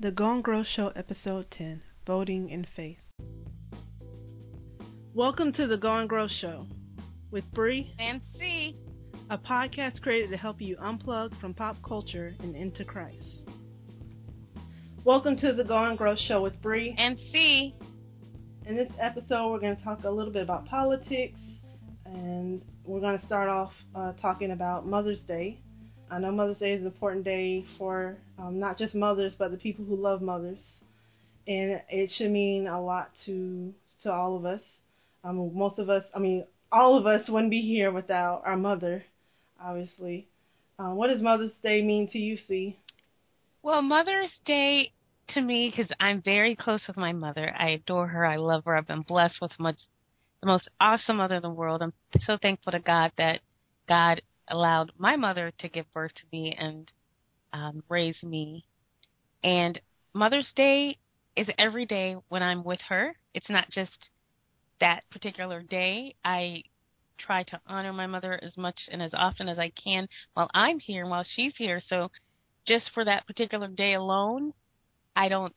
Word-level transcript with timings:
The 0.00 0.10
Go 0.10 0.32
and 0.32 0.42
Grow 0.42 0.64
Show, 0.64 0.88
Episode 0.96 1.52
10 1.52 1.80
Voting 2.04 2.50
in 2.50 2.64
Faith. 2.64 2.98
Welcome 5.14 5.52
to 5.52 5.68
The 5.68 5.78
Go 5.78 5.92
and 5.92 6.08
Grow 6.08 6.26
Show 6.26 6.66
with 7.30 7.48
Bree 7.52 7.94
and 8.00 8.20
C, 8.36 8.76
a 9.30 9.38
podcast 9.38 10.02
created 10.02 10.30
to 10.30 10.36
help 10.36 10.60
you 10.60 10.76
unplug 10.78 11.36
from 11.36 11.54
pop 11.54 11.80
culture 11.84 12.32
and 12.42 12.56
into 12.56 12.84
Christ. 12.84 13.22
Welcome 15.04 15.36
to 15.38 15.52
The 15.52 15.62
Go 15.62 15.84
and 15.84 15.96
Grow 15.96 16.16
Show 16.16 16.42
with 16.42 16.60
Bree 16.60 16.96
and 16.98 17.16
C. 17.30 17.76
In 18.66 18.74
this 18.74 18.92
episode, 18.98 19.52
we're 19.52 19.60
going 19.60 19.76
to 19.76 19.82
talk 19.84 20.02
a 20.02 20.10
little 20.10 20.32
bit 20.32 20.42
about 20.42 20.66
politics, 20.66 21.38
and 22.04 22.60
we're 22.82 23.00
going 23.00 23.18
to 23.18 23.26
start 23.26 23.48
off 23.48 23.72
uh, 23.94 24.12
talking 24.14 24.50
about 24.50 24.88
Mother's 24.88 25.20
Day. 25.20 25.60
I 26.10 26.18
know 26.18 26.30
Mother's 26.30 26.58
Day 26.58 26.72
is 26.72 26.80
an 26.80 26.86
important 26.86 27.24
day 27.24 27.64
for 27.78 28.16
um, 28.38 28.58
not 28.58 28.78
just 28.78 28.94
mothers, 28.94 29.32
but 29.38 29.50
the 29.50 29.56
people 29.56 29.84
who 29.84 29.96
love 29.96 30.22
mothers, 30.22 30.58
and 31.46 31.80
it 31.88 32.10
should 32.16 32.30
mean 32.30 32.66
a 32.66 32.80
lot 32.80 33.10
to 33.26 33.72
to 34.02 34.12
all 34.12 34.36
of 34.36 34.44
us. 34.44 34.60
Um, 35.24 35.56
most 35.56 35.78
of 35.78 35.88
us, 35.88 36.04
I 36.14 36.18
mean, 36.18 36.44
all 36.70 36.98
of 36.98 37.06
us 37.06 37.28
wouldn't 37.28 37.50
be 37.50 37.62
here 37.62 37.90
without 37.90 38.42
our 38.44 38.56
mother, 38.56 39.02
obviously. 39.62 40.28
Uh, 40.78 40.90
what 40.90 41.08
does 41.08 41.22
Mother's 41.22 41.52
Day 41.62 41.82
mean 41.82 42.10
to 42.10 42.18
you, 42.18 42.36
C? 42.46 42.78
Well, 43.62 43.80
Mother's 43.80 44.32
Day 44.44 44.92
to 45.28 45.40
me, 45.40 45.70
because 45.70 45.90
I'm 46.00 46.20
very 46.20 46.54
close 46.54 46.82
with 46.86 46.96
my 46.96 47.12
mother. 47.12 47.54
I 47.58 47.70
adore 47.70 48.08
her. 48.08 48.26
I 48.26 48.36
love 48.36 48.64
her. 48.66 48.76
I've 48.76 48.86
been 48.86 49.02
blessed 49.02 49.38
with 49.40 49.52
much, 49.58 49.78
the 50.40 50.46
most 50.46 50.68
awesome 50.80 51.16
mother 51.16 51.36
in 51.36 51.42
the 51.42 51.48
world. 51.48 51.82
I'm 51.82 51.94
so 52.20 52.36
thankful 52.40 52.72
to 52.72 52.80
God 52.80 53.12
that 53.16 53.40
God 53.88 54.20
allowed 54.48 54.92
my 54.98 55.16
mother 55.16 55.52
to 55.58 55.68
give 55.68 55.92
birth 55.92 56.12
to 56.14 56.22
me 56.32 56.54
and 56.58 56.90
um, 57.52 57.82
raise 57.88 58.22
me. 58.22 58.64
And 59.42 59.80
Mother's 60.12 60.50
Day 60.54 60.98
is 61.36 61.48
every 61.58 61.86
day 61.86 62.16
when 62.28 62.42
I'm 62.42 62.64
with 62.64 62.80
her. 62.88 63.16
It's 63.34 63.50
not 63.50 63.68
just 63.70 64.10
that 64.80 65.04
particular 65.10 65.62
day. 65.62 66.14
I 66.24 66.62
try 67.18 67.42
to 67.44 67.60
honor 67.66 67.92
my 67.92 68.06
mother 68.06 68.38
as 68.42 68.56
much 68.56 68.76
and 68.90 69.02
as 69.02 69.12
often 69.14 69.48
as 69.48 69.58
I 69.58 69.70
can 69.70 70.08
while 70.34 70.50
I'm 70.54 70.78
here 70.78 71.02
and 71.02 71.10
while 71.10 71.24
she's 71.24 71.54
here. 71.56 71.80
So 71.86 72.10
just 72.66 72.90
for 72.92 73.04
that 73.04 73.26
particular 73.26 73.68
day 73.68 73.94
alone, 73.94 74.52
I 75.14 75.28
don't 75.28 75.54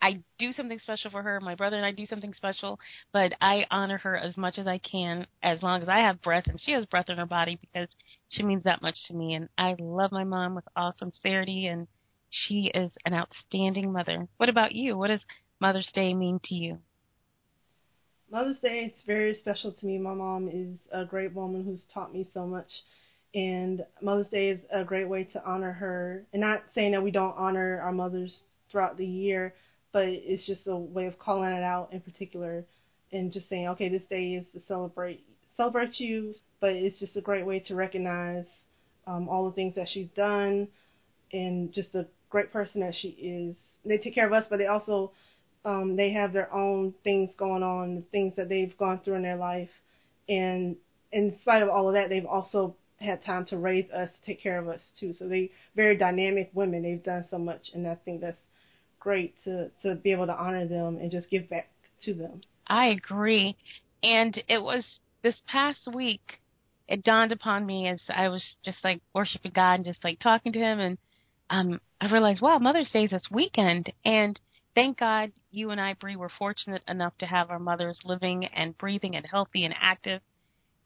I 0.00 0.22
do 0.38 0.52
something 0.52 0.78
special 0.78 1.10
for 1.10 1.22
her. 1.22 1.40
My 1.40 1.54
brother 1.54 1.76
and 1.76 1.84
I 1.84 1.92
do 1.92 2.06
something 2.06 2.32
special, 2.32 2.78
but 3.12 3.32
I 3.40 3.66
honor 3.70 3.98
her 3.98 4.16
as 4.16 4.36
much 4.36 4.58
as 4.58 4.66
I 4.66 4.78
can 4.78 5.26
as 5.42 5.62
long 5.62 5.82
as 5.82 5.88
I 5.88 5.98
have 5.98 6.22
breath 6.22 6.46
and 6.46 6.60
she 6.60 6.72
has 6.72 6.86
breath 6.86 7.08
in 7.08 7.18
her 7.18 7.26
body 7.26 7.58
because 7.60 7.88
she 8.28 8.42
means 8.42 8.64
that 8.64 8.82
much 8.82 8.96
to 9.08 9.14
me. 9.14 9.34
And 9.34 9.48
I 9.58 9.74
love 9.78 10.12
my 10.12 10.24
mom 10.24 10.54
with 10.54 10.64
all 10.76 10.92
sincerity, 10.96 11.66
and 11.66 11.88
she 12.30 12.70
is 12.74 12.92
an 13.04 13.14
outstanding 13.14 13.92
mother. 13.92 14.28
What 14.36 14.48
about 14.48 14.72
you? 14.72 14.96
What 14.96 15.08
does 15.08 15.24
Mother's 15.60 15.90
Day 15.92 16.14
mean 16.14 16.40
to 16.44 16.54
you? 16.54 16.78
Mother's 18.30 18.58
Day 18.58 18.84
is 18.84 19.02
very 19.06 19.34
special 19.34 19.72
to 19.72 19.86
me. 19.86 19.98
My 19.98 20.12
mom 20.12 20.48
is 20.48 20.76
a 20.92 21.04
great 21.04 21.34
woman 21.34 21.64
who's 21.64 21.80
taught 21.92 22.12
me 22.12 22.28
so 22.34 22.46
much. 22.46 22.68
And 23.34 23.84
Mother's 24.02 24.28
Day 24.28 24.50
is 24.50 24.60
a 24.70 24.84
great 24.84 25.08
way 25.08 25.24
to 25.24 25.44
honor 25.44 25.72
her. 25.72 26.24
And 26.32 26.40
not 26.40 26.62
saying 26.74 26.92
that 26.92 27.02
we 27.02 27.10
don't 27.10 27.36
honor 27.36 27.80
our 27.80 27.92
mothers 27.92 28.42
throughout 28.70 28.98
the 28.98 29.06
year, 29.06 29.54
but 29.92 30.06
it's 30.06 30.46
just 30.46 30.66
a 30.66 30.76
way 30.76 31.06
of 31.06 31.18
calling 31.18 31.50
it 31.50 31.62
out 31.62 31.88
in 31.92 32.00
particular 32.00 32.64
and 33.12 33.32
just 33.32 33.48
saying, 33.48 33.68
okay, 33.68 33.88
this 33.88 34.02
day 34.10 34.34
is 34.34 34.44
to 34.52 34.60
celebrate 34.68 35.24
celebrate 35.56 35.98
you, 35.98 36.34
but 36.60 36.70
it's 36.70 36.98
just 37.00 37.16
a 37.16 37.20
great 37.20 37.44
way 37.44 37.58
to 37.58 37.74
recognize 37.74 38.44
um, 39.06 39.28
all 39.28 39.44
the 39.44 39.50
things 39.52 39.74
that 39.74 39.88
she's 39.92 40.08
done 40.14 40.68
and 41.32 41.72
just 41.72 41.92
the 41.92 42.06
great 42.30 42.52
person 42.52 42.80
that 42.80 42.94
she 42.94 43.08
is. 43.08 43.56
They 43.84 43.98
take 43.98 44.14
care 44.14 44.26
of 44.26 44.32
us, 44.32 44.44
but 44.48 44.58
they 44.58 44.66
also 44.66 45.10
um, 45.64 45.96
they 45.96 46.12
have 46.12 46.32
their 46.32 46.52
own 46.52 46.94
things 47.02 47.30
going 47.36 47.62
on, 47.62 47.96
the 47.96 48.02
things 48.12 48.34
that 48.36 48.48
they've 48.48 48.76
gone 48.78 49.00
through 49.04 49.14
in 49.14 49.22
their 49.22 49.36
life, 49.36 49.70
and 50.28 50.76
in 51.12 51.36
spite 51.40 51.62
of 51.62 51.68
all 51.68 51.88
of 51.88 51.94
that, 51.94 52.08
they've 52.08 52.24
also 52.26 52.76
had 53.00 53.24
time 53.24 53.44
to 53.46 53.56
raise 53.56 53.90
us, 53.90 54.08
to 54.10 54.26
take 54.26 54.42
care 54.42 54.58
of 54.58 54.68
us 54.68 54.80
too. 54.98 55.14
So 55.18 55.26
they 55.28 55.50
very 55.74 55.96
dynamic 55.96 56.50
women. 56.52 56.82
They've 56.82 57.02
done 57.02 57.24
so 57.30 57.38
much, 57.38 57.70
and 57.74 57.86
I 57.86 57.96
think 58.04 58.20
that's 58.20 58.38
great 59.00 59.34
to 59.44 59.70
to 59.82 59.94
be 59.94 60.12
able 60.12 60.26
to 60.26 60.34
honor 60.34 60.66
them 60.66 60.98
and 61.00 61.10
just 61.10 61.30
give 61.30 61.48
back 61.48 61.70
to 62.04 62.14
them. 62.14 62.40
I 62.66 62.86
agree. 62.86 63.56
And 64.02 64.36
it 64.48 64.62
was 64.62 65.00
this 65.22 65.40
past 65.46 65.88
week 65.92 66.40
it 66.88 67.04
dawned 67.04 67.32
upon 67.32 67.66
me 67.66 67.86
as 67.86 68.00
I 68.08 68.28
was 68.28 68.56
just 68.64 68.78
like 68.82 69.00
worshiping 69.14 69.52
God 69.54 69.74
and 69.74 69.84
just 69.84 70.02
like 70.02 70.18
talking 70.18 70.52
to 70.52 70.58
him 70.58 70.80
and 70.80 70.98
um 71.50 71.80
I 72.00 72.10
realized, 72.10 72.40
wow, 72.40 72.58
Mother's 72.58 72.90
Day 72.90 73.04
is 73.04 73.10
this 73.10 73.28
weekend 73.30 73.92
and 74.04 74.38
thank 74.74 74.98
God 74.98 75.32
you 75.50 75.70
and 75.70 75.80
I, 75.80 75.94
Bree, 75.94 76.16
were 76.16 76.30
fortunate 76.38 76.84
enough 76.86 77.16
to 77.18 77.26
have 77.26 77.50
our 77.50 77.58
mothers 77.58 77.98
living 78.04 78.46
and 78.46 78.78
breathing 78.78 79.16
and 79.16 79.26
healthy 79.26 79.64
and 79.64 79.74
active. 79.78 80.20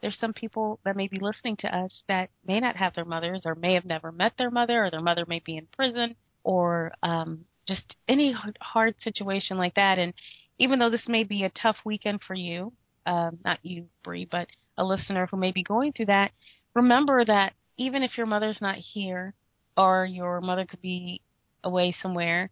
There's 0.01 0.19
some 0.19 0.33
people 0.33 0.81
that 0.85 0.97
may 0.97 1.07
be 1.07 1.21
listening 1.21 1.57
to 1.59 1.77
us 1.77 2.03
that 2.09 2.31
may 2.47 2.59
not 2.59 2.77
have 2.77 2.95
their 2.95 3.05
mothers 3.05 3.43
or 3.45 3.55
may 3.55 3.75
have 3.75 3.85
never 3.85 4.11
met 4.11 4.33
their 4.39 4.51
mother 4.51 4.85
or 4.85 4.91
their 4.91 5.03
mother 5.03 5.25
may 5.29 5.41
be 5.45 5.57
in 5.57 5.67
prison 5.77 6.17
or 6.43 6.93
um 7.03 7.45
just 7.67 7.97
any 8.09 8.35
hard 8.61 8.95
situation 9.01 9.57
like 9.57 9.75
that. 9.75 9.99
And 9.99 10.15
even 10.59 10.79
though 10.79 10.91
this 10.91 11.09
may 11.09 11.25
be 11.25 11.45
a 11.45 11.51
tough 11.51 11.77
weekend 11.85 12.21
for 12.27 12.35
you, 12.35 12.73
um, 13.07 13.39
not 13.45 13.59
you, 13.63 13.87
Bree, 14.05 14.27
but 14.31 14.49
a 14.79 14.85
listener 14.85 15.27
who 15.27 15.37
may 15.37 15.53
be 15.53 15.63
going 15.63 15.93
through 15.93 16.07
that, 16.07 16.33
remember 16.75 17.25
that 17.25 17.53
even 17.77 18.03
if 18.03 18.17
your 18.17 18.27
mother's 18.27 18.61
not 18.61 18.77
here 18.77 19.35
or 19.77 20.05
your 20.05 20.41
mother 20.41 20.67
could 20.67 20.83
be 20.83 21.21
away 21.65 21.95
somewhere, 22.01 22.51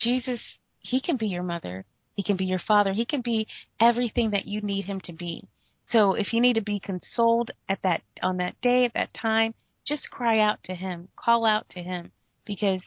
Jesus, 0.00 0.40
He 0.80 1.00
can 1.00 1.16
be 1.16 1.26
your 1.26 1.42
mother. 1.42 1.84
He 2.14 2.22
can 2.22 2.36
be 2.36 2.44
your 2.44 2.58
father. 2.58 2.92
He 2.92 3.06
can 3.06 3.22
be 3.22 3.46
everything 3.80 4.30
that 4.30 4.46
you 4.46 4.60
need 4.60 4.84
Him 4.84 5.00
to 5.02 5.12
be. 5.12 5.48
So 5.88 6.14
if 6.14 6.32
you 6.32 6.40
need 6.40 6.54
to 6.54 6.62
be 6.62 6.80
consoled 6.80 7.50
at 7.68 7.82
that 7.82 8.02
on 8.22 8.36
that 8.38 8.60
day 8.60 8.84
at 8.84 8.94
that 8.94 9.14
time, 9.14 9.54
just 9.86 10.10
cry 10.10 10.38
out 10.38 10.62
to 10.64 10.74
Him, 10.74 11.08
call 11.16 11.44
out 11.44 11.68
to 11.70 11.82
Him, 11.82 12.12
because 12.44 12.82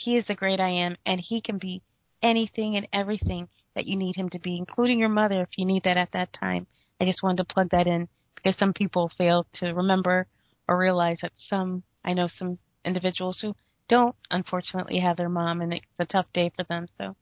he 0.00 0.16
is 0.16 0.26
the 0.26 0.34
great 0.34 0.60
I 0.60 0.70
am, 0.70 0.96
and 1.04 1.20
He 1.20 1.42
can 1.42 1.58
be 1.58 1.82
anything 2.22 2.76
and 2.76 2.88
everything 2.92 3.48
that 3.74 3.86
you 3.86 3.96
need 3.96 4.16
Him 4.16 4.30
to 4.30 4.38
be, 4.38 4.56
including 4.56 4.98
your 4.98 5.10
mother 5.10 5.42
if 5.42 5.58
you 5.58 5.66
need 5.66 5.84
that 5.84 5.98
at 5.98 6.12
that 6.12 6.32
time. 6.32 6.66
I 7.00 7.04
just 7.04 7.22
wanted 7.22 7.46
to 7.46 7.54
plug 7.54 7.68
that 7.70 7.86
in 7.86 8.08
because 8.34 8.58
some 8.58 8.72
people 8.72 9.12
fail 9.18 9.46
to 9.54 9.72
remember 9.72 10.26
or 10.66 10.78
realize 10.78 11.18
that 11.20 11.32
some, 11.48 11.82
I 12.02 12.14
know 12.14 12.28
some 12.38 12.58
individuals 12.84 13.40
who 13.42 13.54
don't 13.90 14.16
unfortunately 14.30 15.00
have 15.00 15.18
their 15.18 15.28
mom, 15.28 15.60
and 15.60 15.74
it's 15.74 15.84
a 15.98 16.06
tough 16.06 16.26
day 16.32 16.50
for 16.56 16.64
them. 16.64 16.86
So 16.96 17.14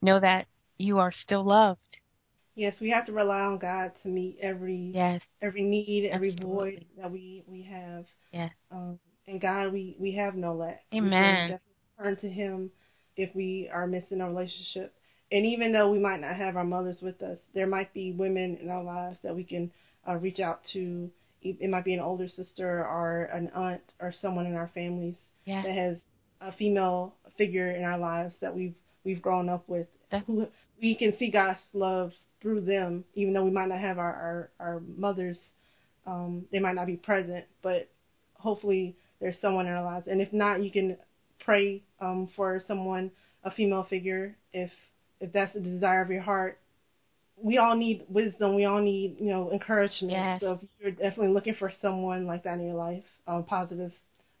know 0.00 0.18
that 0.18 0.46
you 0.78 0.98
are 0.98 1.12
still 1.12 1.44
loved. 1.44 1.98
Yes, 2.54 2.74
we 2.80 2.88
have 2.90 3.04
to 3.06 3.12
rely 3.12 3.40
on 3.40 3.58
God 3.58 3.92
to 4.02 4.08
meet 4.08 4.38
every 4.40 4.92
yes. 4.94 5.20
every 5.42 5.62
need, 5.62 6.08
every 6.08 6.30
Absolutely. 6.30 6.70
void 6.70 6.84
that 6.96 7.10
we 7.10 7.44
we 7.46 7.62
have. 7.64 8.06
Yes. 8.32 8.52
Um, 8.70 8.98
and 9.26 9.40
God, 9.40 9.72
we 9.74 9.96
we 9.98 10.12
have 10.12 10.36
no 10.36 10.54
lack. 10.54 10.84
Amen 10.94 11.58
turn 11.98 12.16
to 12.16 12.28
Him 12.28 12.70
if 13.16 13.34
we 13.34 13.70
are 13.72 13.86
missing 13.86 14.20
a 14.20 14.28
relationship. 14.28 14.94
And 15.32 15.46
even 15.46 15.72
though 15.72 15.90
we 15.90 15.98
might 15.98 16.20
not 16.20 16.36
have 16.36 16.56
our 16.56 16.64
mothers 16.64 17.00
with 17.00 17.20
us, 17.22 17.38
there 17.54 17.66
might 17.66 17.92
be 17.94 18.12
women 18.12 18.56
in 18.60 18.68
our 18.68 18.82
lives 18.82 19.18
that 19.22 19.34
we 19.34 19.44
can 19.44 19.70
uh, 20.08 20.14
reach 20.16 20.40
out 20.40 20.60
to. 20.72 21.10
It 21.42 21.68
might 21.68 21.84
be 21.84 21.94
an 21.94 22.00
older 22.00 22.28
sister 22.28 22.86
or 22.86 23.24
an 23.24 23.50
aunt 23.54 23.82
or 24.00 24.14
someone 24.22 24.46
in 24.46 24.54
our 24.54 24.70
families 24.74 25.16
yeah. 25.44 25.62
that 25.62 25.72
has 25.72 25.96
a 26.40 26.52
female 26.52 27.14
figure 27.36 27.70
in 27.70 27.84
our 27.84 27.98
lives 27.98 28.34
that 28.40 28.54
we've 28.54 28.74
we've 29.04 29.20
grown 29.20 29.48
up 29.48 29.68
with. 29.68 29.86
That's... 30.10 30.26
Who 30.26 30.46
we 30.80 30.94
can 30.94 31.16
see 31.18 31.30
God's 31.30 31.58
love 31.72 32.12
through 32.40 32.62
them, 32.62 33.04
even 33.14 33.34
though 33.34 33.44
we 33.44 33.50
might 33.50 33.68
not 33.68 33.80
have 33.80 33.98
our 33.98 34.50
our, 34.60 34.66
our 34.74 34.82
mothers. 34.96 35.38
Um, 36.06 36.44
they 36.52 36.58
might 36.58 36.74
not 36.74 36.86
be 36.86 36.96
present, 36.96 37.46
but 37.62 37.88
hopefully 38.34 38.96
there's 39.20 39.36
someone 39.40 39.66
in 39.66 39.72
our 39.72 39.84
lives. 39.84 40.06
And 40.06 40.20
if 40.20 40.32
not, 40.32 40.62
you 40.62 40.70
can 40.70 40.98
pray 41.44 41.82
um, 42.00 42.28
for 42.36 42.62
someone, 42.66 43.10
a 43.44 43.50
female 43.50 43.86
figure, 43.88 44.36
if 44.52 44.70
if 45.20 45.32
that's 45.32 45.54
the 45.54 45.60
desire 45.60 46.02
of 46.02 46.10
your 46.10 46.22
heart. 46.22 46.58
We 47.36 47.58
all 47.58 47.76
need 47.76 48.04
wisdom. 48.08 48.54
We 48.54 48.64
all 48.64 48.80
need 48.80 49.16
you 49.18 49.30
know 49.30 49.50
encouragement. 49.52 50.12
Yes. 50.12 50.40
So 50.40 50.52
if 50.52 50.68
you're 50.80 50.90
definitely 50.90 51.32
looking 51.32 51.54
for 51.54 51.72
someone 51.82 52.26
like 52.26 52.44
that 52.44 52.58
in 52.58 52.66
your 52.66 52.76
life, 52.76 53.04
a 53.26 53.42
positive, 53.42 53.92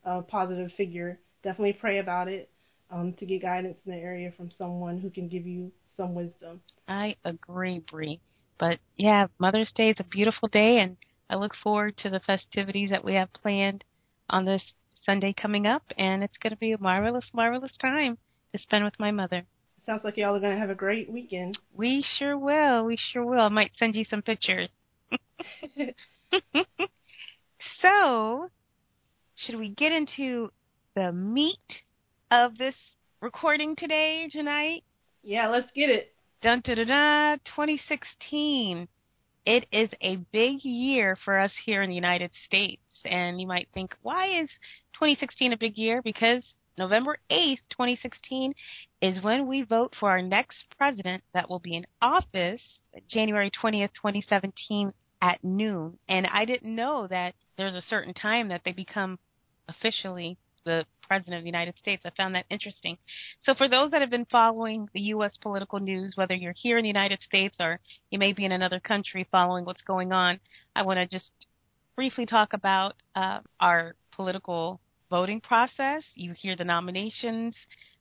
uh, 0.04 0.22
positive 0.22 0.70
figure, 0.76 1.18
definitely 1.42 1.72
pray 1.74 1.98
about 1.98 2.28
it 2.28 2.50
um, 2.90 3.12
to 3.14 3.26
get 3.26 3.42
guidance 3.42 3.76
in 3.84 3.92
the 3.92 3.98
area 3.98 4.32
from 4.36 4.50
someone 4.56 4.98
who 4.98 5.10
can 5.10 5.28
give 5.28 5.46
you 5.46 5.72
some 5.96 6.14
wisdom. 6.14 6.60
I 6.88 7.16
agree, 7.24 7.80
Bree. 7.90 8.20
But 8.58 8.78
yeah, 8.96 9.26
Mother's 9.38 9.72
Day 9.74 9.90
is 9.90 9.96
a 9.98 10.04
beautiful 10.04 10.48
day, 10.48 10.78
and 10.78 10.96
I 11.28 11.36
look 11.36 11.54
forward 11.54 11.96
to 11.98 12.10
the 12.10 12.20
festivities 12.20 12.90
that 12.90 13.04
we 13.04 13.14
have 13.14 13.32
planned 13.32 13.84
on 14.30 14.44
this 14.44 14.74
Sunday 15.04 15.32
coming 15.32 15.66
up, 15.66 15.82
and 15.98 16.22
it's 16.22 16.36
going 16.38 16.52
to 16.52 16.56
be 16.56 16.72
a 16.72 16.78
marvelous, 16.78 17.26
marvelous 17.32 17.76
time 17.80 18.18
to 18.52 18.58
spend 18.60 18.84
with 18.84 18.98
my 18.98 19.10
mother. 19.10 19.44
Sounds 19.86 20.02
like 20.02 20.16
y'all 20.16 20.34
are 20.34 20.40
going 20.40 20.54
to 20.54 20.60
have 20.60 20.70
a 20.70 20.74
great 20.74 21.10
weekend. 21.10 21.58
We 21.74 22.04
sure 22.18 22.38
will. 22.38 22.84
We 22.84 22.96
sure 23.12 23.24
will. 23.24 23.40
I 23.40 23.48
might 23.48 23.72
send 23.76 23.94
you 23.94 24.04
some 24.04 24.22
pictures. 24.22 24.68
so, 27.82 28.50
should 29.36 29.58
we 29.58 29.68
get 29.68 29.92
into 29.92 30.50
the 30.94 31.12
meat 31.12 31.82
of 32.30 32.56
this 32.56 32.74
recording 33.20 33.76
today, 33.76 34.28
tonight? 34.30 34.84
Yeah, 35.22 35.48
let's 35.48 35.70
get 35.74 35.90
it. 35.90 36.14
Dun 36.40 36.62
da 36.64 36.74
da 36.74 36.84
da. 36.84 37.36
2016. 37.44 38.88
It 39.46 39.66
is 39.72 39.90
a 40.00 40.16
big 40.32 40.64
year 40.64 41.16
for 41.24 41.38
us 41.38 41.52
here 41.64 41.82
in 41.82 41.90
the 41.90 41.96
United 41.96 42.30
States. 42.46 42.82
And 43.04 43.40
you 43.40 43.46
might 43.46 43.68
think, 43.74 43.94
why 44.02 44.40
is 44.40 44.48
2016 44.94 45.52
a 45.52 45.56
big 45.56 45.76
year? 45.76 46.00
Because 46.02 46.42
November 46.76 47.18
8th, 47.30 47.58
2016 47.70 48.54
is 49.00 49.22
when 49.22 49.46
we 49.46 49.62
vote 49.62 49.94
for 49.98 50.10
our 50.10 50.22
next 50.22 50.64
president 50.76 51.22
that 51.32 51.48
will 51.48 51.58
be 51.58 51.76
in 51.76 51.86
office 52.00 52.62
January 53.08 53.50
20th, 53.50 53.92
2017 53.94 54.92
at 55.20 55.44
noon. 55.44 55.98
And 56.08 56.26
I 56.26 56.44
didn't 56.44 56.74
know 56.74 57.06
that 57.08 57.34
there's 57.56 57.74
a 57.74 57.82
certain 57.82 58.14
time 58.14 58.48
that 58.48 58.62
they 58.64 58.72
become 58.72 59.18
officially 59.68 60.36
the 60.64 60.84
president 61.06 61.36
of 61.36 61.42
the 61.42 61.48
United 61.48 61.76
States. 61.78 62.02
I 62.04 62.10
found 62.16 62.34
that 62.34 62.46
interesting. 62.50 62.98
So 63.40 63.54
for 63.54 63.68
those 63.68 63.90
that 63.90 64.00
have 64.00 64.10
been 64.10 64.26
following 64.26 64.88
the 64.92 65.00
U.S. 65.00 65.36
political 65.40 65.80
news, 65.80 66.14
whether 66.16 66.34
you're 66.34 66.54
here 66.54 66.78
in 66.78 66.82
the 66.82 66.88
United 66.88 67.20
States 67.20 67.56
or 67.60 67.80
you 68.10 68.18
may 68.18 68.32
be 68.32 68.44
in 68.44 68.52
another 68.52 68.80
country 68.80 69.26
following 69.30 69.64
what's 69.64 69.82
going 69.82 70.12
on, 70.12 70.40
I 70.74 70.82
want 70.82 70.98
to 70.98 71.06
just 71.06 71.30
briefly 71.96 72.26
talk 72.26 72.52
about 72.52 72.94
uh, 73.14 73.40
our 73.60 73.94
political 74.14 74.80
voting 75.10 75.40
process. 75.40 76.04
You 76.14 76.32
hear 76.32 76.56
the 76.56 76.64
nominations, 76.64 77.54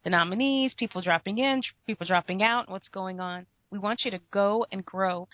the 0.03 0.09
nominees, 0.09 0.73
people 0.77 1.01
dropping 1.01 1.37
in, 1.37 1.61
people 1.85 2.07
dropping 2.07 2.41
out, 2.41 2.69
what's 2.69 2.89
going 2.89 3.19
on. 3.19 3.45
We 3.71 3.77
want 3.77 4.01
you 4.05 4.11
to 4.11 4.19
go 4.31 4.65
and 4.71 4.85
grow. 4.85 5.27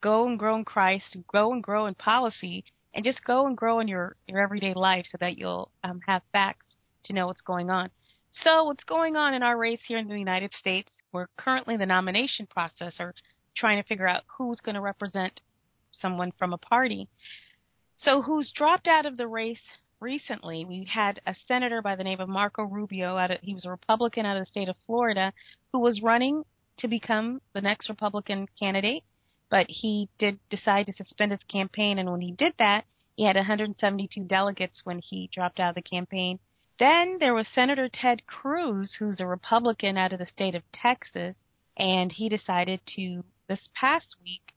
Go 0.00 0.26
and 0.26 0.38
grow 0.38 0.56
in 0.56 0.64
Christ, 0.64 1.16
go 1.30 1.52
and 1.52 1.62
grow 1.62 1.86
in 1.86 1.94
policy, 1.94 2.64
and 2.94 3.04
just 3.04 3.22
go 3.24 3.46
and 3.46 3.56
grow 3.56 3.80
in 3.80 3.88
your, 3.88 4.16
your 4.26 4.40
everyday 4.40 4.74
life 4.74 5.04
so 5.10 5.18
that 5.20 5.38
you'll 5.38 5.70
um, 5.84 6.00
have 6.06 6.22
facts 6.32 6.66
to 7.04 7.12
know 7.12 7.26
what's 7.26 7.40
going 7.40 7.70
on. 7.70 7.90
So, 8.32 8.64
what's 8.64 8.84
going 8.84 9.16
on 9.16 9.34
in 9.34 9.42
our 9.42 9.58
race 9.58 9.80
here 9.86 9.98
in 9.98 10.08
the 10.08 10.18
United 10.18 10.52
States? 10.52 10.90
We're 11.12 11.26
currently 11.36 11.74
in 11.74 11.80
the 11.80 11.86
nomination 11.86 12.46
process 12.46 12.94
or 13.00 13.14
trying 13.56 13.82
to 13.82 13.88
figure 13.88 14.06
out 14.06 14.22
who's 14.38 14.60
going 14.60 14.76
to 14.76 14.80
represent 14.80 15.40
someone 15.90 16.32
from 16.38 16.52
a 16.52 16.58
party. 16.58 17.08
So, 17.96 18.22
who's 18.22 18.52
dropped 18.54 18.86
out 18.86 19.04
of 19.04 19.16
the 19.16 19.26
race 19.26 19.62
recently? 19.98 20.64
We 20.64 20.84
had 20.84 21.20
a 21.26 21.34
senator 21.46 21.82
by 21.82 21.96
the 21.96 22.04
name 22.04 22.20
of 22.20 22.28
Marco 22.28 22.62
Rubio. 22.62 23.18
Of, 23.18 23.32
he 23.42 23.54
was 23.54 23.64
a 23.64 23.70
Republican 23.70 24.26
out 24.26 24.36
of 24.36 24.42
the 24.42 24.50
state 24.50 24.68
of 24.68 24.76
Florida 24.86 25.32
who 25.72 25.80
was 25.80 26.00
running 26.00 26.44
to 26.78 26.88
become 26.88 27.42
the 27.52 27.60
next 27.60 27.88
Republican 27.88 28.46
candidate, 28.58 29.02
but 29.50 29.66
he 29.68 30.08
did 30.18 30.38
decide 30.50 30.86
to 30.86 30.92
suspend 30.92 31.32
his 31.32 31.42
campaign. 31.50 31.98
And 31.98 32.10
when 32.10 32.20
he 32.20 32.32
did 32.32 32.54
that, 32.58 32.84
he 33.16 33.26
had 33.26 33.36
172 33.36 34.24
delegates 34.24 34.80
when 34.84 35.00
he 35.00 35.28
dropped 35.32 35.58
out 35.58 35.70
of 35.70 35.74
the 35.74 35.82
campaign 35.82 36.38
then 36.80 37.18
there 37.20 37.34
was 37.34 37.46
Senator 37.54 37.90
Ted 37.92 38.26
Cruz, 38.26 38.96
who's 38.98 39.20
a 39.20 39.26
Republican 39.26 39.98
out 39.98 40.14
of 40.14 40.18
the 40.18 40.24
state 40.24 40.54
of 40.54 40.62
Texas, 40.72 41.36
and 41.76 42.10
he 42.10 42.30
decided 42.30 42.80
to, 42.96 43.22
this 43.48 43.68
past 43.74 44.16
week, 44.24 44.54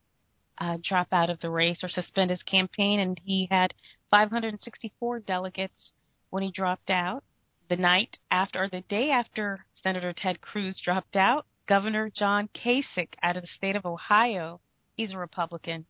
uh, 0.56 0.78
drop 0.82 1.08
out 1.12 1.28
of 1.28 1.40
the 1.40 1.50
race 1.50 1.84
or 1.84 1.88
suspend 1.88 2.30
his 2.30 2.42
campaign, 2.42 2.98
and 2.98 3.20
he 3.22 3.46
had 3.50 3.74
564 4.10 5.20
delegates 5.20 5.92
when 6.30 6.42
he 6.42 6.50
dropped 6.50 6.88
out. 6.88 7.22
The 7.68 7.76
night 7.76 8.18
after, 8.30 8.62
or 8.64 8.68
the 8.68 8.80
day 8.80 9.10
after 9.10 9.66
Senator 9.74 10.14
Ted 10.14 10.40
Cruz 10.40 10.80
dropped 10.82 11.16
out, 11.16 11.44
Governor 11.66 12.08
John 12.08 12.48
Kasich 12.54 13.14
out 13.22 13.36
of 13.36 13.42
the 13.42 13.48
state 13.48 13.76
of 13.76 13.84
Ohio, 13.84 14.60
he's 14.96 15.12
a 15.12 15.18
Republican, 15.18 15.84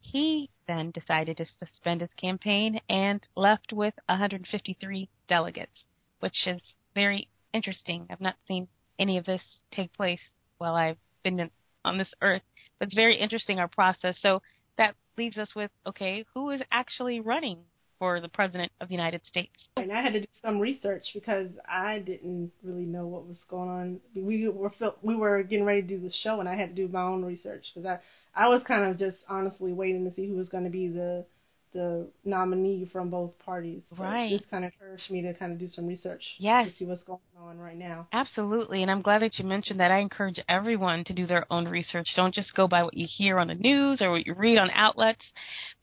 he 0.00 0.50
then 0.66 0.90
decided 0.90 1.38
to 1.38 1.46
suspend 1.46 2.02
his 2.02 2.12
campaign 2.14 2.78
and 2.90 3.26
left 3.34 3.72
with 3.72 3.94
153 4.06 5.08
delegates, 5.28 5.84
which 6.20 6.46
is 6.46 6.62
very 6.94 7.28
interesting. 7.52 8.06
I've 8.10 8.20
not 8.20 8.36
seen 8.46 8.68
any 8.98 9.18
of 9.18 9.24
this 9.24 9.42
take 9.70 9.92
place 9.92 10.20
while 10.58 10.74
I've 10.74 10.98
been 11.22 11.50
on 11.84 11.98
this 11.98 12.12
earth, 12.20 12.42
but 12.78 12.88
it's 12.88 12.94
very 12.94 13.16
interesting 13.16 13.58
our 13.58 13.68
process. 13.68 14.16
So 14.20 14.42
that 14.76 14.94
leaves 15.16 15.38
us 15.38 15.54
with 15.54 15.70
okay, 15.86 16.24
who 16.34 16.50
is 16.50 16.62
actually 16.70 17.20
running 17.20 17.58
for 17.98 18.20
the 18.20 18.28
president 18.28 18.70
of 18.80 18.88
the 18.88 18.94
United 18.94 19.20
States. 19.26 19.68
And 19.76 19.92
I 19.92 20.02
had 20.02 20.12
to 20.12 20.20
do 20.20 20.26
some 20.44 20.60
research 20.60 21.04
because 21.14 21.48
I 21.68 21.98
didn't 21.98 22.52
really 22.62 22.84
know 22.84 23.06
what 23.06 23.26
was 23.26 23.38
going 23.48 23.68
on. 23.68 24.00
We 24.14 24.48
were 24.48 24.72
we 25.02 25.16
were 25.16 25.42
getting 25.42 25.64
ready 25.64 25.82
to 25.82 25.88
do 25.88 26.00
the 26.00 26.12
show, 26.22 26.40
and 26.40 26.48
I 26.48 26.54
had 26.54 26.74
to 26.74 26.86
do 26.86 26.92
my 26.92 27.02
own 27.02 27.24
research 27.24 27.64
because 27.74 27.86
I 27.86 27.98
I 28.34 28.48
was 28.48 28.62
kind 28.66 28.88
of 28.88 28.98
just 28.98 29.18
honestly 29.28 29.72
waiting 29.72 30.04
to 30.08 30.14
see 30.14 30.28
who 30.28 30.36
was 30.36 30.48
going 30.48 30.64
to 30.64 30.70
be 30.70 30.88
the 30.88 31.24
the 31.72 32.08
nominee 32.24 32.88
from 32.92 33.10
both 33.10 33.38
parties. 33.38 33.82
So 33.90 34.02
right. 34.02 34.30
This 34.30 34.42
kind 34.50 34.64
of 34.64 34.72
encouraged 34.72 35.10
me 35.10 35.22
to 35.22 35.34
kind 35.34 35.52
of 35.52 35.58
do 35.58 35.68
some 35.68 35.86
research. 35.86 36.22
Yes. 36.38 36.70
To 36.70 36.76
see 36.76 36.84
what's 36.84 37.04
going 37.04 37.18
on 37.40 37.58
right 37.58 37.76
now. 37.76 38.08
Absolutely, 38.12 38.82
and 38.82 38.90
I'm 38.90 39.02
glad 39.02 39.22
that 39.22 39.38
you 39.38 39.44
mentioned 39.44 39.80
that. 39.80 39.90
I 39.90 39.98
encourage 39.98 40.40
everyone 40.48 41.04
to 41.04 41.12
do 41.12 41.26
their 41.26 41.46
own 41.52 41.66
research. 41.66 42.08
Don't 42.16 42.34
just 42.34 42.54
go 42.54 42.68
by 42.68 42.82
what 42.82 42.96
you 42.96 43.06
hear 43.08 43.38
on 43.38 43.48
the 43.48 43.54
news 43.54 44.00
or 44.00 44.10
what 44.10 44.26
you 44.26 44.34
read 44.34 44.58
on 44.58 44.70
outlets. 44.70 45.24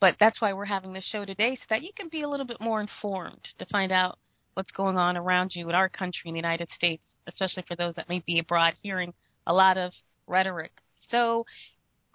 But 0.00 0.16
that's 0.20 0.40
why 0.40 0.52
we're 0.52 0.64
having 0.64 0.92
this 0.92 1.04
show 1.10 1.24
today, 1.24 1.56
so 1.56 1.64
that 1.70 1.82
you 1.82 1.90
can 1.96 2.08
be 2.08 2.22
a 2.22 2.28
little 2.28 2.46
bit 2.46 2.60
more 2.60 2.80
informed 2.80 3.48
to 3.58 3.66
find 3.66 3.92
out 3.92 4.18
what's 4.54 4.70
going 4.70 4.96
on 4.96 5.16
around 5.16 5.52
you 5.54 5.68
in 5.68 5.74
our 5.74 5.88
country 5.88 6.22
in 6.26 6.34
the 6.34 6.38
United 6.38 6.68
States, 6.74 7.02
especially 7.26 7.64
for 7.68 7.76
those 7.76 7.94
that 7.94 8.08
may 8.08 8.22
be 8.26 8.38
abroad 8.38 8.74
hearing 8.82 9.12
a 9.46 9.52
lot 9.52 9.76
of 9.76 9.92
rhetoric. 10.26 10.72
So 11.10 11.44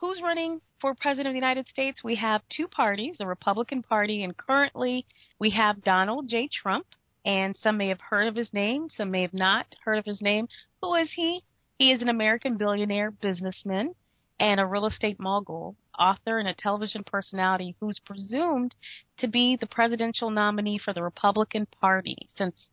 who's 0.02 0.22
running 0.22 0.60
for 0.82 0.96
president 0.96 1.28
of 1.28 1.34
the 1.34 1.40
United 1.40 1.68
States? 1.68 2.04
We 2.04 2.16
have 2.16 2.42
two 2.50 2.68
parties, 2.68 3.16
the 3.20 3.28
Republican 3.28 3.84
Party, 3.84 4.24
and 4.24 4.36
currently 4.36 5.06
we 5.40 5.52
have 5.52 5.84
Donald 5.84 6.28
J. 6.28 6.50
Trump. 6.52 6.88
And 7.24 7.56
some 7.62 7.78
may 7.78 7.90
have 7.90 8.02
heard 8.02 8.28
of 8.28 8.36
his 8.36 8.52
name, 8.52 8.90
some 8.90 9.12
may 9.12 9.22
have 9.22 9.34
not 9.34 9.68
heard 9.86 10.00
of 10.00 10.06
his 10.06 10.24
name. 10.24 10.48
Who 10.82 10.96
is 10.96 11.12
he? 11.16 11.44
He 11.78 11.92
is 11.92 12.02
an 12.02 12.10
American 12.10 12.58
billionaire 12.58 13.12
businessman 13.12 13.94
and 14.40 14.60
a 14.60 14.66
real 14.66 14.88
estate 14.88 15.20
mogul, 15.20 15.76
author, 16.00 16.40
and 16.40 16.48
a 16.48 16.56
television 16.56 17.04
personality 17.04 17.76
who's 17.80 18.00
presumed 18.04 18.74
to 19.20 19.28
be 19.28 19.56
the 19.56 19.68
presidential 19.68 20.32
nominee 20.32 20.80
for 20.84 20.94
the 20.94 21.04
Republican 21.04 21.68
Party 21.80 22.18
since 22.36 22.70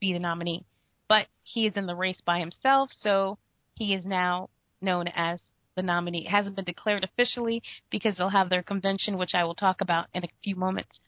be 0.00 0.12
the 0.12 0.18
nominee. 0.18 0.64
But 1.08 1.28
he 1.42 1.66
is 1.66 1.76
in 1.76 1.86
the 1.86 1.94
race 1.94 2.20
by 2.24 2.40
himself, 2.40 2.90
so 3.00 3.38
he 3.74 3.94
is 3.94 4.04
now 4.04 4.50
known 4.80 5.08
as 5.08 5.40
the 5.74 5.82
nominee. 5.82 6.26
It 6.26 6.30
hasn't 6.30 6.56
been 6.56 6.64
declared 6.64 7.04
officially 7.04 7.62
because 7.90 8.16
they'll 8.16 8.28
have 8.28 8.50
their 8.50 8.62
convention, 8.62 9.16
which 9.16 9.34
I 9.34 9.44
will 9.44 9.54
talk 9.54 9.80
about 9.80 10.08
in 10.12 10.24
a 10.24 10.28
few 10.42 10.56
moments. 10.56 11.00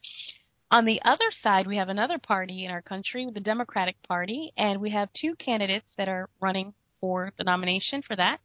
On 0.72 0.84
the 0.84 1.02
other 1.04 1.32
side, 1.42 1.66
we 1.66 1.78
have 1.78 1.88
another 1.88 2.18
party 2.18 2.64
in 2.64 2.70
our 2.70 2.80
country, 2.80 3.28
the 3.34 3.40
Democratic 3.40 4.00
Party, 4.04 4.52
and 4.56 4.80
we 4.80 4.90
have 4.90 5.08
two 5.12 5.34
candidates 5.34 5.92
that 5.96 6.08
are 6.08 6.28
running 6.40 6.74
for 7.00 7.32
the 7.36 7.42
nomination 7.42 8.02
for 8.02 8.14
that. 8.14 8.38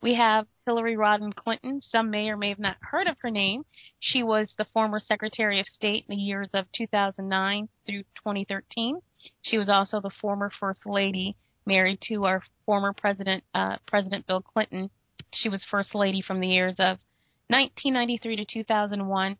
We 0.00 0.14
have 0.14 0.46
Hillary 0.64 0.96
Rodham 0.96 1.34
Clinton. 1.34 1.82
Some 1.82 2.10
may 2.10 2.30
or 2.30 2.36
may 2.38 2.48
have 2.48 2.58
not 2.58 2.78
heard 2.80 3.08
of 3.08 3.18
her 3.20 3.30
name. 3.30 3.66
She 4.00 4.22
was 4.22 4.54
the 4.56 4.64
former 4.72 4.98
Secretary 4.98 5.60
of 5.60 5.66
State 5.66 6.06
in 6.08 6.16
the 6.16 6.22
years 6.22 6.48
of 6.54 6.64
2009 6.72 7.68
through 7.84 8.04
2013. 8.14 9.02
She 9.42 9.58
was 9.58 9.68
also 9.68 10.00
the 10.00 10.08
former 10.08 10.50
First 10.58 10.86
Lady, 10.86 11.36
married 11.66 11.98
to 12.08 12.24
our 12.24 12.42
former 12.64 12.94
President, 12.94 13.44
uh, 13.54 13.76
President 13.86 14.26
Bill 14.26 14.40
Clinton. 14.40 14.88
She 15.34 15.50
was 15.50 15.66
First 15.70 15.94
Lady 15.94 16.22
from 16.22 16.40
the 16.40 16.48
years 16.48 16.76
of 16.78 17.00
1993 17.48 18.36
to 18.36 18.44
2001 18.46 19.36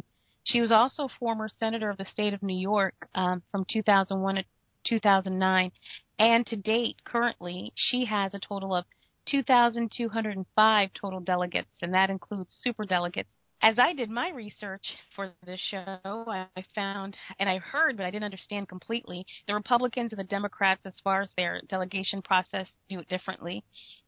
she 0.46 0.60
was 0.60 0.72
also 0.72 1.08
former 1.20 1.48
senator 1.48 1.90
of 1.90 1.98
the 1.98 2.06
state 2.06 2.34
of 2.34 2.42
New 2.42 2.58
York 2.58 3.08
um, 3.14 3.42
from 3.52 3.64
2001 3.70 4.36
to 4.36 4.44
2009, 4.88 5.72
and 6.18 6.46
to 6.46 6.56
date, 6.56 6.96
currently, 7.04 7.72
she 7.74 8.04
has 8.04 8.32
a 8.34 8.38
total 8.38 8.74
of 8.74 8.84
2,205 9.28 10.90
total 11.00 11.20
delegates, 11.20 11.78
and 11.82 11.92
that 11.92 12.10
includes 12.10 12.54
super 12.62 12.84
delegates 12.84 13.28
as 13.62 13.78
I 13.78 13.94
did 13.94 14.10
my 14.10 14.30
research 14.30 14.82
for 15.14 15.32
this 15.44 15.60
show, 15.70 15.98
I 16.04 16.46
found, 16.74 17.16
and 17.40 17.48
I 17.48 17.58
heard, 17.58 17.96
but 17.96 18.04
I 18.04 18.10
didn't 18.10 18.24
understand 18.24 18.68
completely, 18.68 19.26
the 19.46 19.54
Republicans 19.54 20.12
and 20.12 20.18
the 20.18 20.24
Democrats, 20.24 20.82
as 20.84 20.92
far 21.02 21.22
as 21.22 21.30
their 21.36 21.60
delegation 21.68 22.22
process, 22.22 22.68
do 22.88 23.00
it 23.00 23.08
differently. 23.08 23.64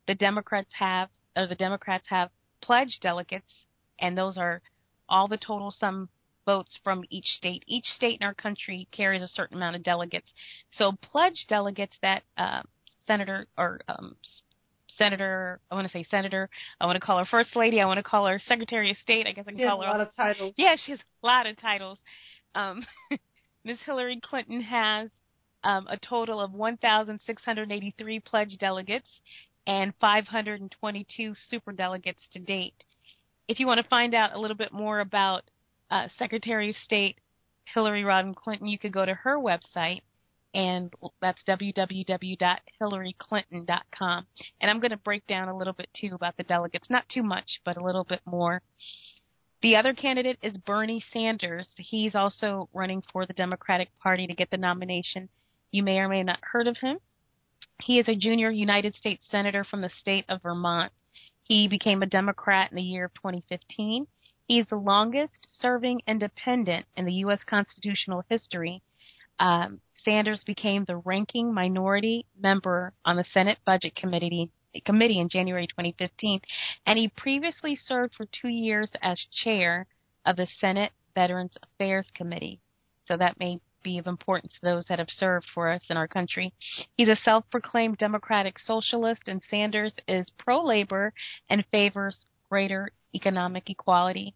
The 0.07 0.15
Democrats 0.15 0.71
have, 0.79 1.09
or 1.35 1.47
the 1.47 1.55
Democrats 1.55 2.07
have 2.09 2.31
pledged 2.61 3.01
delegates, 3.01 3.65
and 3.99 4.17
those 4.17 4.37
are 4.37 4.61
all 5.09 5.29
the 5.29 5.39
total 5.39 5.71
sum 5.71 6.09
votes 6.49 6.79
from 6.83 7.05
each 7.11 7.27
state. 7.37 7.63
Each 7.67 7.85
state 7.85 8.19
in 8.23 8.27
our 8.27 8.33
country 8.33 8.89
carries 8.91 9.21
a 9.21 9.29
certain 9.29 9.59
amount 9.59 9.77
of 9.77 9.83
delegates. 9.83 10.31
So 10.79 10.93
pledged 10.93 11.45
delegates 11.47 11.95
that 12.01 12.23
uh, 12.39 12.63
Senator 13.07 13.47
or 13.59 13.81
um, 13.87 14.17
senator. 14.97 15.61
I 15.71 15.75
want 15.75 15.87
to 15.87 15.93
say 15.93 16.07
senator. 16.11 16.49
I 16.81 16.87
want 16.87 16.97
to 16.97 17.05
call 17.05 17.19
her 17.19 17.27
first 17.31 17.55
lady. 17.55 17.83
I 17.83 17.87
want 17.87 17.99
to 17.99 18.03
call 18.03 18.27
her 18.27 18.41
secretary 18.47 18.91
of 18.91 18.97
state. 18.97 19.27
I 19.27 19.33
guess 19.33 19.45
I 19.47 19.53
can 19.53 19.67
call 19.67 19.83
her 19.83 19.89
a 19.89 19.91
lot 19.91 20.01
of 20.01 20.15
titles. 20.17 20.55
Yeah, 20.57 20.77
she 20.83 20.93
has 20.93 21.01
a 21.23 21.27
lot 21.27 21.47
of 21.47 21.59
titles. 21.59 21.99
Um, 22.55 22.85
Ms. 23.65 23.79
Hillary 23.85 24.21
Clinton 24.23 24.63
has 24.63 25.11
um, 25.65 25.87
a 25.89 25.99
total 25.99 26.41
of 26.41 26.53
1,683 26.53 28.21
pledged 28.21 28.59
delegates 28.59 29.09
and 29.67 29.93
522 30.01 31.35
super 31.51 31.73
delegates 31.73 32.23
to 32.33 32.39
date. 32.39 32.85
If 33.49 33.61
you 33.61 33.67
want 33.67 33.83
to 33.83 33.89
find 33.89 34.15
out 34.15 34.35
a 34.35 34.41
little 34.41 34.57
bit 34.57 34.73
more 34.73 35.01
about 35.01 35.43
uh, 35.91 36.09
Secretary 36.19 36.71
of 36.71 36.77
State 36.85 37.19
Hillary 37.75 38.03
Rodham 38.03 38.35
Clinton, 38.35 38.67
you 38.67 38.79
could 38.79 38.93
go 38.93 39.05
to 39.05 39.13
her 39.15 39.39
website, 39.39 40.01
and 40.55 40.91
that's 41.21 41.43
www.hillaryclinton.com. 41.47 44.27
And 44.61 44.71
I'm 44.71 44.81
going 44.81 44.91
to 44.91 44.97
break 44.97 45.27
down 45.27 45.49
a 45.49 45.57
little 45.57 45.75
bit 45.75 45.89
too 45.99 46.13
about 46.15 46.37
the 46.37 46.45
delegates, 46.45 46.89
not 46.89 47.09
too 47.09 47.23
much, 47.23 47.61
but 47.65 47.77
a 47.77 47.85
little 47.85 48.05
bit 48.05 48.21
more. 48.25 48.63
The 49.61 49.77
other 49.77 49.93
candidate 49.93 50.39
is 50.41 50.57
Bernie 50.57 51.05
Sanders. 51.13 51.69
He's 51.77 52.15
also 52.15 52.69
running 52.73 53.03
for 53.13 53.27
the 53.27 53.33
Democratic 53.33 53.89
Party 53.99 54.27
to 54.27 54.35
get 54.35 54.51
the 54.51 54.57
nomination. 54.57 55.29
You 55.73 55.83
may 55.83 55.99
or 55.99 56.09
may 56.09 56.23
not 56.23 56.39
heard 56.43 56.69
of 56.69 56.79
him. 56.79 56.99
He 57.83 57.99
is 57.99 58.09
a 58.09 58.15
junior 58.15 58.51
United 58.51 58.95
States 58.95 59.27
Senator 59.31 59.65
from 59.65 59.81
the 59.81 59.91
state 59.91 60.25
of 60.29 60.43
Vermont. 60.43 60.93
He 61.43 61.67
became 61.67 62.03
a 62.03 62.07
Democrat 62.07 62.71
in 62.71 62.77
the 62.77 62.83
year 62.83 63.07
of 63.07 63.15
2015. 63.15 64.07
He 64.49 64.59
is 64.59 64.67
the 64.69 64.77
longest 64.77 65.47
serving 65.61 66.01
independent 66.07 66.87
in 66.97 67.05
the 67.05 67.13
U.S. 67.25 67.41
constitutional 67.45 68.25
history. 68.31 68.83
Um, 69.39 69.81
Sanders 70.05 70.43
became 70.47 70.85
the 70.85 70.97
ranking 70.97 71.53
minority 71.53 72.25
member 72.41 72.95
on 73.05 73.17
the 73.17 73.25
Senate 73.25 73.59
Budget 73.67 73.95
Committee 73.95 74.51
committee 74.85 75.21
in 75.21 75.29
January 75.29 75.67
2015, 75.67 76.41
and 76.87 76.99
he 76.99 77.09
previously 77.09 77.77
served 77.77 78.15
for 78.15 78.27
two 78.27 78.49
years 78.49 78.91
as 79.03 79.23
chair 79.45 79.87
of 80.25 80.37
the 80.37 80.47
Senate 80.47 80.93
Veterans 81.15 81.57
Affairs 81.63 82.07
Committee. 82.15 82.61
So 83.05 83.17
that 83.17 83.39
may 83.39 83.61
be 83.83 83.99
of 83.99 84.07
importance 84.07 84.53
to 84.55 84.61
those 84.63 84.87
that 84.89 84.99
have 84.99 85.11
served 85.11 85.47
for 85.55 85.71
us 85.71 85.83
in 85.91 85.97
our 85.97 86.09
country. 86.09 86.55
He's 86.97 87.09
a 87.09 87.17
self 87.17 87.45
proclaimed 87.51 87.99
democratic 87.99 88.59
socialist, 88.59 89.29
and 89.29 89.43
Sanders 89.51 89.95
is 90.07 90.31
pro 90.39 90.63
labor 90.63 91.13
and 91.51 91.65
favors 91.71 92.25
greater 92.49 92.91
economic 93.15 93.69
equality. 93.71 94.35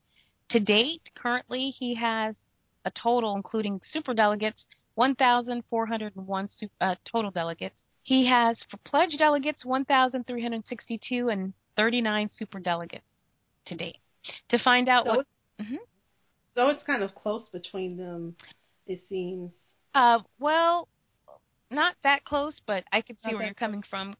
To 0.52 0.60
date, 0.60 1.00
currently, 1.14 1.70
he 1.70 1.94
has 1.94 2.36
a 2.84 2.90
total, 2.90 3.34
including 3.36 3.80
super 3.90 4.12
delegates, 4.12 4.66
1,401 4.96 6.48
uh, 6.80 6.94
total 7.10 7.30
delegates. 7.30 7.80
He 8.02 8.26
has 8.26 8.58
for 8.70 8.76
pledged 8.84 9.18
delegates 9.18 9.64
1,362 9.64 11.28
and 11.30 11.54
39 11.76 12.28
super 12.36 12.60
delegates 12.60 13.04
to 13.66 13.76
date. 13.76 13.96
To 14.50 14.58
find 14.58 14.90
out 14.90 15.06
so 15.06 15.10
what. 15.10 15.20
It's, 15.58 15.68
mm-hmm. 15.68 15.76
So 16.54 16.68
it's 16.68 16.84
kind 16.84 17.02
of 17.02 17.14
close 17.14 17.48
between 17.50 17.96
them, 17.96 18.36
it 18.86 19.02
seems. 19.08 19.52
Uh, 19.94 20.18
well, 20.38 20.86
not 21.72 21.96
that 22.04 22.24
close, 22.24 22.60
but 22.66 22.84
I 22.92 23.00
could 23.00 23.16
see 23.20 23.30
not 23.30 23.38
where 23.38 23.46
you're 23.46 23.54
coming 23.54 23.82
from. 23.88 24.14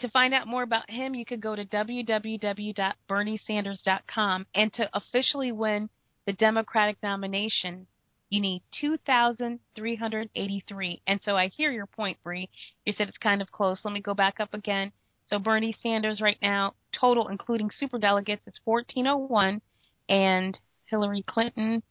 To 0.00 0.08
find 0.08 0.32
out 0.32 0.46
more 0.46 0.62
about 0.62 0.88
him, 0.88 1.14
you 1.14 1.24
could 1.24 1.40
go 1.40 1.56
to 1.56 1.64
www.berniesanders.com. 1.64 4.46
And 4.54 4.72
to 4.74 4.88
officially 4.94 5.50
win 5.52 5.88
the 6.26 6.32
Democratic 6.32 6.98
nomination, 7.02 7.86
you 8.30 8.40
need 8.40 8.62
2,383. 8.80 11.02
And 11.06 11.20
so 11.22 11.36
I 11.36 11.48
hear 11.48 11.70
your 11.72 11.86
point, 11.86 12.16
Bree. 12.22 12.48
You 12.84 12.92
said 12.92 13.08
it's 13.08 13.18
kind 13.18 13.42
of 13.42 13.50
close. 13.50 13.80
Let 13.84 13.92
me 13.92 14.00
go 14.00 14.14
back 14.14 14.38
up 14.40 14.54
again. 14.54 14.92
So 15.26 15.38
Bernie 15.38 15.76
Sanders 15.80 16.20
right 16.20 16.38
now, 16.42 16.74
total 16.98 17.28
including 17.28 17.70
super 17.70 17.98
delegates, 17.98 18.42
is 18.46 18.60
1,401, 18.64 19.60
and 20.08 20.58
Hillary 20.86 21.22
Clinton 21.26 21.82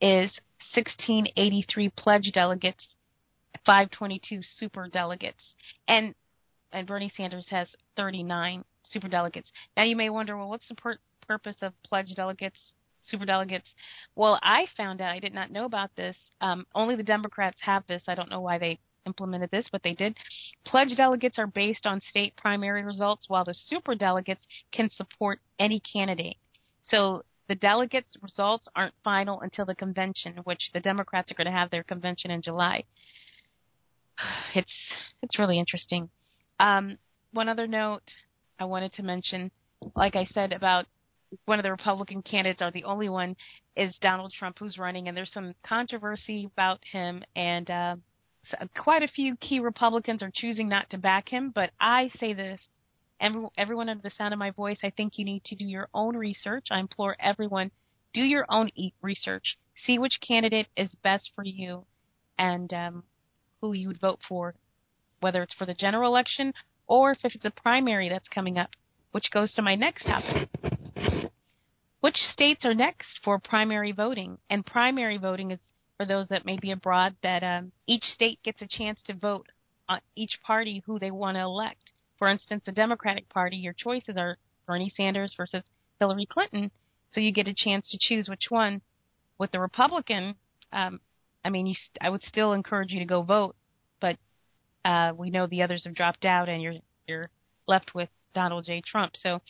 is 0.00 0.32
1,683 0.74 1.90
pledged 1.90 2.32
delegates, 2.34 2.96
522 3.66 4.40
super 4.58 4.88
delegates, 4.88 5.54
and 5.88 6.14
and 6.72 6.86
Bernie 6.86 7.12
Sanders 7.16 7.46
has 7.50 7.68
39 7.96 8.64
super 8.84 9.08
delegates. 9.08 9.50
Now 9.76 9.84
you 9.84 9.96
may 9.96 10.10
wonder, 10.10 10.36
well, 10.36 10.48
what's 10.48 10.66
the 10.68 10.74
pur- 10.74 10.98
purpose 11.26 11.56
of 11.60 11.72
pledged 11.82 12.16
delegates 12.16 12.58
super 13.06 13.24
delegates. 13.24 13.68
Well, 14.16 14.38
I 14.42 14.66
found 14.76 15.00
out 15.00 15.12
I 15.12 15.18
did 15.18 15.34
not 15.34 15.50
know 15.50 15.64
about 15.64 15.90
this. 15.96 16.16
Um, 16.40 16.66
only 16.74 16.96
the 16.96 17.02
Democrats 17.02 17.58
have 17.60 17.86
this. 17.86 18.02
I 18.08 18.14
don't 18.14 18.30
know 18.30 18.40
why 18.40 18.58
they 18.58 18.78
implemented 19.06 19.50
this, 19.50 19.66
but 19.70 19.82
they 19.82 19.94
did. 19.94 20.16
Pledge 20.64 20.96
delegates 20.96 21.38
are 21.38 21.46
based 21.46 21.86
on 21.86 22.00
state 22.00 22.36
primary 22.36 22.84
results, 22.84 23.28
while 23.28 23.44
the 23.44 23.54
super 23.54 23.94
delegates 23.94 24.46
can 24.72 24.88
support 24.90 25.40
any 25.58 25.80
candidate. 25.80 26.36
So 26.82 27.22
the 27.48 27.54
delegates' 27.54 28.16
results 28.22 28.68
aren't 28.76 28.94
final 29.02 29.40
until 29.40 29.64
the 29.64 29.74
convention, 29.74 30.36
which 30.44 30.70
the 30.72 30.80
Democrats 30.80 31.30
are 31.30 31.34
going 31.34 31.46
to 31.46 31.58
have 31.58 31.70
their 31.70 31.82
convention 31.82 32.30
in 32.30 32.42
July. 32.42 32.84
It's 34.54 34.72
it's 35.22 35.38
really 35.38 35.58
interesting. 35.58 36.10
Um, 36.60 36.98
one 37.32 37.48
other 37.48 37.66
note 37.66 38.02
I 38.58 38.64
wanted 38.64 38.92
to 38.94 39.02
mention, 39.02 39.50
like 39.96 40.14
I 40.14 40.24
said 40.26 40.52
about 40.52 40.86
one 41.46 41.58
of 41.58 41.62
the 41.62 41.70
Republican 41.70 42.22
candidates, 42.22 42.60
or 42.60 42.70
the 42.70 42.84
only 42.84 43.08
one, 43.08 43.34
is 43.76 43.96
Donald 44.02 44.32
Trump, 44.38 44.58
who's 44.58 44.76
running, 44.76 45.08
and 45.08 45.16
there's 45.16 45.32
some 45.32 45.54
controversy 45.64 46.50
about 46.52 46.80
him, 46.92 47.24
and 47.34 47.70
uh, 47.70 47.96
quite 48.76 49.02
a 49.02 49.08
few 49.08 49.36
key 49.36 49.60
Republicans 49.60 50.22
are 50.22 50.30
choosing 50.34 50.68
not 50.68 50.90
to 50.90 50.98
back 50.98 51.28
him. 51.28 51.50
But 51.54 51.70
I 51.80 52.10
say 52.20 52.34
this: 52.34 52.60
every, 53.20 53.46
everyone 53.56 53.88
under 53.88 54.02
the 54.02 54.14
sound 54.16 54.34
of 54.34 54.38
my 54.38 54.50
voice, 54.50 54.78
I 54.82 54.90
think 54.90 55.14
you 55.16 55.24
need 55.24 55.44
to 55.44 55.56
do 55.56 55.64
your 55.64 55.88
own 55.94 56.16
research. 56.16 56.66
I 56.70 56.80
implore 56.80 57.16
everyone: 57.18 57.70
do 58.12 58.20
your 58.20 58.44
own 58.50 58.70
research, 59.00 59.56
see 59.86 59.98
which 59.98 60.20
candidate 60.26 60.68
is 60.76 60.94
best 61.02 61.30
for 61.34 61.44
you, 61.44 61.86
and 62.38 62.70
um, 62.74 63.04
who 63.62 63.72
you 63.72 63.88
would 63.88 64.00
vote 64.00 64.18
for, 64.28 64.54
whether 65.20 65.42
it's 65.42 65.54
for 65.54 65.64
the 65.64 65.72
general 65.72 66.10
election 66.10 66.52
or 66.86 67.12
if 67.12 67.18
it's 67.24 67.44
a 67.44 67.50
primary 67.50 68.10
that's 68.10 68.28
coming 68.28 68.58
up, 68.58 68.70
which 69.12 69.30
goes 69.32 69.54
to 69.54 69.62
my 69.62 69.74
next 69.74 70.04
topic. 70.04 70.50
Which 72.00 72.16
states 72.16 72.64
are 72.64 72.74
next 72.74 73.20
for 73.24 73.38
primary 73.38 73.92
voting? 73.92 74.36
And 74.50 74.66
primary 74.66 75.16
voting 75.16 75.52
is 75.52 75.60
for 75.96 76.04
those 76.04 76.26
that 76.28 76.44
may 76.44 76.58
be 76.58 76.72
abroad 76.72 77.14
that 77.22 77.44
um, 77.44 77.70
each 77.86 78.02
state 78.02 78.42
gets 78.42 78.60
a 78.60 78.66
chance 78.68 79.00
to 79.06 79.14
vote 79.14 79.46
on 79.88 80.00
each 80.16 80.40
party 80.44 80.82
who 80.84 80.98
they 80.98 81.12
want 81.12 81.36
to 81.36 81.42
elect. 81.42 81.92
For 82.18 82.28
instance, 82.28 82.64
the 82.66 82.72
Democratic 82.72 83.28
Party, 83.28 83.56
your 83.56 83.74
choices 83.74 84.16
are 84.18 84.36
Bernie 84.66 84.92
Sanders 84.96 85.34
versus 85.36 85.62
Hillary 86.00 86.26
Clinton, 86.26 86.72
so 87.10 87.20
you 87.20 87.32
get 87.32 87.46
a 87.46 87.54
chance 87.56 87.88
to 87.90 87.98
choose 88.00 88.28
which 88.28 88.46
one. 88.48 88.80
With 89.38 89.52
the 89.52 89.60
Republican, 89.60 90.34
um, 90.72 91.00
I 91.44 91.50
mean, 91.50 91.66
you, 91.66 91.74
I 92.00 92.10
would 92.10 92.22
still 92.22 92.52
encourage 92.52 92.92
you 92.92 93.00
to 93.00 93.04
go 93.04 93.22
vote, 93.22 93.56
but 94.00 94.16
uh, 94.84 95.12
we 95.16 95.30
know 95.30 95.46
the 95.46 95.62
others 95.62 95.84
have 95.84 95.94
dropped 95.94 96.24
out, 96.24 96.48
and 96.48 96.62
you're 96.62 96.74
you're 97.06 97.30
left 97.66 97.94
with 97.94 98.08
Donald 98.34 98.64
J. 98.64 98.80
Trump. 98.80 99.14
So 99.22 99.40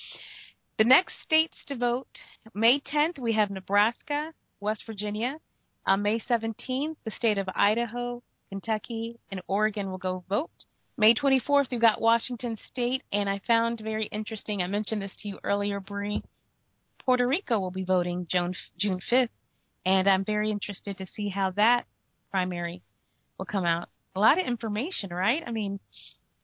the 0.78 0.84
next 0.84 1.14
states 1.22 1.56
to 1.66 1.76
vote 1.76 2.08
May 2.54 2.80
10th, 2.80 3.18
we 3.18 3.34
have 3.34 3.50
Nebraska, 3.50 4.32
West 4.60 4.84
Virginia. 4.86 5.38
On 5.84 6.00
May 6.00 6.20
17th, 6.20 6.96
the 7.04 7.10
state 7.10 7.38
of 7.38 7.48
Idaho, 7.54 8.22
Kentucky, 8.48 9.18
and 9.30 9.42
Oregon 9.48 9.90
will 9.90 9.98
go 9.98 10.24
vote. 10.28 10.50
May 10.96 11.14
24th, 11.14 11.70
we've 11.70 11.80
got 11.80 12.00
Washington 12.00 12.56
State, 12.70 13.02
and 13.12 13.28
I 13.28 13.40
found 13.46 13.80
very 13.80 14.06
interesting, 14.06 14.62
I 14.62 14.66
mentioned 14.66 15.02
this 15.02 15.16
to 15.20 15.28
you 15.28 15.38
earlier, 15.42 15.80
Bree. 15.80 16.22
Puerto 17.04 17.26
Rico 17.26 17.58
will 17.58 17.70
be 17.70 17.84
voting 17.84 18.26
June, 18.30 18.54
June 18.78 19.00
5th, 19.10 19.30
and 19.84 20.08
I'm 20.08 20.24
very 20.24 20.50
interested 20.50 20.98
to 20.98 21.06
see 21.06 21.28
how 21.28 21.50
that 21.52 21.86
primary 22.30 22.82
will 23.38 23.46
come 23.46 23.64
out. 23.64 23.88
A 24.14 24.20
lot 24.20 24.38
of 24.38 24.46
information, 24.46 25.10
right? 25.10 25.42
I 25.46 25.50
mean, 25.50 25.80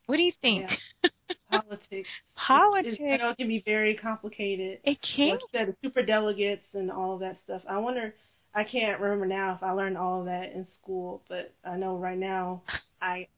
what 0.07 0.17
do 0.17 0.23
you 0.23 0.33
think? 0.41 0.71
Yeah. 1.03 1.11
Politics. 1.51 2.09
Politics. 2.35 2.97
It, 2.99 3.03
you 3.03 3.19
know, 3.19 3.31
it 3.31 3.37
can 3.37 3.49
be 3.49 3.63
very 3.65 3.95
complicated. 3.95 4.81
It 4.85 4.99
can. 5.03 5.31
Like 5.31 5.41
you 5.41 5.49
said, 5.53 5.77
super 5.83 6.03
delegates 6.03 6.67
and 6.73 6.91
all 6.91 7.15
of 7.15 7.21
that 7.21 7.37
stuff. 7.45 7.63
I 7.69 7.79
wonder. 7.79 8.15
I 8.55 8.65
can't 8.65 9.01
remember 9.01 9.27
now 9.27 9.55
if 9.55 9.63
I 9.63 9.73
learned 9.73 9.99
all 9.99 10.21
of 10.21 10.27
that 10.27 10.53
in 10.53 10.67
school, 10.81 11.23
but 11.29 11.53
I 11.65 11.77
know 11.77 11.97
right 11.97 12.19
now 12.19 12.63
I 13.03 13.29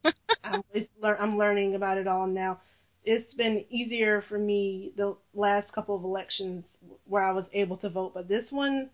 I'm, 0.43 0.63
I'm 1.03 1.37
learning 1.37 1.75
about 1.75 1.97
it 1.97 2.07
all 2.07 2.25
now. 2.25 2.59
It's 3.03 3.33
been 3.33 3.65
easier 3.69 4.23
for 4.29 4.37
me 4.37 4.93
the 4.95 5.15
last 5.33 5.71
couple 5.73 5.95
of 5.95 6.03
elections 6.03 6.63
where 7.05 7.23
I 7.23 7.33
was 7.33 7.45
able 7.51 7.77
to 7.77 7.89
vote. 7.89 8.13
But 8.13 8.29
this 8.29 8.45
one, 8.51 8.89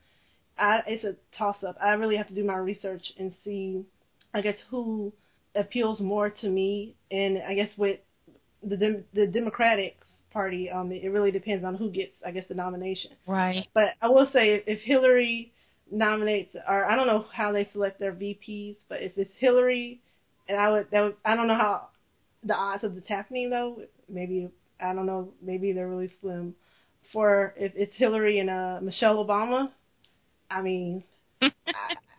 I, 0.59 0.81
it's 0.87 1.03
a 1.03 1.15
toss 1.37 1.63
up. 1.63 1.77
I 1.81 1.93
really 1.93 2.17
have 2.17 2.27
to 2.27 2.35
do 2.35 2.43
my 2.43 2.57
research 2.57 3.03
and 3.17 3.33
see, 3.43 3.83
I 4.33 4.41
guess, 4.41 4.55
who 4.69 5.13
appeals 5.55 5.99
more 5.99 6.29
to 6.29 6.49
me. 6.49 6.95
And 7.11 7.39
I 7.47 7.55
guess 7.55 7.69
with 7.77 7.99
the 8.63 8.77
dem- 8.77 9.05
the 9.13 9.27
Democratic 9.27 9.97
Party, 10.31 10.69
um, 10.69 10.91
it, 10.91 11.03
it 11.03 11.09
really 11.09 11.31
depends 11.31 11.63
on 11.63 11.75
who 11.75 11.89
gets, 11.89 12.15
I 12.25 12.31
guess, 12.31 12.45
the 12.47 12.55
nomination. 12.55 13.11
Right. 13.27 13.67
But 13.73 13.93
I 14.01 14.07
will 14.09 14.29
say, 14.31 14.55
if, 14.55 14.63
if 14.67 14.79
Hillary 14.81 15.53
nominates, 15.91 16.55
or 16.67 16.85
I 16.85 16.95
don't 16.95 17.07
know 17.07 17.25
how 17.33 17.51
they 17.51 17.69
select 17.71 17.99
their 17.99 18.13
VPs, 18.13 18.77
but 18.89 19.01
if 19.01 19.17
it's 19.17 19.31
Hillary, 19.37 20.01
and 20.49 20.59
I 20.59 20.69
would, 20.69 20.87
that 20.91 21.01
would, 21.01 21.15
I 21.25 21.35
don't 21.35 21.47
know 21.47 21.55
how 21.55 21.87
the 22.43 22.55
odds 22.55 22.83
of 22.83 22.95
this 22.95 23.03
happening 23.07 23.49
though. 23.49 23.81
Maybe 24.09 24.49
I 24.79 24.93
don't 24.93 25.05
know. 25.05 25.29
Maybe 25.41 25.71
they're 25.71 25.87
really 25.87 26.11
slim. 26.21 26.55
For 27.11 27.53
if 27.57 27.71
it's 27.75 27.93
Hillary 27.95 28.39
and 28.39 28.49
uh, 28.49 28.79
Michelle 28.81 29.23
Obama, 29.23 29.69
I 30.49 30.61
mean, 30.61 31.03
I, 31.41 31.51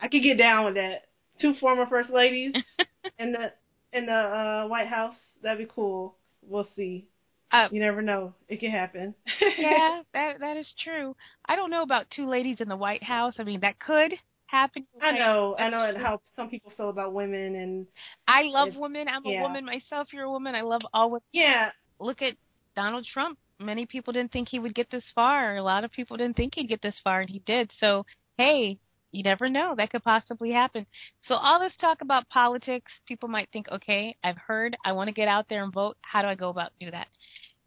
I 0.00 0.08
could 0.08 0.22
get 0.22 0.38
down 0.38 0.66
with 0.66 0.74
that. 0.74 1.04
Two 1.40 1.54
former 1.54 1.86
first 1.86 2.10
ladies 2.10 2.52
in 3.18 3.32
the 3.32 3.52
in 3.92 4.06
the 4.06 4.12
uh, 4.12 4.66
White 4.66 4.88
House. 4.88 5.14
That'd 5.42 5.58
be 5.58 5.72
cool. 5.72 6.16
We'll 6.42 6.68
see. 6.74 7.06
Uh, 7.50 7.68
you 7.70 7.80
never 7.80 8.02
know. 8.02 8.34
It 8.48 8.60
can 8.60 8.70
happen. 8.70 9.14
yeah, 9.58 10.02
that 10.12 10.40
that 10.40 10.56
is 10.56 10.72
true. 10.82 11.16
I 11.46 11.56
don't 11.56 11.70
know 11.70 11.82
about 11.82 12.06
two 12.14 12.26
ladies 12.26 12.60
in 12.60 12.68
the 12.68 12.76
White 12.76 13.02
House. 13.02 13.34
I 13.38 13.44
mean, 13.44 13.60
that 13.60 13.78
could 13.78 14.12
happen. 14.46 14.86
I 15.00 15.12
know. 15.12 15.56
I 15.58 15.70
know 15.70 15.92
true. 15.92 16.02
how 16.02 16.20
some 16.36 16.50
people 16.50 16.72
feel 16.76 16.90
about 16.90 17.14
women 17.14 17.54
and 17.54 17.86
I 18.26 18.42
love 18.44 18.74
women. 18.76 19.06
I'm 19.08 19.22
yeah. 19.24 19.40
a 19.40 19.42
woman 19.42 19.64
myself. 19.64 20.08
You're 20.12 20.24
a 20.24 20.30
woman. 20.30 20.54
I 20.54 20.62
love 20.62 20.82
all 20.92 21.10
women. 21.10 21.22
Yeah. 21.32 21.70
Look 22.00 22.20
at 22.22 22.34
Donald 22.74 23.06
Trump. 23.12 23.38
Many 23.60 23.86
people 23.86 24.12
didn't 24.12 24.30
think 24.30 24.48
he 24.48 24.60
would 24.60 24.74
get 24.74 24.90
this 24.90 25.04
far. 25.14 25.56
A 25.56 25.62
lot 25.62 25.82
of 25.82 25.90
people 25.90 26.16
didn't 26.16 26.36
think 26.36 26.54
he'd 26.54 26.68
get 26.68 26.80
this 26.80 27.00
far, 27.02 27.20
and 27.20 27.30
he 27.30 27.40
did. 27.40 27.72
So, 27.80 28.06
hey, 28.36 28.78
you 29.10 29.24
never 29.24 29.48
know. 29.48 29.74
That 29.76 29.90
could 29.90 30.04
possibly 30.04 30.52
happen. 30.52 30.86
So, 31.24 31.34
all 31.34 31.58
this 31.58 31.76
talk 31.76 32.00
about 32.00 32.28
politics, 32.28 32.92
people 33.06 33.28
might 33.28 33.48
think, 33.52 33.68
okay, 33.70 34.14
I've 34.22 34.38
heard. 34.38 34.76
I 34.84 34.92
want 34.92 35.08
to 35.08 35.14
get 35.14 35.26
out 35.26 35.48
there 35.48 35.64
and 35.64 35.72
vote. 35.72 35.96
How 36.02 36.22
do 36.22 36.28
I 36.28 36.36
go 36.36 36.50
about 36.50 36.72
do 36.78 36.90
that? 36.92 37.08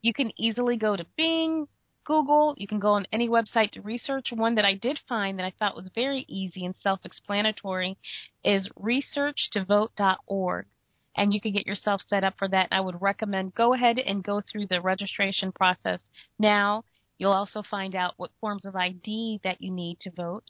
You 0.02 0.14
can 0.14 0.32
easily 0.38 0.78
go 0.78 0.96
to 0.96 1.06
Bing, 1.18 1.68
Google. 2.06 2.56
You 2.58 2.68
can 2.68 2.80
go 2.80 2.94
on 2.94 3.06
any 3.12 3.28
website 3.28 3.72
to 3.72 3.82
research. 3.82 4.28
One 4.32 4.56
that 4.56 4.66
I 4.66 4.76
did 4.76 4.98
find 5.10 5.38
that 5.40 5.46
I 5.46 5.54
thought 5.60 5.76
was 5.76 5.90
very 5.94 6.26
easy 6.30 6.64
and 6.64 6.76
self 6.76 7.02
explanatory 7.04 7.98
is 8.46 8.70
researchtovote.org 8.80 10.66
and 11.16 11.34
you 11.34 11.42
can 11.42 11.52
get 11.52 11.68
yourself 11.68 12.02
set 12.08 12.24
up 12.24 12.36
for 12.38 12.48
that. 12.48 12.70
I 12.72 12.80
would 12.80 13.02
recommend 13.02 13.56
go 13.56 13.74
ahead 13.74 14.00
and 14.00 14.24
go 14.24 14.42
through 14.42 14.68
the 14.68 14.82
registration 14.82 15.52
process 15.52 16.02
now. 16.40 16.84
You'll 17.18 17.32
also 17.32 17.62
find 17.62 17.96
out 17.96 18.16
what 18.18 18.32
forms 18.40 18.66
of 18.66 18.76
ID 18.76 19.42
that 19.44 19.62
you 19.62 19.72
need 19.72 20.00
to 20.02 20.12
vote 20.12 20.44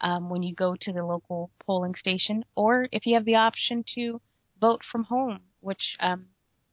um, 0.00 0.30
when 0.30 0.42
you 0.42 0.54
go 0.54 0.74
to 0.80 0.92
the 0.92 1.04
local 1.04 1.50
polling 1.64 1.94
station, 1.94 2.44
or 2.54 2.88
if 2.92 3.06
you 3.06 3.14
have 3.14 3.24
the 3.24 3.36
option 3.36 3.84
to 3.94 4.20
vote 4.60 4.80
from 4.90 5.04
home, 5.04 5.40
which 5.60 5.96
um, 6.00 6.26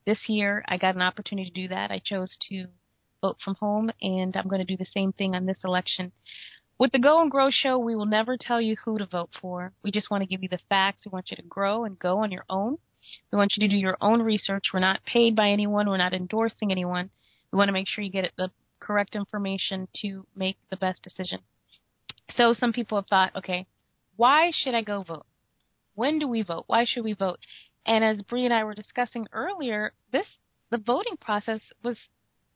this 0.06 0.20
year 0.28 0.64
I 0.68 0.78
got 0.78 0.96
an 0.96 1.02
opportunity 1.02 1.50
to 1.50 1.62
do 1.62 1.68
that. 1.70 1.92
I 1.92 2.02
chose 2.04 2.38
to 2.50 2.68
vote 3.22 3.38
from 3.44 3.56
home, 3.56 3.92
and 4.02 4.36
I'm 4.36 4.48
going 4.48 4.66
to 4.66 4.66
do 4.66 4.78
the 4.78 4.86
same 4.86 5.14
thing 5.14 5.36
on 5.36 5.46
this 5.46 5.60
election. 5.64 6.12
With 6.78 6.92
the 6.92 7.00
Go 7.00 7.22
and 7.22 7.30
Grow 7.30 7.50
show, 7.52 7.78
we 7.78 7.96
will 7.96 8.08
never 8.08 8.38
tell 8.38 8.60
you 8.60 8.76
who 8.84 8.98
to 8.98 9.06
vote 9.06 9.30
for. 9.40 9.74
We 9.84 9.92
just 9.92 10.10
want 10.10 10.22
to 10.24 10.28
give 10.28 10.42
you 10.42 10.50
the 10.50 10.60
facts. 10.68 11.04
We 11.06 11.12
want 11.12 11.30
you 11.30 11.38
to 11.38 11.44
grow 11.44 11.86
and 11.86 12.00
go 12.00 12.20
on 12.20 12.32
your 12.32 12.46
own. 12.50 12.78
We 13.32 13.38
want 13.38 13.54
you 13.56 13.68
to 13.68 13.74
do 13.74 13.80
your 13.80 13.98
own 14.02 14.22
research. 14.22 14.66
We're 14.74 14.80
not 14.80 15.06
paid 15.06 15.36
by 15.36 15.50
anyone. 15.50 15.90
We're 15.90 15.98
not 15.98 16.14
endorsing 16.14 16.72
anyone. 16.72 17.10
We 17.52 17.58
want 17.58 17.70
to 17.70 17.74
make 17.74 17.88
sure 17.88 18.04
you 18.04 18.12
get 18.12 18.32
the 18.38 18.52
correct 18.80 19.16
information 19.16 19.88
to 20.02 20.26
make 20.36 20.58
the 20.70 20.78
best 20.78 21.02
decision. 21.04 21.40
So 22.36 22.54
some 22.54 22.74
people 22.74 22.98
have 22.98 23.08
thought, 23.08 23.36
okay, 23.36 23.66
why 24.16 24.52
should 24.54 24.76
I 24.76 24.82
go 24.82 25.04
vote? 25.04 25.26
When 25.96 26.20
do 26.20 26.28
we 26.28 26.42
vote? 26.42 26.66
Why 26.68 26.86
should 26.86 27.04
we 27.04 27.14
vote? 27.14 27.40
And 27.86 28.04
as 28.04 28.22
Bree 28.22 28.46
and 28.46 28.54
I 28.54 28.64
were 28.64 28.74
discussing 28.74 29.28
earlier, 29.34 29.94
this 30.12 30.28
the 30.70 30.78
voting 30.78 31.18
process 31.18 31.60
was 31.84 31.98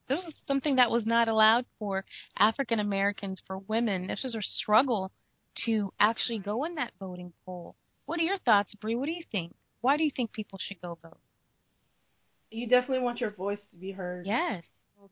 this 0.08 0.24
was 0.24 0.34
something 0.48 0.76
that 0.76 0.92
was 0.92 1.06
not 1.06 1.28
allowed 1.28 1.66
for 1.80 2.06
African 2.38 2.80
Americans, 2.80 3.42
for 3.46 3.58
women. 3.58 4.08
This 4.08 4.22
was 4.24 4.36
a 4.36 4.42
struggle 4.42 5.12
to 5.66 5.92
actually 6.00 6.40
go 6.40 6.64
in 6.64 6.76
that 6.76 6.94
voting 7.00 7.34
poll. 7.46 7.76
What 8.06 8.20
are 8.20 8.24
your 8.24 8.38
thoughts, 8.38 8.76
Bree? 8.76 8.96
What 8.96 9.08
do 9.08 9.14
you 9.14 9.24
think? 9.32 9.56
Why 9.86 9.98
do 9.98 10.04
you 10.04 10.10
think 10.16 10.32
people 10.32 10.58
should 10.68 10.82
go 10.82 10.98
vote? 11.04 11.20
You 12.50 12.68
definitely 12.68 13.04
want 13.04 13.22
your 13.22 13.30
voice 13.30 13.60
to 13.70 13.78
be 13.78 13.92
heard. 13.92 14.26
Yes. 14.26 14.64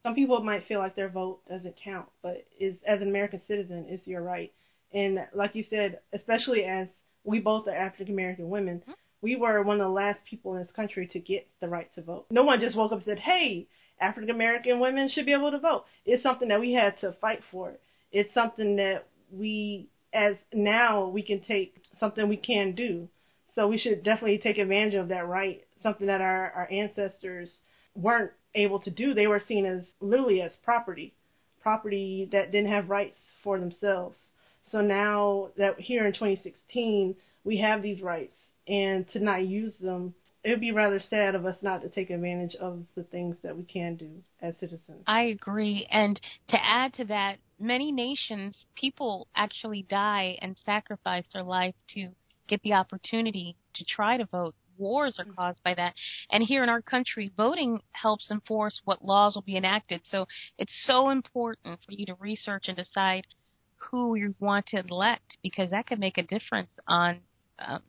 Some 0.01 0.15
people 0.15 0.39
might 0.41 0.65
feel 0.65 0.79
like 0.79 0.95
their 0.95 1.09
vote 1.09 1.41
doesn't 1.47 1.75
count, 1.75 2.07
but 2.23 2.47
is 2.59 2.73
as 2.87 2.99
an 2.99 3.07
American 3.07 3.39
citizen, 3.47 3.85
it's 3.87 4.07
your 4.07 4.23
right. 4.23 4.51
And 4.91 5.27
like 5.31 5.53
you 5.53 5.63
said, 5.69 5.99
especially 6.11 6.63
as 6.63 6.87
we 7.23 7.39
both 7.39 7.67
are 7.67 7.75
African 7.75 8.11
American 8.11 8.49
women, 8.49 8.79
mm-hmm. 8.79 8.93
we 9.21 9.35
were 9.35 9.61
one 9.61 9.79
of 9.79 9.85
the 9.85 9.93
last 9.93 10.17
people 10.27 10.55
in 10.55 10.63
this 10.63 10.71
country 10.75 11.05
to 11.05 11.19
get 11.19 11.47
the 11.61 11.69
right 11.69 11.93
to 11.93 12.01
vote. 12.01 12.25
No 12.31 12.41
one 12.41 12.59
just 12.59 12.75
woke 12.75 12.93
up 12.93 12.97
and 12.97 13.05
said, 13.05 13.19
"Hey, 13.19 13.67
African 14.01 14.31
American 14.31 14.79
women 14.79 15.07
should 15.07 15.27
be 15.27 15.33
able 15.33 15.51
to 15.51 15.59
vote." 15.59 15.85
It's 16.03 16.23
something 16.23 16.47
that 16.47 16.59
we 16.59 16.73
had 16.73 16.99
to 17.01 17.11
fight 17.21 17.43
for. 17.51 17.73
It's 18.11 18.33
something 18.33 18.77
that 18.77 19.05
we, 19.31 19.89
as 20.11 20.33
now, 20.51 21.09
we 21.09 21.21
can 21.21 21.41
take 21.41 21.75
something 21.99 22.27
we 22.27 22.37
can 22.37 22.73
do. 22.73 23.07
So 23.55 23.67
we 23.67 23.77
should 23.77 24.03
definitely 24.03 24.39
take 24.39 24.57
advantage 24.57 24.95
of 24.95 25.09
that 25.09 25.27
right, 25.27 25.63
something 25.81 26.07
that 26.07 26.21
our, 26.21 26.51
our 26.51 26.67
ancestors 26.71 27.49
weren't 27.95 28.31
able 28.55 28.79
to 28.79 28.89
do. 28.89 29.13
They 29.13 29.27
were 29.27 29.41
seen 29.47 29.65
as 29.65 29.83
literally 30.01 30.41
as 30.41 30.51
property, 30.63 31.13
property 31.61 32.27
that 32.31 32.51
didn't 32.51 32.71
have 32.71 32.89
rights 32.89 33.17
for 33.43 33.59
themselves. 33.59 34.15
So 34.71 34.81
now 34.81 35.49
that 35.57 35.79
here 35.79 36.05
in 36.05 36.13
2016 36.13 37.15
we 37.43 37.57
have 37.57 37.81
these 37.81 38.01
rights 38.01 38.35
and 38.67 39.05
to 39.11 39.19
not 39.19 39.45
use 39.45 39.73
them, 39.79 40.15
it 40.43 40.49
would 40.49 40.61
be 40.61 40.71
rather 40.71 41.01
sad 41.09 41.35
of 41.35 41.45
us 41.45 41.57
not 41.61 41.81
to 41.81 41.89
take 41.89 42.09
advantage 42.09 42.55
of 42.55 42.83
the 42.95 43.03
things 43.03 43.35
that 43.43 43.55
we 43.55 43.63
can 43.63 43.95
do 43.95 44.09
as 44.41 44.53
citizens. 44.59 45.03
I 45.07 45.23
agree. 45.23 45.87
And 45.89 46.19
to 46.49 46.57
add 46.65 46.93
to 46.95 47.05
that, 47.05 47.37
many 47.59 47.91
nations, 47.91 48.55
people 48.75 49.27
actually 49.35 49.85
die 49.89 50.37
and 50.41 50.57
sacrifice 50.65 51.23
their 51.33 51.43
life 51.43 51.75
to 51.95 52.09
get 52.47 52.61
the 52.63 52.73
opportunity 52.73 53.55
to 53.75 53.85
try 53.85 54.17
to 54.17 54.25
vote. 54.25 54.55
Wars 54.77 55.17
are 55.19 55.25
mm-hmm. 55.25 55.35
caused 55.35 55.63
by 55.63 55.73
that. 55.75 55.93
And 56.31 56.43
here 56.43 56.63
in 56.63 56.69
our 56.69 56.81
country, 56.81 57.31
voting 57.35 57.81
helps 57.91 58.31
enforce 58.31 58.81
what 58.85 59.05
laws 59.05 59.35
will 59.35 59.43
be 59.43 59.57
enacted. 59.57 60.01
So 60.09 60.27
it's 60.57 60.73
so 60.85 61.09
important 61.09 61.79
for 61.85 61.91
you 61.91 62.05
to 62.07 62.15
research 62.15 62.65
and 62.67 62.77
decide 62.77 63.25
who 63.91 64.15
you 64.15 64.33
want 64.39 64.67
to 64.67 64.79
elect 64.79 65.37
because 65.43 65.71
that 65.71 65.87
could 65.87 65.99
make 65.99 66.17
a 66.17 66.23
difference 66.23 66.69
on 66.87 67.19
um, 67.59 67.81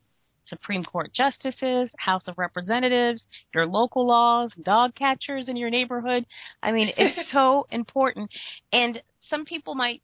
Supreme 0.47 0.83
Court 0.83 1.11
justices, 1.13 1.89
House 1.97 2.27
of 2.27 2.37
Representatives, 2.37 3.23
your 3.53 3.65
local 3.65 4.05
laws, 4.05 4.53
dog 4.63 4.93
catchers 4.95 5.47
in 5.49 5.55
your 5.55 5.69
neighborhood. 5.69 6.25
I 6.61 6.71
mean, 6.71 6.91
it's 6.97 7.19
so 7.31 7.65
important. 7.71 8.29
And 8.71 9.01
some 9.29 9.45
people 9.45 9.75
might 9.75 10.01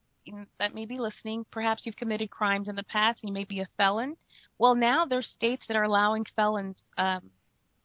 that 0.60 0.76
may 0.76 0.86
be 0.86 1.00
listening, 1.00 1.46
perhaps 1.52 1.86
you've 1.86 1.96
committed 1.96 2.30
crimes 2.30 2.68
in 2.68 2.76
the 2.76 2.84
past 2.84 3.20
and 3.22 3.30
you 3.30 3.34
may 3.34 3.44
be 3.44 3.60
a 3.60 3.68
felon. 3.78 4.16
Well, 4.58 4.76
now 4.76 5.06
there's 5.06 5.28
states 5.36 5.64
that 5.68 5.78
are 5.78 5.84
allowing 5.84 6.26
felons 6.36 6.78
um, 6.98 7.30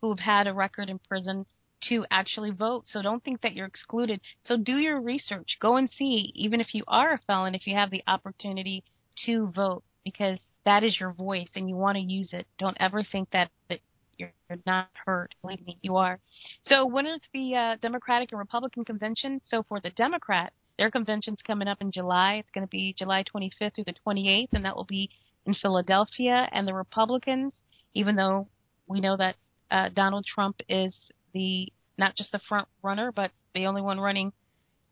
who 0.00 0.10
have 0.10 0.18
had 0.18 0.46
a 0.46 0.54
record 0.54 0.88
in 0.88 0.98
prison 0.98 1.46
to 1.88 2.04
actually 2.10 2.50
vote. 2.50 2.84
So 2.86 3.02
don't 3.02 3.22
think 3.22 3.42
that 3.42 3.54
you're 3.54 3.66
excluded. 3.66 4.20
So 4.44 4.56
do 4.56 4.76
your 4.76 5.00
research. 5.00 5.56
Go 5.60 5.76
and 5.76 5.88
see, 5.90 6.32
even 6.34 6.60
if 6.60 6.74
you 6.74 6.84
are 6.88 7.14
a 7.14 7.20
felon, 7.26 7.54
if 7.54 7.66
you 7.66 7.74
have 7.74 7.90
the 7.90 8.02
opportunity 8.06 8.84
to 9.26 9.48
vote, 9.54 9.82
because 10.04 10.38
that 10.64 10.84
is 10.84 10.98
your 11.00 11.12
voice 11.12 11.48
and 11.54 11.68
you 11.68 11.76
want 11.76 11.96
to 11.96 12.02
use 12.02 12.30
it. 12.32 12.46
Don't 12.58 12.76
ever 12.80 13.02
think 13.02 13.30
that, 13.32 13.50
that 13.68 13.80
you're, 14.16 14.32
you're 14.48 14.58
not 14.66 14.88
heard. 15.04 15.34
Believe 15.42 15.64
me, 15.66 15.78
you 15.82 15.96
are. 15.96 16.18
So 16.62 16.86
when 16.86 17.06
is 17.06 17.20
the 17.32 17.54
uh, 17.54 17.76
Democratic 17.82 18.32
and 18.32 18.38
Republican 18.38 18.84
convention? 18.84 19.40
So 19.44 19.64
for 19.68 19.80
the 19.80 19.90
Democrats, 19.90 20.54
their 20.78 20.90
convention's 20.90 21.40
coming 21.46 21.68
up 21.68 21.78
in 21.80 21.90
July. 21.90 22.34
It's 22.34 22.50
going 22.50 22.66
to 22.66 22.70
be 22.70 22.94
July 22.98 23.24
25th 23.24 23.74
through 23.74 23.84
the 23.84 23.94
28th, 24.06 24.48
and 24.52 24.64
that 24.64 24.76
will 24.76 24.84
be 24.84 25.10
in 25.46 25.54
Philadelphia. 25.54 26.48
And 26.52 26.68
the 26.68 26.74
Republicans, 26.74 27.54
even 27.94 28.16
though 28.16 28.48
we 28.86 29.00
know 29.00 29.16
that 29.16 29.36
uh, 29.70 29.88
Donald 29.94 30.26
Trump 30.26 30.60
is 30.68 30.94
the 31.32 31.72
not 31.98 32.14
just 32.14 32.32
the 32.32 32.40
front 32.46 32.68
runner, 32.82 33.10
but 33.10 33.30
the 33.54 33.66
only 33.66 33.80
one 33.80 33.98
running, 33.98 34.32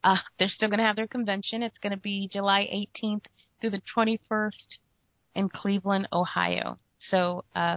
uh, 0.02 0.16
they're 0.38 0.48
still 0.48 0.68
going 0.68 0.78
to 0.78 0.84
have 0.84 0.96
their 0.96 1.06
convention. 1.06 1.62
It's 1.62 1.78
going 1.78 1.92
to 1.92 1.98
be 1.98 2.28
July 2.32 2.66
18th 2.72 3.26
through 3.60 3.70
the 3.70 3.82
21st 3.94 4.78
in 5.34 5.48
Cleveland, 5.50 6.08
Ohio. 6.12 6.78
So 7.10 7.44
uh, 7.54 7.76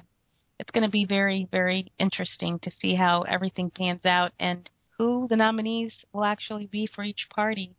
it's 0.60 0.72
going 0.72 0.84
to 0.84 0.90
be 0.90 1.06
very, 1.06 1.48
very 1.52 1.92
interesting 2.00 2.60
to 2.60 2.72
see 2.80 2.96
how 2.96 3.24
everything 3.24 3.70
pans 3.70 4.06
out 4.06 4.32
and 4.40 4.70
who 4.98 5.28
the 5.30 5.36
nominees 5.36 5.94
will 6.14 6.24
actually 6.24 6.68
be 6.68 6.88
for 6.88 7.04
each 7.04 7.28
party 7.30 7.76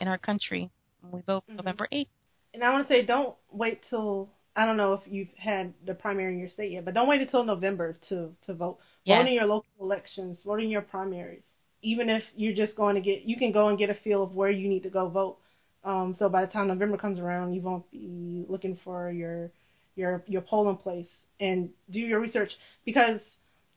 in 0.00 0.08
our 0.08 0.18
country. 0.18 0.70
We 1.10 1.20
vote 1.22 1.44
mm-hmm. 1.46 1.56
November 1.56 1.88
8th. 1.92 2.08
And 2.54 2.64
I 2.64 2.72
want 2.72 2.88
to 2.88 2.92
say, 2.92 3.04
don't 3.04 3.34
wait 3.52 3.80
till 3.88 4.30
I 4.56 4.66
don't 4.66 4.76
know 4.76 4.94
if 4.94 5.00
you've 5.06 5.32
had 5.36 5.72
the 5.86 5.94
primary 5.94 6.32
in 6.32 6.40
your 6.40 6.50
state 6.50 6.72
yet, 6.72 6.84
but 6.84 6.94
don't 6.94 7.08
wait 7.08 7.20
until 7.20 7.44
November 7.44 7.98
to 8.08 8.32
to 8.46 8.54
vote. 8.54 8.78
Yes. 9.04 9.18
Vote 9.18 9.28
in 9.28 9.34
your 9.34 9.46
local 9.46 9.70
elections. 9.80 10.38
Vote 10.44 10.60
in 10.60 10.68
your 10.68 10.82
primaries. 10.82 11.42
Even 11.82 12.10
if 12.10 12.24
you're 12.36 12.54
just 12.54 12.76
going 12.76 12.96
to 12.96 13.00
get, 13.00 13.22
you 13.22 13.36
can 13.36 13.52
go 13.52 13.68
and 13.68 13.78
get 13.78 13.88
a 13.88 13.94
feel 13.94 14.22
of 14.22 14.34
where 14.34 14.50
you 14.50 14.68
need 14.68 14.82
to 14.82 14.90
go 14.90 15.08
vote. 15.08 15.38
Um, 15.82 16.16
so 16.18 16.28
by 16.28 16.44
the 16.44 16.52
time 16.52 16.68
November 16.68 16.98
comes 16.98 17.18
around, 17.18 17.54
you 17.54 17.62
won't 17.62 17.90
be 17.90 18.44
looking 18.48 18.78
for 18.84 19.10
your 19.10 19.50
your 19.94 20.22
your 20.26 20.42
polling 20.42 20.76
place 20.76 21.08
and 21.38 21.70
do 21.90 22.00
your 22.00 22.20
research 22.20 22.50
because 22.84 23.20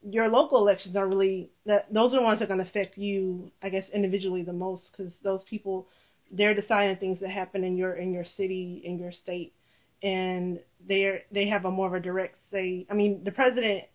your 0.03 0.27
local 0.27 0.57
elections 0.57 0.95
are 0.95 1.07
really 1.07 1.49
that 1.65 1.91
those 1.93 2.12
are 2.13 2.17
the 2.17 2.21
ones 2.23 2.39
that 2.39 2.45
are 2.45 2.53
going 2.55 2.59
to 2.59 2.69
affect 2.69 2.97
you, 2.97 3.51
I 3.62 3.69
guess, 3.69 3.86
individually 3.93 4.43
the 4.43 4.53
most 4.53 4.83
because 4.91 5.13
those 5.23 5.43
people 5.49 5.88
they're 6.34 6.54
deciding 6.54 6.98
things 6.98 7.19
that 7.22 7.30
happen 7.30 7.63
in 7.63 7.78
your 7.78 7.93
in 7.93 8.12
your 8.12 8.26
city 8.26 8.82
in 8.84 9.00
your 9.00 9.12
state 9.12 9.54
and 10.04 10.60
they're 10.88 11.22
they 11.32 11.48
have 11.48 11.65
a 11.65 11.72
more 11.72 11.88
of 11.88 11.93
a 11.93 12.00
direct 12.00 12.36
say. 12.52 12.86
I 12.91 12.93
mean, 12.93 13.24
the 13.24 13.32
president, 13.32 13.86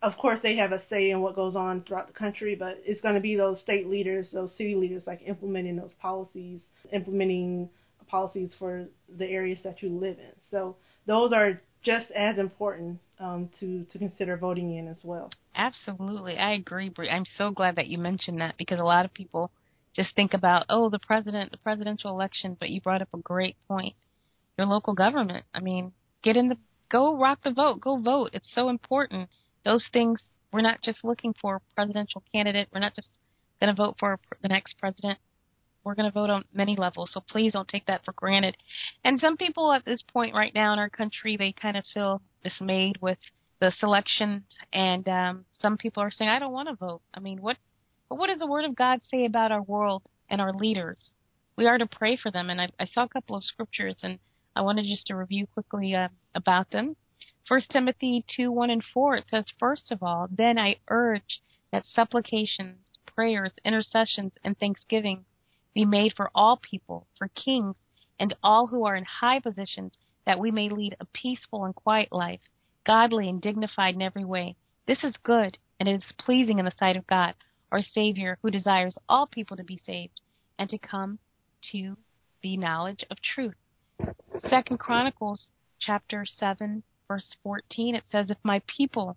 of 0.00 0.16
course, 0.16 0.38
they 0.42 0.56
have 0.56 0.72
a 0.72 0.80
say 0.88 1.10
in 1.10 1.20
what 1.20 1.34
goes 1.34 1.56
on 1.56 1.82
throughout 1.82 2.06
the 2.06 2.12
country, 2.12 2.54
but 2.54 2.80
it's 2.84 3.00
going 3.00 3.16
to 3.16 3.20
be 3.20 3.36
those 3.36 3.60
state 3.60 3.88
leaders, 3.88 4.28
those 4.32 4.52
city 4.52 4.76
leaders, 4.76 5.02
like 5.06 5.20
implementing 5.26 5.76
those 5.76 5.92
policies, 6.00 6.60
implementing 6.92 7.68
policies 8.06 8.52
for 8.58 8.86
the 9.18 9.26
areas 9.26 9.58
that 9.64 9.82
you 9.82 9.88
live 9.90 10.18
in. 10.18 10.32
So 10.52 10.76
those 11.06 11.32
are 11.32 11.60
just 11.82 12.10
as 12.12 12.38
important 12.38 13.00
um, 13.18 13.50
to 13.58 13.84
to 13.92 13.98
consider 13.98 14.36
voting 14.36 14.76
in 14.76 14.86
as 14.86 14.98
well. 15.02 15.30
Absolutely, 15.56 16.36
I 16.36 16.52
agree, 16.52 16.90
Bree. 16.90 17.10
I'm 17.10 17.24
so 17.36 17.50
glad 17.50 17.74
that 17.76 17.88
you 17.88 17.98
mentioned 17.98 18.40
that 18.40 18.56
because 18.56 18.78
a 18.78 18.84
lot 18.84 19.04
of 19.04 19.12
people 19.12 19.50
just 19.96 20.14
think 20.14 20.34
about 20.34 20.66
oh 20.68 20.90
the 20.90 20.98
president, 20.98 21.50
the 21.50 21.58
presidential 21.58 22.10
election, 22.10 22.56
but 22.60 22.70
you 22.70 22.80
brought 22.80 23.02
up 23.02 23.08
a 23.14 23.18
great 23.18 23.56
point 23.66 23.94
your 24.56 24.66
local 24.66 24.94
government. 24.94 25.44
I 25.54 25.60
mean, 25.60 25.92
get 26.22 26.36
in 26.36 26.48
the 26.48 26.56
go 26.90 27.16
rock 27.16 27.40
the 27.42 27.50
vote, 27.50 27.80
go 27.80 27.98
vote. 27.98 28.30
It's 28.32 28.48
so 28.54 28.68
important. 28.68 29.28
Those 29.64 29.84
things 29.92 30.22
we're 30.52 30.62
not 30.62 30.82
just 30.82 31.04
looking 31.04 31.34
for 31.40 31.56
a 31.56 31.74
presidential 31.74 32.22
candidate. 32.32 32.68
We're 32.72 32.80
not 32.80 32.94
just 32.94 33.10
going 33.60 33.74
to 33.74 33.76
vote 33.76 33.96
for 33.98 34.18
the 34.42 34.48
next 34.48 34.78
president. 34.78 35.18
We're 35.84 35.94
going 35.94 36.10
to 36.10 36.14
vote 36.14 36.30
on 36.30 36.44
many 36.52 36.76
levels. 36.76 37.10
So 37.12 37.20
please 37.20 37.52
don't 37.52 37.68
take 37.68 37.86
that 37.86 38.04
for 38.04 38.12
granted. 38.12 38.56
And 39.04 39.20
some 39.20 39.36
people 39.36 39.72
at 39.72 39.84
this 39.84 40.02
point 40.02 40.34
right 40.34 40.54
now 40.54 40.72
in 40.72 40.78
our 40.78 40.88
country, 40.88 41.36
they 41.36 41.52
kind 41.52 41.76
of 41.76 41.84
feel 41.92 42.22
dismayed 42.42 42.98
with 43.00 43.18
the 43.60 43.72
selection, 43.78 44.44
and 44.72 45.08
um, 45.08 45.44
some 45.60 45.78
people 45.78 46.02
are 46.02 46.10
saying, 46.10 46.28
"I 46.28 46.38
don't 46.38 46.52
want 46.52 46.68
to 46.68 46.74
vote." 46.74 47.00
I 47.14 47.20
mean, 47.20 47.40
what? 47.40 47.56
But 48.08 48.18
what 48.18 48.28
does 48.28 48.38
the 48.38 48.46
Word 48.46 48.64
of 48.64 48.76
God 48.76 49.02
say 49.02 49.24
about 49.24 49.52
our 49.52 49.62
world 49.62 50.08
and 50.28 50.40
our 50.40 50.52
leaders? 50.52 51.14
We 51.56 51.66
are 51.66 51.78
to 51.78 51.86
pray 51.86 52.16
for 52.16 52.30
them, 52.30 52.50
and 52.50 52.60
I, 52.60 52.68
I 52.78 52.84
saw 52.84 53.04
a 53.04 53.08
couple 53.08 53.34
of 53.34 53.44
scriptures, 53.44 53.96
and 54.02 54.18
I 54.54 54.60
wanted 54.60 54.86
just 54.86 55.06
to 55.08 55.16
review 55.16 55.46
quickly 55.46 55.94
uh, 55.94 56.08
about 56.34 56.70
them. 56.70 56.96
1 57.48 57.62
Timothy 57.70 58.24
2 58.36 58.52
1 58.52 58.70
and 58.70 58.84
4, 58.84 59.16
it 59.16 59.26
says, 59.26 59.52
First 59.58 59.90
of 59.90 60.02
all, 60.02 60.28
then 60.30 60.58
I 60.58 60.76
urge 60.88 61.40
that 61.72 61.86
supplications, 61.86 62.78
prayers, 63.06 63.52
intercessions, 63.64 64.34
and 64.44 64.58
thanksgiving 64.58 65.24
be 65.74 65.84
made 65.84 66.14
for 66.14 66.30
all 66.34 66.56
people, 66.56 67.06
for 67.18 67.28
kings, 67.28 67.76
and 68.18 68.34
all 68.42 68.66
who 68.68 68.84
are 68.84 68.96
in 68.96 69.04
high 69.04 69.40
positions, 69.40 69.98
that 70.24 70.38
we 70.38 70.50
may 70.50 70.68
lead 70.68 70.96
a 71.00 71.04
peaceful 71.06 71.64
and 71.64 71.74
quiet 71.74 72.12
life, 72.12 72.40
godly 72.84 73.28
and 73.28 73.42
dignified 73.42 73.94
in 73.94 74.02
every 74.02 74.24
way. 74.24 74.56
This 74.86 75.04
is 75.04 75.16
good, 75.22 75.58
and 75.78 75.88
it 75.88 75.96
is 75.96 76.12
pleasing 76.18 76.58
in 76.58 76.64
the 76.64 76.70
sight 76.70 76.96
of 76.96 77.06
God, 77.06 77.34
our 77.72 77.82
Savior, 77.82 78.38
who 78.42 78.50
desires 78.50 78.96
all 79.08 79.26
people 79.26 79.56
to 79.56 79.64
be 79.64 79.80
saved 79.84 80.20
and 80.58 80.68
to 80.70 80.78
come 80.78 81.18
to 81.72 81.96
the 82.42 82.56
knowledge 82.56 83.04
of 83.10 83.18
truth. 83.22 83.54
Second 84.48 84.78
Chronicles 84.78 85.50
chapter 85.80 86.24
7 86.24 86.82
verse 87.08 87.36
14 87.42 87.94
it 87.94 88.04
says 88.10 88.30
if 88.30 88.38
my 88.42 88.60
people 88.66 89.16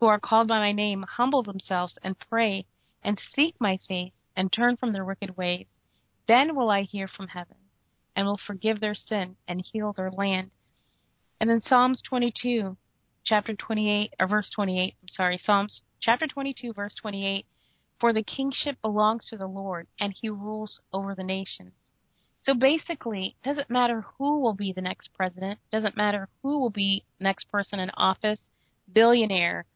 who 0.00 0.06
are 0.06 0.18
called 0.18 0.48
by 0.48 0.58
my 0.58 0.72
name 0.72 1.04
humble 1.16 1.42
themselves 1.42 1.98
and 2.02 2.18
pray 2.18 2.64
and 3.02 3.20
seek 3.34 3.54
my 3.60 3.78
face 3.86 4.12
and 4.34 4.52
turn 4.52 4.76
from 4.76 4.92
their 4.92 5.04
wicked 5.04 5.36
ways 5.36 5.66
then 6.26 6.56
will 6.56 6.70
I 6.70 6.82
hear 6.82 7.08
from 7.08 7.28
heaven 7.28 7.56
and 8.14 8.26
will 8.26 8.40
forgive 8.46 8.80
their 8.80 8.94
sin 8.94 9.36
and 9.48 9.64
heal 9.72 9.92
their 9.92 10.10
land. 10.10 10.50
And 11.40 11.48
then 11.48 11.60
Psalms 11.60 12.02
22 12.08 12.76
chapter 13.24 13.54
28 13.54 14.14
or 14.20 14.28
verse 14.28 14.50
28 14.54 14.94
I'm 15.02 15.08
sorry 15.08 15.40
Psalms 15.42 15.82
chapter 16.00 16.26
22 16.26 16.72
verse 16.72 16.94
28 17.00 17.46
for 18.00 18.12
the 18.12 18.22
kingship 18.22 18.80
belongs 18.80 19.26
to 19.26 19.36
the 19.36 19.46
Lord 19.46 19.86
and 20.00 20.14
he 20.18 20.30
rules 20.30 20.80
over 20.92 21.14
the 21.14 21.22
nations. 21.22 21.72
So 22.42 22.54
basically, 22.54 23.36
it 23.42 23.46
doesn't 23.46 23.68
matter 23.68 24.06
who 24.16 24.40
will 24.40 24.54
be 24.54 24.72
the 24.72 24.80
next 24.80 25.12
president, 25.12 25.58
doesn't 25.70 25.96
matter 25.96 26.28
who 26.42 26.58
will 26.58 26.70
be 26.70 27.04
next 27.20 27.50
person 27.50 27.78
in 27.78 27.90
office, 27.90 28.40
billionaire, 28.90 29.66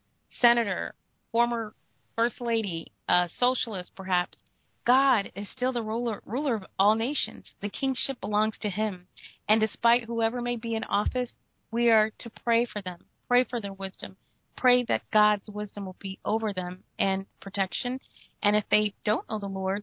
senator, 0.40 0.94
former 1.30 1.74
first 2.16 2.40
lady, 2.40 2.92
uh, 3.08 3.28
socialist 3.38 3.92
perhaps. 3.94 4.38
God 4.86 5.30
is 5.34 5.48
still 5.50 5.72
the 5.72 5.82
ruler 5.82 6.22
ruler 6.24 6.54
of 6.54 6.64
all 6.78 6.94
nations. 6.94 7.52
The 7.60 7.70
kingship 7.70 8.20
belongs 8.20 8.56
to 8.60 8.70
him. 8.70 9.08
And 9.48 9.60
despite 9.60 10.04
whoever 10.04 10.40
may 10.40 10.56
be 10.56 10.74
in 10.74 10.84
office, 10.84 11.32
we 11.70 11.90
are 11.90 12.10
to 12.18 12.30
pray 12.30 12.64
for 12.64 12.80
them, 12.80 13.04
pray 13.28 13.44
for 13.44 13.60
their 13.60 13.72
wisdom, 13.72 14.16
pray 14.56 14.84
that 14.84 15.02
God's 15.12 15.48
wisdom 15.48 15.86
will 15.86 15.96
be 15.98 16.18
over 16.24 16.52
them 16.52 16.84
and 16.98 17.26
protection. 17.40 18.00
And 18.42 18.56
if 18.56 18.64
they 18.70 18.94
don't 19.04 19.28
know 19.28 19.38
the 19.38 19.46
Lord, 19.46 19.82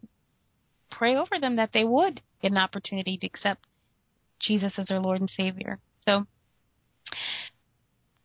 pray 0.91 1.15
over 1.15 1.39
them 1.39 1.55
that 1.55 1.71
they 1.73 1.83
would 1.83 2.21
get 2.41 2.51
an 2.51 2.57
opportunity 2.57 3.17
to 3.17 3.27
accept 3.27 3.65
Jesus 4.39 4.73
as 4.77 4.87
their 4.87 4.99
Lord 4.99 5.21
and 5.21 5.31
Savior. 5.35 5.79
So, 6.05 6.25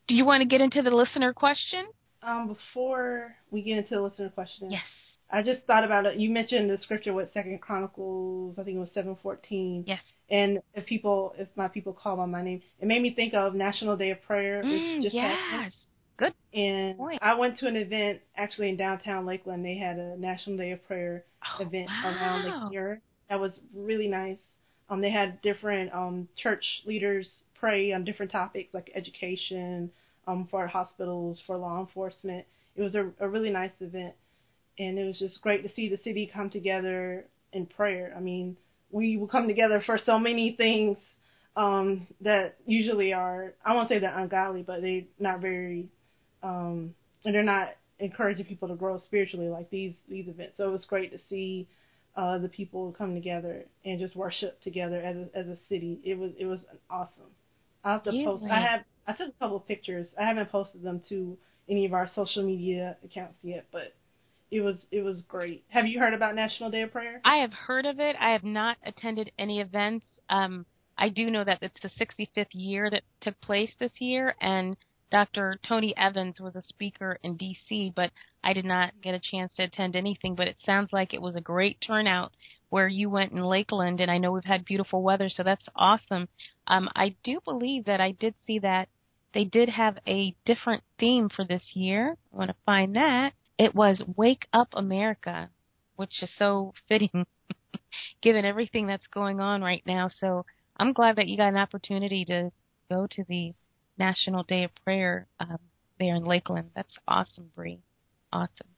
do 0.08 0.14
you 0.14 0.24
want 0.24 0.42
to 0.42 0.48
get 0.48 0.60
into 0.60 0.82
the 0.82 0.90
listener 0.90 1.32
question? 1.32 1.86
Um, 2.22 2.48
before 2.48 3.34
we 3.50 3.62
get 3.62 3.78
into 3.78 3.94
the 3.94 4.02
listener 4.02 4.30
question, 4.30 4.70
yes, 4.70 4.82
I 5.30 5.42
just 5.42 5.62
thought 5.66 5.84
about 5.84 6.06
it. 6.06 6.18
You 6.18 6.30
mentioned 6.30 6.70
the 6.70 6.78
scripture 6.82 7.12
with 7.12 7.32
Second 7.32 7.60
Chronicles, 7.60 8.56
I 8.58 8.62
think 8.62 8.76
it 8.76 8.80
was 8.80 8.88
seven 8.94 9.16
fourteen. 9.22 9.84
Yes. 9.86 10.00
And 10.28 10.60
if 10.74 10.86
people, 10.86 11.34
if 11.38 11.48
my 11.54 11.68
people 11.68 11.92
call 11.92 12.16
by 12.16 12.26
my 12.26 12.42
name, 12.42 12.62
it 12.80 12.86
made 12.86 13.02
me 13.02 13.14
think 13.14 13.34
of 13.34 13.54
National 13.54 13.96
Day 13.96 14.10
of 14.10 14.22
Prayer. 14.22 14.62
Mm, 14.64 15.02
just 15.02 15.14
yes. 15.14 15.36
Happened. 15.50 15.72
Good. 16.16 16.34
And 16.54 16.96
point. 16.96 17.18
I 17.22 17.34
went 17.34 17.58
to 17.58 17.66
an 17.66 17.76
event 17.76 18.20
actually 18.36 18.70
in 18.70 18.76
downtown 18.76 19.26
Lakeland. 19.26 19.64
They 19.64 19.76
had 19.76 19.98
a 19.98 20.16
National 20.16 20.56
Day 20.56 20.72
of 20.72 20.86
Prayer 20.86 21.24
oh, 21.44 21.62
event 21.62 21.88
wow. 21.88 22.10
around 22.10 22.44
Lake 22.44 22.72
Mirror. 22.72 23.00
That 23.28 23.40
was 23.40 23.52
really 23.74 24.08
nice. 24.08 24.38
Um, 24.88 25.00
they 25.00 25.10
had 25.10 25.42
different 25.42 25.92
um, 25.92 26.28
church 26.36 26.64
leaders 26.86 27.28
pray 27.58 27.92
on 27.92 28.04
different 28.04 28.30
topics 28.30 28.72
like 28.72 28.90
education, 28.94 29.90
um, 30.26 30.46
for 30.50 30.66
hospitals, 30.66 31.38
for 31.46 31.56
law 31.56 31.80
enforcement. 31.80 32.44
It 32.76 32.82
was 32.82 32.94
a, 32.94 33.10
a 33.20 33.28
really 33.28 33.50
nice 33.50 33.72
event, 33.80 34.14
and 34.78 34.98
it 34.98 35.04
was 35.04 35.18
just 35.18 35.40
great 35.40 35.62
to 35.62 35.74
see 35.74 35.88
the 35.88 35.98
city 35.98 36.30
come 36.32 36.50
together 36.50 37.24
in 37.52 37.66
prayer. 37.66 38.14
I 38.16 38.20
mean, 38.20 38.56
we 38.90 39.16
will 39.16 39.28
come 39.28 39.48
together 39.48 39.82
for 39.84 39.98
so 40.04 40.18
many 40.18 40.52
things 40.52 40.96
um, 41.56 42.06
that 42.20 42.56
usually 42.66 43.12
are 43.12 43.54
I 43.64 43.74
won't 43.74 43.88
say 43.88 43.98
they're 43.98 44.16
ungodly, 44.16 44.62
but 44.62 44.82
they're 44.82 45.02
not 45.18 45.40
very 45.40 45.88
um, 46.42 46.94
and 47.24 47.34
they're 47.34 47.42
not 47.42 47.70
encouraging 47.98 48.44
people 48.44 48.68
to 48.68 48.74
grow 48.74 48.98
spiritually 48.98 49.48
like 49.48 49.70
these 49.70 49.94
these 50.08 50.28
events. 50.28 50.54
So 50.56 50.68
it 50.68 50.72
was 50.72 50.84
great 50.84 51.12
to 51.12 51.18
see 51.28 51.66
uh, 52.16 52.38
the 52.38 52.48
people 52.48 52.94
come 52.96 53.14
together 53.14 53.64
and 53.84 54.00
just 54.00 54.16
worship 54.16 54.60
together 54.62 55.00
as 55.00 55.16
a, 55.16 55.38
as 55.38 55.46
a 55.46 55.58
city. 55.68 56.00
It 56.04 56.18
was 56.18 56.32
it 56.38 56.46
was 56.46 56.60
awesome. 56.90 57.30
I 57.84 57.92
have 57.92 58.04
to 58.04 58.12
post. 58.24 58.44
I 58.50 58.60
have 58.60 58.80
I 59.06 59.12
took 59.12 59.28
a 59.28 59.38
couple 59.38 59.56
of 59.56 59.66
pictures. 59.66 60.08
I 60.18 60.24
haven't 60.24 60.50
posted 60.50 60.82
them 60.82 61.02
to 61.08 61.36
any 61.68 61.86
of 61.86 61.94
our 61.94 62.10
social 62.14 62.42
media 62.42 62.96
accounts 63.04 63.38
yet, 63.42 63.66
but 63.72 63.94
it 64.50 64.60
was 64.60 64.76
it 64.90 65.02
was 65.02 65.22
great. 65.28 65.64
Have 65.68 65.86
you 65.86 65.98
heard 65.98 66.14
about 66.14 66.34
National 66.34 66.70
Day 66.70 66.82
of 66.82 66.92
Prayer? 66.92 67.20
I 67.24 67.36
have 67.36 67.52
heard 67.52 67.86
of 67.86 68.00
it. 68.00 68.16
I 68.18 68.30
have 68.30 68.44
not 68.44 68.76
attended 68.84 69.32
any 69.38 69.60
events. 69.60 70.06
Um, 70.30 70.66
I 70.98 71.08
do 71.08 71.30
know 71.30 71.44
that 71.44 71.58
it's 71.60 71.80
the 71.82 71.90
65th 71.90 72.46
year 72.52 72.88
that 72.90 73.02
took 73.20 73.38
place 73.40 73.72
this 73.78 73.92
year, 73.98 74.34
and 74.40 74.76
Dr. 75.10 75.58
Tony 75.66 75.96
Evans 75.96 76.40
was 76.40 76.56
a 76.56 76.62
speaker 76.62 77.18
in 77.22 77.36
D.C., 77.36 77.92
but 77.94 78.10
I 78.42 78.52
did 78.52 78.64
not 78.64 79.00
get 79.00 79.14
a 79.14 79.20
chance 79.20 79.54
to 79.54 79.64
attend 79.64 79.94
anything. 79.94 80.34
But 80.34 80.48
it 80.48 80.56
sounds 80.64 80.92
like 80.92 81.14
it 81.14 81.22
was 81.22 81.36
a 81.36 81.40
great 81.40 81.80
turnout 81.80 82.32
where 82.70 82.88
you 82.88 83.08
went 83.08 83.32
in 83.32 83.42
Lakeland, 83.42 84.00
and 84.00 84.10
I 84.10 84.18
know 84.18 84.32
we've 84.32 84.44
had 84.44 84.64
beautiful 84.64 85.02
weather, 85.02 85.28
so 85.28 85.42
that's 85.42 85.68
awesome. 85.76 86.28
Um, 86.66 86.88
I 86.96 87.14
do 87.22 87.40
believe 87.44 87.84
that 87.84 88.00
I 88.00 88.12
did 88.12 88.34
see 88.44 88.58
that 88.60 88.88
they 89.32 89.44
did 89.44 89.68
have 89.68 89.98
a 90.06 90.34
different 90.44 90.82
theme 90.98 91.28
for 91.28 91.44
this 91.44 91.72
year. 91.74 92.16
I 92.32 92.36
want 92.36 92.50
to 92.50 92.56
find 92.64 92.96
that. 92.96 93.34
It 93.58 93.74
was 93.74 94.02
Wake 94.16 94.46
Up 94.52 94.68
America, 94.72 95.50
which 95.96 96.22
is 96.22 96.30
so 96.38 96.72
fitting 96.88 97.26
given 98.22 98.44
everything 98.44 98.86
that's 98.86 99.06
going 99.08 99.40
on 99.40 99.62
right 99.62 99.82
now. 99.86 100.08
So 100.08 100.46
I'm 100.76 100.92
glad 100.92 101.16
that 101.16 101.28
you 101.28 101.36
got 101.36 101.48
an 101.48 101.56
opportunity 101.56 102.24
to 102.26 102.50
go 102.90 103.06
to 103.10 103.24
the 103.28 103.52
National 103.98 104.42
Day 104.44 104.64
of 104.64 104.70
Prayer 104.84 105.28
um, 105.40 105.58
there 105.98 106.14
in 106.16 106.24
Lakeland. 106.24 106.70
That's 106.74 106.98
awesome, 107.08 107.50
Bree. 107.54 107.82
Awesome. 108.32 108.68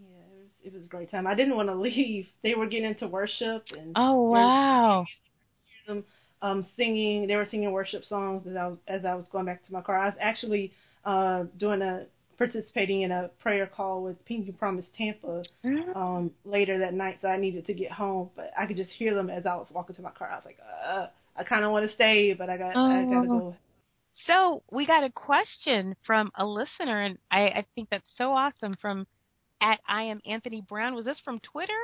Yeah, 0.00 0.06
it 0.22 0.38
was 0.38 0.48
it 0.64 0.72
was 0.72 0.82
a 0.84 0.86
great 0.86 1.10
time. 1.10 1.26
I 1.26 1.34
didn't 1.34 1.56
want 1.56 1.68
to 1.68 1.74
leave. 1.88 2.26
They 2.42 2.54
were 2.54 2.66
getting 2.66 2.88
into 2.88 3.06
worship 3.08 3.66
and 3.72 3.96
Oh 3.96 4.22
wow. 4.30 5.04
them 5.86 6.04
um 6.42 6.66
singing. 6.76 7.26
They 7.26 7.36
were 7.36 7.46
singing 7.50 7.72
worship 7.72 8.04
songs 8.04 8.46
as 8.48 8.56
I 8.56 8.66
was 8.68 8.78
as 8.86 9.04
I 9.04 9.14
was 9.14 9.26
going 9.32 9.46
back 9.46 9.64
to 9.66 9.72
my 9.72 9.80
car. 9.80 9.98
I 9.98 10.06
was 10.06 10.16
actually 10.20 10.72
uh 11.04 11.44
doing 11.58 11.82
a 11.82 12.06
participating 12.36 13.02
in 13.02 13.10
a 13.10 13.28
prayer 13.40 13.66
call 13.66 14.02
with 14.02 14.22
Pinky 14.24 14.52
Promise 14.52 14.86
Tampa 14.96 15.46
Mm-hmm. 15.64 15.92
um, 15.94 16.30
later 16.44 16.78
that 16.78 16.94
night, 16.94 17.18
so 17.20 17.26
I 17.26 17.36
needed 17.36 17.66
to 17.66 17.74
get 17.74 17.90
home. 17.90 18.30
But 18.36 18.52
I 18.56 18.66
could 18.66 18.76
just 18.76 18.90
hear 18.90 19.14
them 19.14 19.28
as 19.30 19.44
I 19.44 19.56
was 19.56 19.66
walking 19.72 19.96
to 19.96 20.02
my 20.02 20.10
car. 20.12 20.28
I 20.30 20.36
was 20.36 20.44
like, 20.44 20.58
uh, 20.86 21.06
I 21.36 21.42
kind 21.44 21.64
of 21.64 21.72
want 21.72 21.88
to 21.88 21.94
stay, 21.94 22.34
but 22.34 22.48
I 22.48 22.56
got 22.56 22.78
I 22.86 23.04
gotta 23.06 23.28
Oh. 23.28 23.28
go. 23.28 23.56
So 24.26 24.62
we 24.70 24.86
got 24.86 25.04
a 25.04 25.10
question 25.10 25.96
from 26.04 26.30
a 26.36 26.44
listener, 26.44 27.02
and 27.02 27.18
I, 27.30 27.48
I 27.48 27.64
think 27.74 27.88
that's 27.90 28.10
so 28.16 28.32
awesome. 28.32 28.74
From 28.80 29.06
at 29.60 29.80
I 29.88 30.04
am 30.04 30.20
Anthony 30.26 30.60
Brown. 30.60 30.94
Was 30.94 31.04
this 31.04 31.20
from 31.20 31.40
Twitter? 31.40 31.80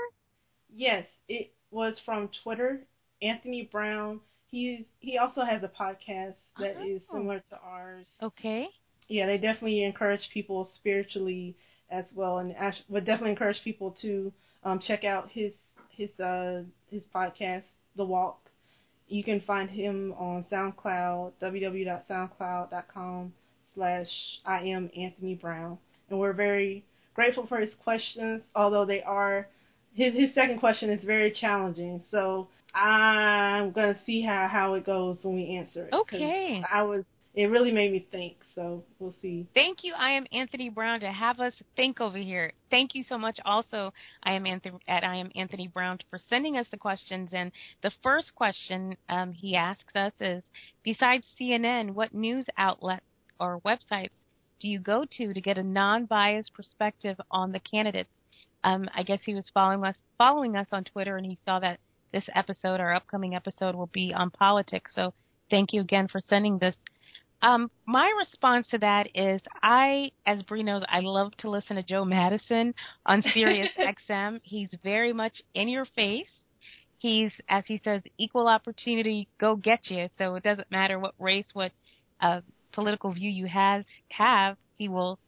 Yes, 0.75 1.07
it 1.29 1.53
was 1.70 1.99
from 2.05 2.29
Twitter. 2.42 2.87
Anthony 3.23 3.62
Brown. 3.70 4.20
He's 4.51 4.85
he 5.01 5.18
also 5.18 5.42
has 5.42 5.62
a 5.62 5.68
podcast 5.68 6.35
that 6.59 6.77
is 6.85 7.03
Oh. 7.11 7.14
similar 7.14 7.40
to 7.51 7.59
ours. 7.59 8.07
Okay. 8.23 8.68
Yeah, 9.09 9.27
they 9.27 9.38
definitely 9.38 9.83
encourage 9.85 10.29
people 10.33 10.70
spiritually 10.77 11.57
as 11.90 12.05
well, 12.14 12.38
and 12.38 12.55
I 12.57 12.75
would 12.88 13.05
definitely 13.05 13.31
encourage 13.33 13.62
people 13.62 13.92
to 14.03 14.33
um, 14.64 14.79
check 14.81 15.05
out 15.05 15.31
his 15.31 15.53
his 15.90 16.11
uh 16.20 16.64
his 16.90 17.03
podcast, 17.14 17.64
The 17.97 18.05
Walk. 18.05 18.43
You 19.09 19.23
can 19.23 19.40
find 19.43 19.69
him 19.69 20.14
on 20.19 20.45
SoundCloud, 20.51 21.33
www.soundcloud.com 21.43 23.33
slash 23.75 24.09
I 24.45 24.61
am 24.61 24.90
Anthony 24.97 25.35
Brown. 25.35 25.79
And 26.11 26.19
we're 26.19 26.33
very 26.33 26.85
grateful 27.14 27.47
for 27.47 27.61
his 27.61 27.75
questions, 27.83 28.43
although 28.55 28.85
they 28.85 29.03
are 29.03 29.49
his 29.95 30.14
his 30.14 30.35
second 30.35 30.59
question 30.59 30.90
is 30.90 31.05
very 31.05 31.31
challenging. 31.31 32.03
So 32.11 32.49
I'm 32.75 33.71
gonna 33.73 33.99
see 34.05 34.23
how 34.23 34.49
how 34.49 34.75
it 34.75 34.85
goes 34.85 35.19
when 35.23 35.37
we 35.37 35.57
answer 35.57 35.87
it. 35.87 35.95
Okay. 35.95 36.62
I 36.73 36.83
was 36.83 37.05
it 37.35 37.47
really 37.47 37.73
made 37.73 37.90
me 37.90 38.07
think. 38.12 38.37
So 38.55 38.85
we'll 38.99 39.14
see. 39.20 39.47
Thank 39.55 39.79
you, 39.83 39.92
I 39.97 40.11
am 40.12 40.27
Anthony 40.33 40.68
Brown, 40.68 41.01
to 41.01 41.11
have 41.11 41.40
us 41.40 41.53
think 41.75 42.01
over 42.01 42.16
here. 42.16 42.53
Thank 42.70 42.94
you 42.94 43.03
so 43.03 43.18
much, 43.18 43.38
also, 43.44 43.92
I 44.23 44.33
am 44.33 44.47
Anthony 44.47 44.79
at 44.87 45.03
I 45.03 45.16
am 45.16 45.31
Anthony 45.35 45.66
Brown 45.66 45.99
for 46.11 46.20
sending 46.29 46.57
us 46.57 46.66
the 46.70 46.77
questions. 46.77 47.31
And 47.33 47.51
the 47.83 47.90
first 48.03 48.35
question 48.35 48.97
um, 49.09 49.33
he 49.33 49.57
asks 49.57 49.97
us 49.97 50.12
is: 50.20 50.42
Besides 50.85 51.27
CNN, 51.40 51.90
what 51.90 52.14
news 52.14 52.47
outlets 52.57 53.05
or 53.40 53.61
websites 53.61 54.11
do 54.61 54.68
you 54.68 54.79
go 54.79 55.05
to 55.18 55.35
to 55.35 55.40
get 55.40 55.59
a 55.59 55.62
non-biased 55.62 56.55
perspective 56.55 57.20
on 57.31 57.53
the 57.53 57.61
candidates? 57.61 58.11
Um, 58.62 58.88
I 58.94 59.03
guess 59.03 59.20
he 59.25 59.35
was 59.35 59.51
following 59.53 59.85
us 59.85 59.97
following 60.16 60.57
us 60.57 60.68
on 60.70 60.85
Twitter, 60.85 61.16
and 61.16 61.27
he 61.27 61.37
saw 61.44 61.59
that 61.59 61.81
this 62.12 62.29
episode, 62.35 62.79
our 62.79 62.94
upcoming 62.94 63.35
episode, 63.35 63.75
will 63.75 63.90
be 63.92 64.14
on 64.14 64.31
politics. 64.31 64.92
So 64.94 65.12
thank 65.51 65.73
you 65.73 65.81
again 65.81 66.07
for 66.09 66.20
sending 66.20 66.59
this. 66.59 66.77
Um, 67.44 67.70
my 67.85 68.11
response 68.18 68.66
to 68.70 68.78
that 68.78 69.09
is 69.14 69.42
I, 69.62 70.11
as 70.24 70.42
Bree 70.44 70.62
knows, 70.62 70.83
I 70.88 71.00
love 71.00 71.37
to 71.38 71.50
listen 71.50 71.76
to 71.76 71.83
Joe 71.83 72.02
Madison 72.02 72.72
on 73.04 73.22
Sirius 73.35 73.68
XM. 74.11 74.40
He's 74.42 74.70
very 74.83 75.12
much 75.12 75.42
in 75.52 75.68
your 75.68 75.85
face. 75.94 76.26
He's, 76.98 77.33
as 77.50 77.64
he 77.66 77.78
says, 77.85 78.00
equal 78.16 78.48
opportunity, 78.48 79.28
go 79.38 79.57
get 79.57 79.90
you. 79.90 80.09
So 80.16 80.37
it 80.37 80.42
doesn't 80.42 80.70
matter 80.70 80.98
what 80.98 81.12
race, 81.18 81.44
what 81.52 81.72
uh, 82.22 82.40
political 82.72 83.12
view 83.12 83.30
you 83.30 83.46
has 83.46 83.85
have, 84.09 84.57
he 84.78 84.88
will 84.88 85.18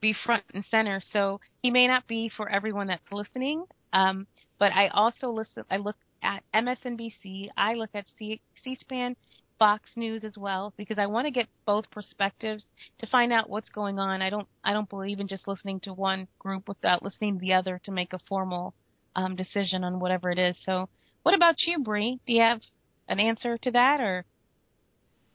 be 0.00 0.16
front 0.26 0.42
and 0.52 0.64
center. 0.68 1.00
So 1.12 1.38
he 1.62 1.70
may 1.70 1.86
not 1.86 2.08
be 2.08 2.28
for 2.36 2.48
everyone 2.48 2.88
that's 2.88 3.06
listening. 3.12 3.66
Um, 3.92 4.26
but 4.58 4.72
I 4.72 4.88
also 4.88 5.30
listen. 5.30 5.62
I 5.70 5.76
look 5.76 5.96
at 6.24 6.42
MSNBC. 6.52 7.50
I 7.56 7.74
look 7.74 7.90
at 7.94 8.06
C- 8.18 8.40
C-SPAN, 8.64 9.14
Fox 9.62 9.90
News 9.94 10.24
as 10.24 10.36
well 10.36 10.74
because 10.76 10.98
I 10.98 11.06
want 11.06 11.28
to 11.28 11.30
get 11.30 11.46
both 11.66 11.88
perspectives 11.92 12.64
to 12.98 13.06
find 13.06 13.32
out 13.32 13.48
what's 13.48 13.68
going 13.68 14.00
on. 14.00 14.20
I 14.20 14.28
don't. 14.28 14.48
I 14.64 14.72
don't 14.72 14.90
believe 14.90 15.20
in 15.20 15.28
just 15.28 15.46
listening 15.46 15.78
to 15.84 15.92
one 15.92 16.26
group 16.40 16.66
without 16.66 17.04
listening 17.04 17.34
to 17.34 17.40
the 17.40 17.52
other 17.52 17.80
to 17.84 17.92
make 17.92 18.12
a 18.12 18.18
formal 18.28 18.74
um, 19.14 19.36
decision 19.36 19.84
on 19.84 20.00
whatever 20.00 20.32
it 20.32 20.40
is. 20.40 20.56
So, 20.64 20.88
what 21.22 21.36
about 21.36 21.54
you, 21.64 21.78
Bree? 21.78 22.18
Do 22.26 22.32
you 22.32 22.42
have 22.42 22.60
an 23.06 23.20
answer 23.20 23.56
to 23.58 23.70
that, 23.70 24.00
or 24.00 24.24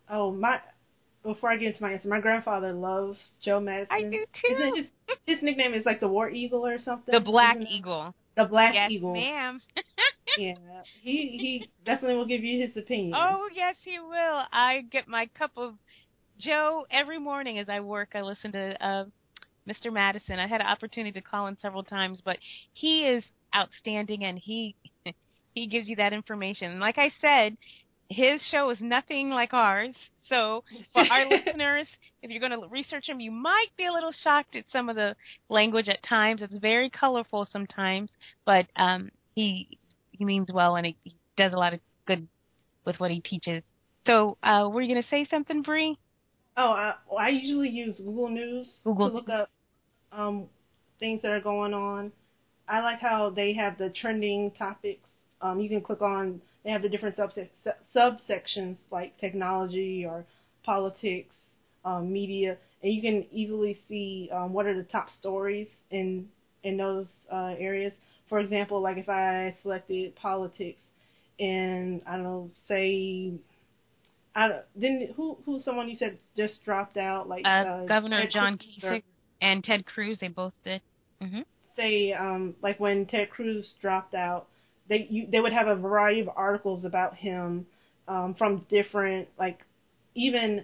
Oh 0.10 0.34
my! 0.34 0.60
Before 1.24 1.50
I 1.50 1.56
get 1.56 1.70
into 1.70 1.82
my 1.82 1.94
answer, 1.94 2.10
my 2.10 2.20
grandfather 2.20 2.74
loves 2.74 3.18
Joe 3.42 3.62
Madison. 3.62 3.96
I 3.96 4.02
do 4.04 4.26
too. 4.46 4.74
His 4.76 4.86
his 5.26 5.42
nickname 5.42 5.74
is 5.74 5.86
like 5.86 6.02
the 6.02 6.10
War 6.10 6.30
Eagle 6.30 6.66
or 6.66 6.80
something? 6.84 7.14
the 7.14 7.22
Black? 7.22 7.56
Eagle? 7.62 8.14
The 8.38 8.46
Black 8.46 8.76
yes, 8.76 8.92
Eagle. 8.92 9.14
ma'am. 9.14 9.60
Yeah, 10.38 10.54
he 11.02 11.40
he 11.40 11.70
definitely 11.84 12.16
will 12.16 12.28
give 12.28 12.44
you 12.44 12.62
his 12.62 12.78
opinion. 12.78 13.18
Oh, 13.18 13.50
yes, 13.56 13.76
he 13.84 13.98
will. 13.98 14.44
I 14.52 14.84
get 14.92 15.08
my 15.08 15.26
cup 15.36 15.50
of 15.58 15.74
Joe 16.38 16.86
every 16.92 17.18
morning 17.18 17.58
as 17.58 17.70
I 17.70 17.80
work. 17.80 18.10
I 18.14 18.22
listen 18.22 18.52
to 18.52 18.86
uh, 18.86 19.06
Mr. 19.68 19.92
Madison. 19.92 20.38
I 20.38 20.46
had 20.46 20.62
an 20.62 20.68
opportunity 20.68 21.20
to 21.20 21.26
call 21.26 21.48
in 21.48 21.58
several 21.60 21.82
times, 21.82 22.22
but 22.24 22.38
he 22.74 23.08
is 23.08 23.24
outstanding, 23.56 24.26
and 24.26 24.38
he 24.38 24.76
he 25.56 25.66
gives 25.66 25.88
you 25.88 25.96
that 25.96 26.14
information. 26.14 26.70
And 26.70 26.80
like 26.80 27.00
I 27.00 27.10
said, 27.20 27.58
his 28.10 28.42
show 28.52 28.70
is 28.70 28.78
nothing 28.82 29.30
like 29.30 29.54
ours. 29.54 29.96
So 30.30 30.64
for 30.94 31.04
our 31.10 31.26
listeners, 31.30 31.88
if 32.22 32.32
you're 32.32 32.40
going 32.40 32.60
to 32.60 32.68
research 32.68 33.08
him, 33.08 33.20
you 33.20 33.32
might 33.32 33.68
be 33.78 33.86
a 33.86 33.92
little 33.92 34.14
shocked 34.24 34.56
at 34.56 34.66
some 34.72 34.90
of 34.90 34.96
the 34.96 35.16
language 35.50 35.90
at 35.90 36.04
times. 36.04 36.42
It's 36.42 36.58
very 36.58 36.90
colorful 36.90 37.48
sometimes, 37.52 38.12
but 38.46 38.66
um, 38.76 39.12
he 39.36 39.78
he 40.12 40.26
means 40.26 40.50
well, 40.52 40.76
and 40.76 40.86
he, 40.86 40.98
he 41.04 41.16
does 41.38 41.54
a 41.54 41.58
lot 41.58 41.74
of 41.74 41.80
good 42.06 42.28
with 42.86 43.00
what 43.00 43.12
he 43.12 43.20
teaches. 43.20 43.64
So, 44.06 44.38
uh, 44.42 44.70
were 44.72 44.82
you 44.82 44.92
going 44.94 45.04
to 45.04 45.10
say 45.10 45.28
something, 45.30 45.62
Bree? 45.62 45.98
Oh, 46.56 46.72
I, 46.72 46.96
well, 47.08 47.20
I 47.20 47.30
usually 47.30 47.70
use 47.70 47.98
Google 47.98 48.30
News 48.30 48.68
Google 48.84 49.10
to 49.10 49.16
look 49.16 49.30
up 49.30 49.50
um, 50.12 50.48
things 51.00 51.22
that 51.22 51.32
are 51.32 51.42
going 51.42 51.74
on. 51.74 52.12
I 52.68 52.82
like 52.82 53.00
how 53.00 53.30
they 53.30 53.54
have 53.54 53.78
the 53.78 53.90
trending 53.90 54.52
topics. 54.58 55.08
Um, 55.42 55.60
you 55.60 55.70
can 55.70 55.82
click 55.82 56.02
on. 56.02 56.42
They 56.64 56.72
have 56.72 56.82
the 56.82 56.90
different 56.90 57.16
subsec- 57.18 57.50
subsections 57.96 58.78
like 58.92 59.18
technology 59.20 60.06
or 60.06 60.26
politics, 60.64 61.36
um, 61.86 62.12
media, 62.12 62.58
and 62.84 62.94
you 62.94 63.02
can 63.02 63.26
easily 63.32 63.80
see 63.88 64.30
um, 64.34 64.54
what 64.54 64.66
are 64.66 64.76
the 64.76 64.84
top 64.84 65.10
stories 65.20 65.68
in 65.92 66.28
in 66.64 66.78
those 66.78 67.08
uh, 67.32 67.56
areas. 67.58 67.94
For 68.28 68.40
example, 68.40 68.82
like 68.82 68.98
if 68.98 69.08
I 69.08 69.56
selected 69.62 70.16
politics, 70.16 70.82
and 71.40 72.02
I 72.06 72.16
don't 72.16 72.24
know, 72.24 72.50
say 72.68 73.34
I 74.36 74.48
don't- 74.50 74.80
didn't 74.80 75.12
who 75.16 75.38
who 75.46 75.60
someone 75.62 75.88
you 75.88 75.98
said 75.98 76.18
just 76.36 76.64
dropped 76.66 76.98
out 76.98 77.30
like 77.30 77.46
Uh, 77.46 77.86
Governor 77.86 78.24
Ted 78.24 78.32
John 78.32 78.58
Cruz 78.58 78.80
Kasich 78.84 79.04
and 79.42 79.64
Ted 79.64 79.86
Cruz, 79.86 80.18
they 80.20 80.28
both 80.28 80.54
did. 80.66 80.82
hmm 81.22 81.42
say 81.76 82.12
um 82.12 82.56
like 82.62 82.80
when 82.80 83.06
Ted 83.06 83.30
Cruz 83.30 83.76
dropped 83.82 84.16
out, 84.16 84.48
they 84.90 85.08
you, 85.10 85.28
they 85.32 85.40
would 85.40 85.54
have 85.54 85.68
a 85.68 85.76
variety 85.76 86.22
of 86.22 86.30
articles 86.36 86.86
about 86.86 87.16
him 87.16 87.66
um 88.08 88.34
from 88.38 88.66
different 88.70 89.28
like 89.38 89.60
even 90.16 90.64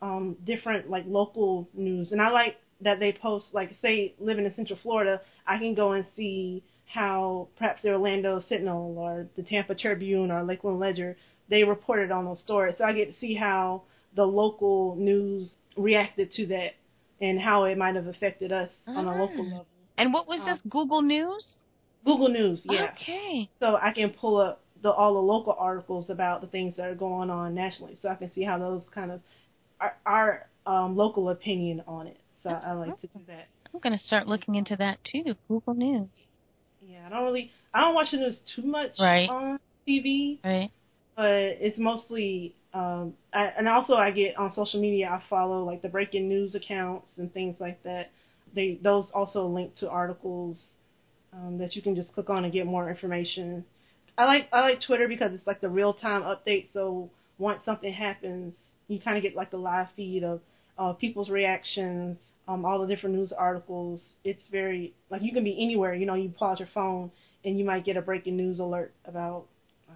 um 0.00 0.36
different 0.44 0.90
like 0.90 1.04
local 1.06 1.68
news 1.74 2.12
and 2.12 2.20
I 2.20 2.30
like 2.30 2.56
that 2.80 2.98
they 2.98 3.12
post 3.12 3.46
like 3.52 3.70
say 3.80 4.14
living 4.18 4.44
in 4.44 4.54
Central 4.54 4.78
Florida, 4.82 5.20
I 5.46 5.58
can 5.58 5.74
go 5.74 5.92
and 5.92 6.04
see 6.16 6.62
how 6.86 7.48
perhaps 7.56 7.82
the 7.82 7.90
Orlando 7.90 8.42
Sentinel 8.48 8.96
or 8.98 9.26
the 9.36 9.42
Tampa 9.42 9.74
Tribune 9.74 10.30
or 10.30 10.42
Lakeland 10.42 10.80
Ledger 10.80 11.16
they 11.48 11.64
reported 11.64 12.10
on 12.10 12.24
those 12.24 12.40
stories. 12.40 12.74
So 12.78 12.84
I 12.84 12.92
get 12.92 13.12
to 13.12 13.18
see 13.20 13.34
how 13.34 13.82
the 14.14 14.24
local 14.24 14.96
news 14.96 15.50
reacted 15.76 16.32
to 16.32 16.46
that 16.46 16.72
and 17.20 17.40
how 17.40 17.64
it 17.64 17.78
might 17.78 17.94
have 17.94 18.06
affected 18.06 18.52
us 18.52 18.68
on 18.86 19.06
a 19.06 19.16
local 19.16 19.44
Ah. 19.44 19.58
level. 19.58 19.66
And 19.96 20.12
what 20.12 20.26
was 20.26 20.40
Um, 20.40 20.46
this? 20.46 20.60
Google 20.68 21.02
News? 21.02 21.46
Google 22.04 22.28
News, 22.28 22.60
yeah. 22.64 22.90
Okay. 22.92 23.48
So 23.60 23.76
I 23.76 23.92
can 23.92 24.10
pull 24.10 24.38
up 24.38 24.60
the 24.82 24.90
all 24.90 25.14
the 25.14 25.20
local 25.20 25.54
articles 25.58 26.10
about 26.10 26.40
the 26.40 26.46
things 26.48 26.76
that 26.76 26.88
are 26.88 26.94
going 26.94 27.30
on 27.30 27.54
nationally, 27.54 27.98
so 28.02 28.08
I 28.08 28.16
can 28.16 28.32
see 28.34 28.42
how 28.42 28.58
those 28.58 28.82
kind 28.94 29.12
of 29.12 29.20
our, 29.80 29.94
our 30.04 30.46
um, 30.66 30.96
local 30.96 31.30
opinion 31.30 31.82
on 31.86 32.06
it. 32.06 32.18
So 32.42 32.48
That's 32.50 32.64
I 32.64 32.72
like 32.72 33.00
to 33.00 33.06
do 33.06 33.20
that. 33.28 33.46
I'm 33.72 33.80
going 33.80 33.96
to 33.96 34.04
start 34.04 34.26
looking 34.26 34.56
into 34.56 34.76
that 34.76 34.98
too. 35.04 35.34
Google 35.48 35.74
News. 35.74 36.08
Yeah, 36.86 37.06
I 37.06 37.10
don't 37.10 37.24
really 37.24 37.50
I 37.72 37.80
don't 37.80 37.94
watch 37.94 38.10
the 38.10 38.18
news 38.18 38.36
too 38.56 38.62
much 38.62 38.92
Right. 38.98 39.30
on 39.30 39.58
TV, 39.86 40.40
Right. 40.44 40.70
but 41.16 41.30
it's 41.30 41.78
mostly 41.78 42.56
um 42.74 43.14
I, 43.32 43.44
and 43.56 43.68
also 43.68 43.94
I 43.94 44.10
get 44.10 44.36
on 44.36 44.52
social 44.54 44.80
media 44.80 45.08
I 45.08 45.22
follow 45.30 45.64
like 45.64 45.82
the 45.82 45.88
breaking 45.88 46.28
news 46.28 46.54
accounts 46.54 47.06
and 47.16 47.32
things 47.32 47.56
like 47.60 47.82
that. 47.84 48.10
They 48.54 48.78
those 48.82 49.06
also 49.14 49.46
link 49.46 49.76
to 49.76 49.88
articles 49.88 50.58
um, 51.32 51.58
that 51.58 51.74
you 51.74 51.82
can 51.82 51.96
just 51.96 52.12
click 52.12 52.30
on 52.30 52.44
and 52.44 52.52
get 52.52 52.66
more 52.66 52.88
information. 52.88 53.64
I 54.18 54.24
like 54.24 54.48
I 54.52 54.60
like 54.60 54.80
Twitter 54.86 55.08
because 55.08 55.32
it's 55.32 55.46
like 55.46 55.60
the 55.60 55.68
real 55.68 55.94
time 55.94 56.22
update. 56.22 56.68
So 56.72 57.10
once 57.38 57.60
something 57.64 57.92
happens, 57.92 58.54
you 58.88 59.00
kind 59.00 59.16
of 59.16 59.22
get 59.22 59.34
like 59.34 59.50
the 59.50 59.56
live 59.56 59.88
feed 59.96 60.22
of 60.24 60.40
uh, 60.78 60.92
people's 60.92 61.30
reactions, 61.30 62.18
um, 62.48 62.64
all 62.64 62.80
the 62.80 62.86
different 62.86 63.16
news 63.16 63.32
articles. 63.32 64.00
It's 64.24 64.42
very 64.50 64.92
like 65.10 65.22
you 65.22 65.32
can 65.32 65.44
be 65.44 65.56
anywhere. 65.62 65.94
You 65.94 66.06
know, 66.06 66.14
you 66.14 66.32
pull 66.36 66.48
out 66.48 66.58
your 66.58 66.68
phone 66.74 67.10
and 67.44 67.58
you 67.58 67.64
might 67.64 67.84
get 67.84 67.96
a 67.96 68.02
breaking 68.02 68.36
news 68.36 68.58
alert 68.58 68.92
about 69.06 69.46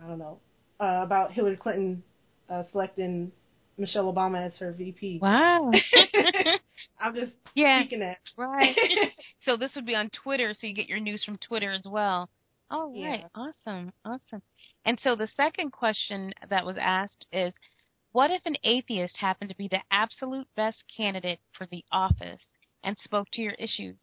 I 0.03 0.09
don't 0.09 0.19
know 0.19 0.39
uh, 0.81 1.01
about 1.03 1.33
Hillary 1.33 1.57
Clinton 1.57 2.03
uh, 2.49 2.65
selecting 2.73 3.33
Michelle 3.79 4.13
Obama 4.13 4.47
as 4.47 4.53
her 4.59 4.73
VP. 4.73 5.19
Wow. 5.21 5.71
I'm 7.01 7.15
just 7.15 7.33
yeah, 7.55 7.83
speaking 7.83 8.01
that. 8.01 8.19
right. 8.37 8.77
so 9.45 9.57
this 9.57 9.75
would 9.75 9.87
be 9.87 9.95
on 9.95 10.11
Twitter, 10.11 10.53
so 10.55 10.67
you 10.67 10.75
get 10.75 10.89
your 10.89 11.01
news 11.01 11.25
from 11.25 11.39
Twitter 11.39 11.73
as 11.73 11.87
well. 11.87 12.29
All 12.71 12.89
right, 13.01 13.23
Yeah. 13.23 13.29
awesome, 13.35 13.93
awesome. 14.05 14.43
And 14.85 14.99
so 15.01 15.15
the 15.15 15.29
second 15.29 15.71
question 15.73 16.33
that 16.49 16.67
was 16.67 16.77
asked 16.79 17.27
is, 17.33 17.53
what 18.13 18.31
if 18.31 18.43
an 18.47 18.57
atheist 18.65 19.19
happened 19.19 19.51
to 19.51 19.57
be 19.57 19.69
the 19.69 19.83
absolute 19.91 20.49
best 20.57 20.83
candidate 20.95 21.41
for 21.53 21.67
the 21.67 21.85
office 21.93 22.43
and 22.83 22.97
spoke 22.99 23.29
to 23.33 23.43
your 23.43 23.53
issues? 23.55 24.01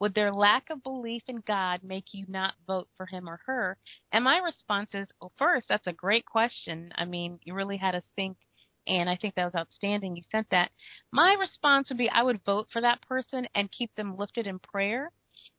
Would 0.00 0.14
their 0.14 0.32
lack 0.32 0.70
of 0.70 0.82
belief 0.82 1.24
in 1.28 1.42
God 1.46 1.82
make 1.84 2.14
you 2.14 2.24
not 2.26 2.54
vote 2.66 2.88
for 2.96 3.04
him 3.06 3.28
or 3.28 3.40
her? 3.46 3.76
And 4.12 4.24
my 4.24 4.38
response 4.38 4.94
is, 4.94 5.12
well, 5.20 5.32
first, 5.36 5.68
that's 5.68 5.86
a 5.86 5.92
great 5.92 6.24
question. 6.24 6.90
I 6.96 7.04
mean, 7.04 7.38
you 7.44 7.52
really 7.54 7.76
had 7.76 7.94
us 7.94 8.06
think, 8.16 8.38
and 8.86 9.08
I 9.08 9.16
think 9.16 9.34
that 9.34 9.44
was 9.44 9.54
outstanding. 9.54 10.16
You 10.16 10.22
sent 10.30 10.48
that. 10.50 10.70
My 11.12 11.34
response 11.34 11.88
would 11.88 11.98
be, 11.98 12.08
I 12.08 12.22
would 12.22 12.44
vote 12.44 12.68
for 12.72 12.80
that 12.80 13.02
person 13.02 13.46
and 13.54 13.70
keep 13.70 13.94
them 13.94 14.16
lifted 14.16 14.46
in 14.46 14.58
prayer. 14.58 15.10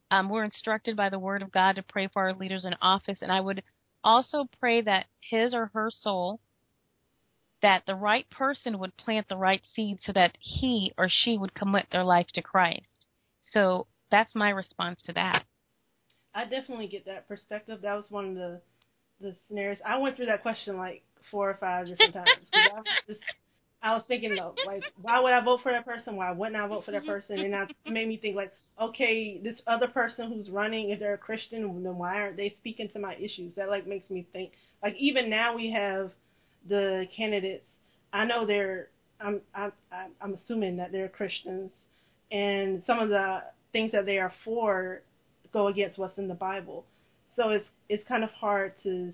Um, 0.10 0.30
we're 0.30 0.44
instructed 0.44 0.98
by 0.98 1.10
the 1.10 1.20
Word 1.20 1.42
of 1.42 1.52
God 1.52 1.76
to 1.78 1.84
pray 1.84 2.10
for 2.12 2.24
our 2.24 2.34
leaders 2.34 2.66
in 2.66 2.76
office, 2.82 3.20
and 3.22 3.32
I 3.32 3.40
would 3.40 3.64
also 4.04 4.48
pray 4.60 4.82
that 4.82 5.06
his 5.22 5.54
or 5.54 5.72
her 5.74 5.90
soul, 5.92 6.40
that 7.62 7.84
the 7.86 7.96
right 7.96 8.30
person 8.30 8.80
would 8.80 8.98
plant 8.98 9.28
the 9.30 9.38
right 9.38 9.62
seed 9.74 10.00
so 10.04 10.12
that 10.14 10.38
he 10.40 10.92
or 10.98 11.08
she 11.10 11.38
would 11.38 11.54
commit 11.54 11.86
their 11.92 12.04
life 12.04 12.28
to 12.34 12.42
Christ. 12.42 13.08
So 13.52 13.88
that's 14.10 14.36
my 14.36 14.50
response 14.50 15.00
to 15.06 15.14
that. 15.14 15.46
I 16.34 16.46
definitely 16.46 16.88
get 16.88 17.06
that 17.06 17.28
perspective. 17.28 17.80
That 17.82 17.96
was 17.96 18.06
one 18.10 18.30
of 18.30 18.36
the 18.36 18.62
the 19.20 19.36
scenarios. 19.48 19.78
I 19.86 19.98
went 19.98 20.16
through 20.16 20.26
that 20.26 20.42
question 20.42 20.78
like 20.78 21.04
four 21.30 21.50
or 21.50 21.58
five 21.60 21.88
different 21.88 22.14
times. 22.14 22.30
I, 22.54 22.70
was 22.74 22.86
just, 23.08 23.20
I 23.82 23.94
was 23.96 24.04
thinking 24.08 24.36
though, 24.36 24.56
like, 24.66 24.84
why 25.02 25.20
would 25.20 25.34
I 25.34 25.44
vote 25.44 25.62
for 25.62 25.72
that 25.72 25.86
person? 25.86 26.16
Why 26.16 26.32
wouldn't 26.32 26.56
I 26.56 26.68
vote 26.68 26.86
for 26.86 26.92
that 26.92 27.06
person? 27.06 27.40
And 27.40 27.54
that 27.54 27.72
made 27.86 28.08
me 28.08 28.18
think 28.18 28.36
like, 28.36 28.54
okay, 28.80 29.40
this 29.44 29.60
other 29.68 29.88
person 29.88 30.32
who's 30.32 30.50
running, 30.50 30.90
if 30.90 31.00
they're 31.00 31.14
a 31.14 31.18
Christian, 31.18 31.84
then 31.84 31.98
why 31.98 32.16
aren't 32.16 32.38
they 32.38 32.56
speaking 32.60 32.90
to 32.90 33.00
my 33.00 33.16
issues? 33.16 33.54
That 33.56 33.70
like 33.70 33.88
makes 33.88 34.10
me 34.10 34.28
think. 34.34 34.52
Like 34.82 34.96
even 34.96 35.30
now 35.30 35.56
we 35.56 35.72
have 35.72 36.12
the 36.68 37.06
candidates. 37.16 37.66
I 38.14 38.26
know 38.26 38.46
they're. 38.46 38.90
I'm. 39.20 39.42
I'm. 39.54 39.72
I'm 40.22 40.34
assuming 40.34 40.78
that 40.78 40.92
they're 40.92 41.10
Christians, 41.10 41.72
and 42.32 42.84
some 42.86 43.00
of 43.00 43.10
the 43.10 43.44
things 43.72 43.92
that 43.92 44.06
they 44.06 44.18
are 44.18 44.34
for 44.44 45.02
go 45.54 45.68
against 45.68 45.98
what's 45.98 46.18
in 46.18 46.28
the 46.28 46.34
Bible. 46.34 46.86
So 47.36 47.50
it's 47.50 47.68
it's 47.90 48.08
kind 48.08 48.24
of 48.24 48.32
hard 48.32 48.74
to 48.84 49.14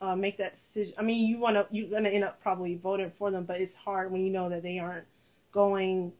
uh, 0.00 0.14
make 0.14 0.38
that 0.38 0.54
decision. 0.72 0.94
I 0.98 1.02
mean, 1.02 1.26
you 1.26 1.38
want 1.38 1.56
to 1.56 1.66
you're 1.70 1.90
gonna 1.90 2.08
end 2.08 2.24
up 2.24 2.40
probably 2.42 2.76
voting 2.76 3.12
for 3.18 3.30
them, 3.30 3.44
but 3.44 3.60
it's 3.60 3.74
hard 3.84 4.12
when 4.12 4.24
you 4.24 4.30
know 4.30 4.48
that 4.48 4.62
they 4.62 4.78
aren't 4.78 5.06
going. 5.52 6.12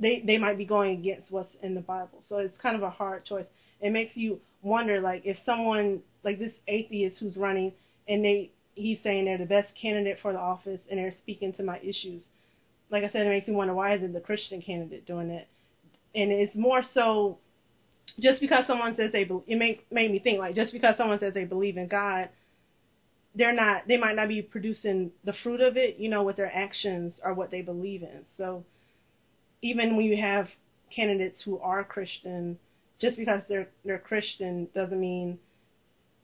They 0.00 0.22
they 0.24 0.38
might 0.38 0.58
be 0.58 0.64
going 0.64 0.98
against 0.98 1.30
what's 1.30 1.50
in 1.62 1.74
the 1.74 1.80
Bible. 1.80 2.22
So 2.28 2.36
it's 2.38 2.56
kind 2.58 2.76
of 2.76 2.82
a 2.82 2.90
hard 2.90 3.24
choice. 3.24 3.46
It 3.80 3.90
makes 3.90 4.16
you 4.16 4.40
wonder, 4.62 5.00
like 5.00 5.22
if 5.24 5.36
someone 5.44 6.00
like 6.24 6.38
this 6.38 6.52
atheist 6.66 7.18
who's 7.20 7.36
running 7.36 7.72
and 8.08 8.24
they 8.24 8.50
he's 8.74 8.98
saying 9.02 9.24
they're 9.24 9.38
the 9.38 9.44
best 9.44 9.68
candidate 9.80 10.18
for 10.22 10.32
the 10.32 10.38
office 10.38 10.80
and 10.88 10.98
they're 10.98 11.14
speaking 11.22 11.52
to 11.54 11.62
my 11.62 11.78
issues. 11.80 12.22
Like 12.90 13.04
I 13.04 13.10
said, 13.10 13.26
it 13.26 13.28
makes 13.28 13.46
me 13.46 13.54
wonder 13.54 13.74
why 13.74 13.94
isn't 13.94 14.12
the 14.12 14.20
Christian 14.20 14.62
candidate 14.62 15.06
doing 15.06 15.28
that? 15.28 15.48
And 16.14 16.32
it's 16.32 16.56
more 16.56 16.82
so 16.94 17.38
just 18.18 18.40
because 18.40 18.64
someone 18.66 18.96
says 18.96 19.12
they 19.12 19.28
it 19.46 19.58
made 19.58 19.80
made 19.90 20.10
me 20.10 20.18
think 20.18 20.38
like 20.38 20.54
just 20.54 20.72
because 20.72 20.96
someone 20.96 21.18
says 21.18 21.34
they 21.34 21.44
believe 21.44 21.76
in 21.76 21.88
God, 21.88 22.28
they're 23.38 23.54
not 23.54 23.86
they 23.86 23.96
might 23.96 24.16
not 24.16 24.28
be 24.28 24.42
producing 24.42 25.12
the 25.24 25.32
fruit 25.44 25.60
of 25.60 25.76
it, 25.76 25.96
you 25.98 26.08
know, 26.08 26.24
with 26.24 26.36
their 26.36 26.52
actions 26.52 27.14
or 27.24 27.32
what 27.32 27.50
they 27.50 27.62
believe 27.62 28.02
in. 28.02 28.24
So 28.36 28.64
even 29.62 29.96
when 29.96 30.04
you 30.04 30.16
have 30.16 30.48
candidates 30.94 31.42
who 31.44 31.58
are 31.58 31.84
Christian, 31.84 32.58
just 33.00 33.16
because 33.16 33.42
they're 33.48 33.68
they're 33.84 33.98
Christian 33.98 34.68
doesn't 34.74 35.00
mean 35.00 35.38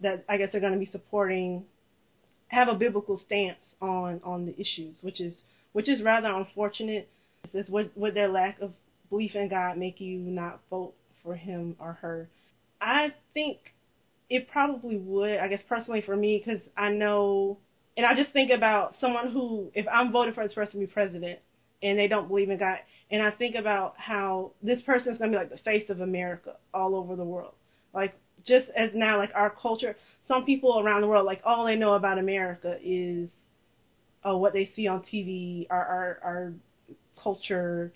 that 0.01 0.25
I 0.29 0.37
guess 0.37 0.51
they're 0.51 0.61
going 0.61 0.73
to 0.73 0.79
be 0.79 0.91
supporting 0.91 1.65
have 2.49 2.69
a 2.69 2.75
biblical 2.75 3.21
stance 3.25 3.59
on 3.81 4.21
on 4.25 4.47
the 4.47 4.61
issues, 4.61 4.97
which 5.03 5.21
is 5.21 5.35
which 5.73 5.89
is 5.89 6.03
rather 6.03 6.29
unfortunate. 6.29 7.09
Is 7.53 7.69
would 7.69 7.93
would 7.95 8.15
their 8.15 8.29
lack 8.29 8.61
of 8.61 8.73
belief 9.09 9.37
in 9.37 9.49
God 9.49 9.79
make 9.79 10.01
you 10.01 10.19
not 10.19 10.61
vote 10.69 10.95
for 11.23 11.37
him 11.37 11.77
or 11.79 11.93
her? 11.93 12.29
I 12.81 13.15
think 13.33 13.59
it 14.29 14.49
probably 14.49 14.97
would. 14.97 15.39
I 15.39 15.49
guess 15.49 15.61
personally 15.69 16.01
for 16.01 16.17
me, 16.17 16.43
because 16.45 16.63
I 16.77 16.91
know, 16.91 17.59
and 17.97 18.07
I 18.07 18.15
just 18.15 18.33
think 18.33 18.51
about 18.51 18.95
someone 19.01 19.31
who, 19.31 19.71
if 19.75 19.87
I'm 19.93 20.13
voting 20.13 20.35
for 20.35 20.45
this 20.45 20.55
person 20.55 20.81
to 20.81 20.87
be 20.87 20.93
president, 20.93 21.41
and 21.83 21.99
they 21.99 22.09
don't 22.09 22.29
believe 22.29 22.49
in 22.49 22.59
God, 22.59 22.79
and 23.11 23.23
I 23.23 23.31
think 23.31 23.55
about 23.55 23.95
how 23.99 24.53
this 24.63 24.81
person 24.83 25.13
is 25.13 25.19
going 25.19 25.31
to 25.31 25.37
be 25.37 25.41
like 25.41 25.51
the 25.51 25.59
face 25.59 25.91
of 25.91 26.01
America 26.01 26.57
all 26.73 26.95
over 26.95 27.15
the 27.15 27.25
world. 27.25 27.55
Like 27.93 28.15
just 28.47 28.67
as 28.77 28.91
now, 28.95 29.19
like 29.19 29.31
our 29.35 29.51
culture, 29.51 29.97
some 30.27 30.45
people 30.45 30.81
around 30.81 31.03
the 31.03 31.07
world, 31.07 31.27
like 31.27 31.41
all 31.45 31.65
they 31.65 31.77
know 31.77 31.93
about 31.93 32.19
America 32.19 32.77
is 32.83 33.29
uh, 34.29 34.35
what 34.35 34.53
they 34.55 34.71
see 34.75 34.87
on 34.87 35.01
TV, 35.01 35.67
our 35.69 35.85
our, 35.85 36.19
our 36.23 36.53
culture, 37.23 37.93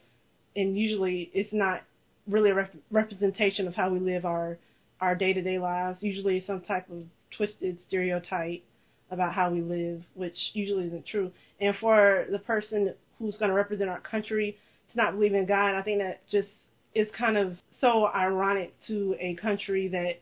and 0.55 0.77
usually 0.77 1.31
it's 1.33 1.53
not 1.53 1.83
really 2.27 2.51
a 2.51 2.55
rep- 2.55 2.75
representation 2.91 3.67
of 3.67 3.75
how 3.75 3.91
we 3.91 3.99
live 3.99 4.27
our 4.27 4.59
our 5.01 5.15
day 5.15 5.33
to 5.33 5.43
day 5.43 5.59
lives. 5.59 6.03
Usually, 6.03 6.43
some 6.47 6.61
type 6.61 6.89
of 6.91 7.05
twisted 7.37 7.79
stereotype 7.87 8.63
about 9.11 9.33
how 9.33 9.51
we 9.51 9.61
live, 9.61 10.03
which 10.15 10.37
usually 10.53 10.87
isn't 10.87 11.07
true. 11.07 11.31
And 11.61 11.75
for 11.77 12.27
the 12.31 12.39
person 12.39 12.95
who's 13.19 13.37
going 13.37 13.51
to 13.51 13.55
represent 13.55 13.91
our 13.91 14.01
country 14.01 14.57
to 14.93 14.97
not 14.97 15.15
believe 15.15 15.35
in 15.35 15.47
God, 15.47 15.75
I 15.75 15.83
think 15.83 15.99
that 15.99 16.29
just 16.31 16.49
is 16.95 17.09
kind 17.17 17.37
of 17.37 17.57
so 17.81 18.07
ironic 18.07 18.75
to 18.89 19.17
a 19.19 19.35
country 19.35 19.89
that 19.89 20.21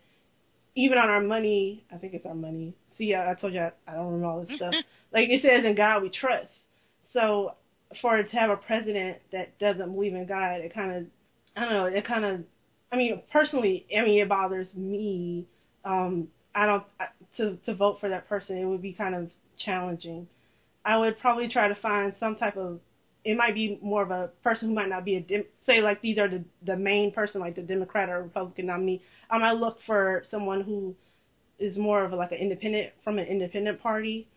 even 0.74 0.98
on 0.98 1.08
our 1.08 1.20
money, 1.20 1.84
I 1.92 1.96
think 1.96 2.14
it's 2.14 2.26
our 2.26 2.34
money. 2.34 2.74
See, 2.98 3.14
I, 3.14 3.32
I 3.32 3.34
told 3.34 3.54
you 3.54 3.60
I, 3.60 3.72
I 3.86 3.94
don't 3.94 4.06
remember 4.06 4.26
all 4.26 4.44
this 4.44 4.56
stuff. 4.56 4.74
like 5.12 5.28
it 5.28 5.42
says, 5.42 5.64
in 5.64 5.74
God 5.74 6.02
we 6.02 6.10
trust. 6.10 6.48
So 7.12 7.54
for 8.00 8.18
it 8.18 8.30
to 8.30 8.36
have 8.36 8.50
a 8.50 8.56
president 8.56 9.18
that 9.32 9.58
doesn't 9.58 9.92
believe 9.92 10.14
in 10.14 10.26
God, 10.26 10.60
it 10.60 10.74
kind 10.74 10.92
of, 10.92 11.04
I 11.56 11.60
don't 11.64 11.72
know, 11.72 11.86
it 11.86 12.06
kind 12.06 12.24
of, 12.24 12.40
I 12.92 12.96
mean, 12.96 13.22
personally, 13.32 13.86
I 13.96 14.02
mean, 14.02 14.20
it 14.20 14.28
bothers 14.28 14.68
me. 14.74 15.46
Um, 15.84 16.28
I 16.54 16.66
don't 16.66 16.84
to 17.36 17.56
to 17.66 17.74
vote 17.74 17.98
for 18.00 18.08
that 18.08 18.28
person. 18.28 18.56
It 18.56 18.64
would 18.64 18.82
be 18.82 18.92
kind 18.92 19.14
of 19.14 19.30
challenging. 19.58 20.28
I 20.84 20.96
would 20.96 21.18
probably 21.18 21.48
try 21.48 21.68
to 21.68 21.74
find 21.74 22.14
some 22.18 22.36
type 22.36 22.56
of. 22.56 22.80
It 23.24 23.36
might 23.36 23.54
be 23.54 23.78
more 23.82 24.02
of 24.02 24.12
a 24.12 24.30
person 24.44 24.68
who 24.68 24.74
might 24.74 24.88
not 24.88 25.04
be 25.04 25.16
a 25.16 25.44
say 25.66 25.80
like 25.80 26.00
these 26.00 26.18
are 26.18 26.28
the 26.28 26.44
the 26.64 26.76
main 26.76 27.12
person 27.12 27.40
like 27.40 27.56
the 27.56 27.62
Democrat 27.62 28.08
or 28.08 28.22
Republican 28.22 28.66
nominee. 28.66 29.02
I 29.28 29.38
might 29.38 29.56
look 29.56 29.78
for 29.84 30.24
someone 30.30 30.62
who 30.62 30.94
is 31.58 31.76
more 31.76 32.04
of 32.04 32.12
a, 32.12 32.16
like 32.16 32.32
an 32.32 32.38
independent 32.38 32.92
from 33.02 33.18
an 33.18 33.26
independent 33.26 33.82
party 33.82 34.28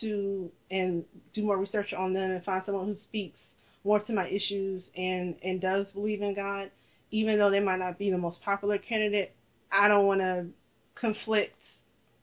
to 0.00 0.50
and 0.70 1.04
do 1.34 1.42
more 1.42 1.58
research 1.58 1.92
on 1.92 2.12
them 2.14 2.30
and 2.30 2.44
find 2.44 2.62
someone 2.64 2.86
who 2.86 2.96
speaks 3.02 3.38
more 3.84 4.00
to 4.00 4.12
my 4.12 4.28
issues 4.28 4.82
and 4.96 5.36
and 5.42 5.60
does 5.60 5.86
believe 5.92 6.22
in 6.22 6.34
God, 6.34 6.70
even 7.10 7.38
though 7.38 7.50
they 7.50 7.60
might 7.60 7.78
not 7.78 7.98
be 7.98 8.10
the 8.10 8.18
most 8.18 8.40
popular 8.42 8.78
candidate. 8.78 9.34
I 9.70 9.88
don't 9.88 10.06
want 10.06 10.20
to 10.20 10.46
conflict 10.94 11.54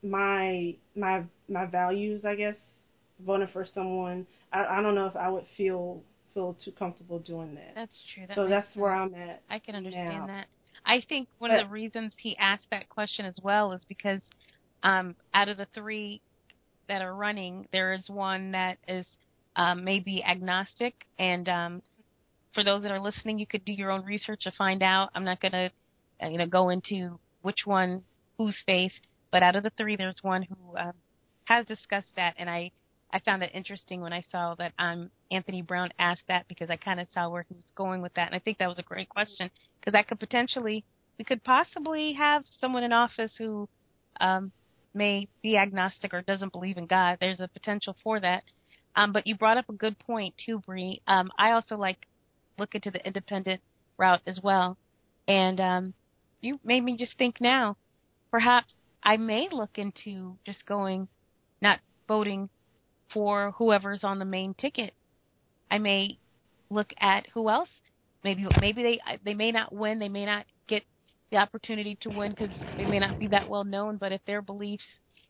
my 0.03 0.75
my 0.95 1.23
my 1.49 1.65
values, 1.65 2.25
I 2.25 2.35
guess, 2.35 2.55
voting 3.25 3.47
for 3.53 3.65
someone. 3.73 4.25
I 4.51 4.65
I 4.65 4.81
don't 4.81 4.95
know 4.95 5.05
if 5.07 5.15
I 5.15 5.29
would 5.29 5.45
feel 5.57 6.01
feel 6.33 6.55
too 6.63 6.71
comfortable 6.71 7.19
doing 7.19 7.55
that. 7.55 7.71
That's 7.75 7.97
true. 8.13 8.25
That 8.27 8.35
so 8.35 8.47
that's 8.47 8.67
sense. 8.67 8.75
where 8.77 8.91
I'm 8.91 9.13
at. 9.15 9.41
I 9.49 9.59
can 9.59 9.75
understand 9.75 10.09
now. 10.09 10.27
that. 10.27 10.47
I 10.85 11.01
think 11.07 11.27
one 11.39 11.51
But- 11.51 11.61
of 11.61 11.67
the 11.67 11.71
reasons 11.71 12.13
he 12.19 12.37
asked 12.37 12.67
that 12.71 12.89
question 12.89 13.25
as 13.25 13.39
well 13.41 13.71
is 13.71 13.81
because 13.87 14.21
um, 14.83 15.15
out 15.33 15.49
of 15.49 15.57
the 15.57 15.67
three 15.73 16.21
that 16.87 17.01
are 17.01 17.15
running, 17.15 17.67
there 17.71 17.93
is 17.93 18.07
one 18.09 18.51
that 18.51 18.77
is 18.87 19.05
um, 19.55 19.83
maybe 19.83 20.23
agnostic. 20.23 20.93
And 21.17 21.49
um, 21.49 21.81
for 22.55 22.63
those 22.63 22.81
that 22.81 22.91
are 22.91 22.99
listening, 22.99 23.37
you 23.37 23.45
could 23.45 23.65
do 23.65 23.73
your 23.73 23.91
own 23.91 24.03
research 24.05 24.39
to 24.43 24.51
find 24.57 24.81
out. 24.81 25.09
I'm 25.13 25.25
not 25.25 25.41
going 25.41 25.51
to, 25.51 25.69
uh, 26.23 26.29
you 26.29 26.39
know, 26.39 26.47
go 26.47 26.69
into 26.69 27.19
which 27.43 27.65
one, 27.65 28.01
whose 28.37 28.55
faith, 28.65 28.93
but 29.31 29.43
out 29.43 29.55
of 29.55 29.63
the 29.63 29.71
three, 29.77 29.95
there's 29.95 30.19
one 30.23 30.43
who 30.43 30.77
um, 30.77 30.93
has 31.43 31.65
discussed 31.65 32.15
that, 32.15 32.33
and 32.37 32.49
I. 32.49 32.71
I 33.13 33.19
found 33.19 33.43
it 33.43 33.51
interesting 33.53 34.01
when 34.01 34.11
I 34.11 34.25
saw 34.29 34.55
that 34.55 34.73
um, 34.77 35.09
Anthony 35.31 35.61
Brown 35.61 35.89
asked 35.97 36.23
that 36.27 36.49
because 36.49 36.69
I 36.69 36.75
kind 36.75 36.99
of 36.99 37.07
saw 37.13 37.29
where 37.29 37.45
he 37.47 37.53
was 37.53 37.63
going 37.73 38.01
with 38.01 38.13
that, 38.15 38.27
and 38.27 38.35
I 38.35 38.39
think 38.39 38.57
that 38.57 38.67
was 38.67 38.79
a 38.79 38.83
great 38.83 39.07
question 39.07 39.49
because 39.79 39.93
that 39.93 40.09
could 40.09 40.19
potentially, 40.19 40.83
we 41.17 41.23
could 41.23 41.41
possibly 41.41 42.13
have 42.13 42.43
someone 42.59 42.83
in 42.83 42.91
office 42.91 43.31
who 43.37 43.69
um, 44.19 44.51
may 44.93 45.29
be 45.41 45.55
agnostic 45.55 46.13
or 46.13 46.23
doesn't 46.23 46.51
believe 46.51 46.77
in 46.77 46.87
God. 46.87 47.17
There's 47.21 47.39
a 47.39 47.47
potential 47.47 47.95
for 48.03 48.19
that. 48.19 48.43
Um, 48.97 49.13
but 49.13 49.27
you 49.27 49.37
brought 49.37 49.57
up 49.57 49.69
a 49.69 49.73
good 49.73 49.97
point 49.99 50.33
too, 50.45 50.61
Bree. 50.65 51.01
Um, 51.07 51.29
I 51.37 51.51
also 51.51 51.77
like 51.77 52.07
look 52.57 52.75
into 52.75 52.91
the 52.91 53.05
independent 53.05 53.61
route 53.97 54.21
as 54.25 54.39
well, 54.41 54.77
and 55.27 55.59
um, 55.59 55.93
you 56.41 56.59
made 56.63 56.83
me 56.83 56.97
just 56.97 57.17
think 57.17 57.41
now. 57.41 57.77
Perhaps 58.31 58.73
I 59.03 59.17
may 59.17 59.47
look 59.51 59.77
into 59.77 60.37
just 60.45 60.65
going, 60.65 61.07
not 61.61 61.79
voting 62.07 62.49
for 63.13 63.51
whoever's 63.57 64.03
on 64.03 64.19
the 64.19 64.25
main 64.25 64.53
ticket. 64.55 64.93
I 65.71 65.77
may 65.77 66.17
look 66.69 66.93
at 66.99 67.27
who 67.33 67.49
else 67.49 67.69
maybe 68.25 68.45
maybe 68.59 68.83
they 68.83 69.17
they 69.23 69.33
may 69.33 69.51
not 69.53 69.71
win, 69.71 69.99
they 69.99 70.09
may 70.09 70.25
not 70.25 70.45
get 70.67 70.83
the 71.31 71.37
opportunity 71.37 71.97
to 72.01 72.09
win 72.09 72.31
because 72.31 72.53
they 72.77 72.85
may 72.85 72.99
not 72.99 73.17
be 73.17 73.27
that 73.27 73.47
well 73.47 73.63
known. 73.63 73.97
But 73.97 74.11
if 74.11 74.21
their 74.25 74.41
beliefs 74.41 74.83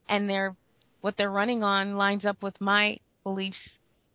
and 0.10 0.28
their 0.28 0.56
what 1.02 1.16
they're 1.18 1.30
running 1.30 1.62
on 1.62 1.98
lines 1.98 2.26
up 2.26 2.42
with 2.42 2.60
my 2.60 2.98
beliefs, 3.24 3.60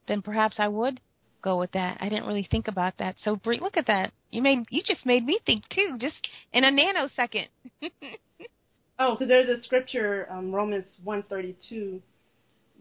then 0.09 0.23
perhaps 0.23 0.57
I 0.59 0.67
would 0.67 1.01
go 1.43 1.59
with 1.59 1.73
that. 1.73 1.99
I 2.01 2.09
didn't 2.09 2.27
really 2.27 2.47
think 2.51 2.69
about 2.69 2.99
that. 2.99 3.17
So 3.25 3.37
Bree, 3.37 3.61
look 3.61 3.77
at 3.77 3.87
that. 3.87 4.13
You 4.31 4.43
made 4.43 4.65
you 4.71 4.83
just 4.85 5.05
made 5.07 5.25
me 5.25 5.39
think 5.45 5.69
too, 5.69 5.97
just 5.99 6.27
in 6.53 6.65
a 6.65 6.71
nanosecond. 6.71 7.49
oh, 8.99 9.15
because 9.15 9.29
there's 9.29 9.49
a 9.49 9.63
scripture, 9.63 10.27
um, 10.31 10.53
Romans 10.53 10.87
one 11.03 11.23
thirty 11.29 11.57
two, 11.69 12.01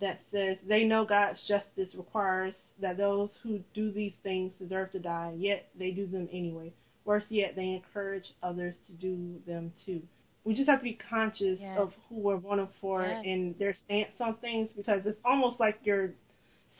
that 0.01 0.21
says 0.31 0.57
they 0.67 0.83
know 0.83 1.05
God's 1.05 1.41
justice 1.47 1.93
requires 1.95 2.53
that 2.81 2.97
those 2.97 3.29
who 3.43 3.59
do 3.73 3.91
these 3.91 4.13
things 4.23 4.53
deserve 4.59 4.91
to 4.91 4.99
die, 4.99 5.33
yet 5.37 5.69
they 5.77 5.91
do 5.91 6.07
them 6.07 6.29
anyway. 6.31 6.73
Worse 7.05 7.25
yet, 7.29 7.55
they 7.55 7.69
encourage 7.73 8.33
others 8.43 8.75
to 8.87 8.93
do 8.93 9.35
them 9.47 9.73
too. 9.85 10.01
We 10.45 10.53
just 10.53 10.69
have 10.69 10.79
to 10.79 10.83
be 10.83 10.97
conscious 11.09 11.59
yes. 11.59 11.77
of 11.77 11.93
who 12.07 12.15
we're 12.19 12.37
voting 12.37 12.69
for 12.79 13.03
yes. 13.03 13.23
and 13.25 13.57
their 13.59 13.75
stance 13.85 14.11
on 14.19 14.35
things 14.37 14.69
because 14.75 15.01
it's 15.05 15.19
almost 15.25 15.59
like 15.59 15.79
your 15.83 16.11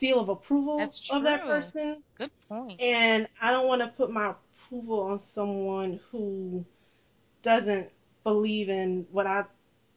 seal 0.00 0.18
of 0.18 0.28
approval 0.28 0.80
of 1.10 1.22
that 1.22 1.42
person. 1.42 2.02
Good 2.18 2.30
point. 2.48 2.80
And 2.80 3.28
I 3.40 3.52
don't 3.52 3.68
want 3.68 3.82
to 3.82 3.88
put 3.88 4.10
my 4.10 4.34
approval 4.66 5.00
on 5.00 5.20
someone 5.34 6.00
who 6.10 6.64
doesn't 7.44 7.88
believe 8.24 8.68
in 8.68 9.06
what 9.12 9.26
I 9.26 9.44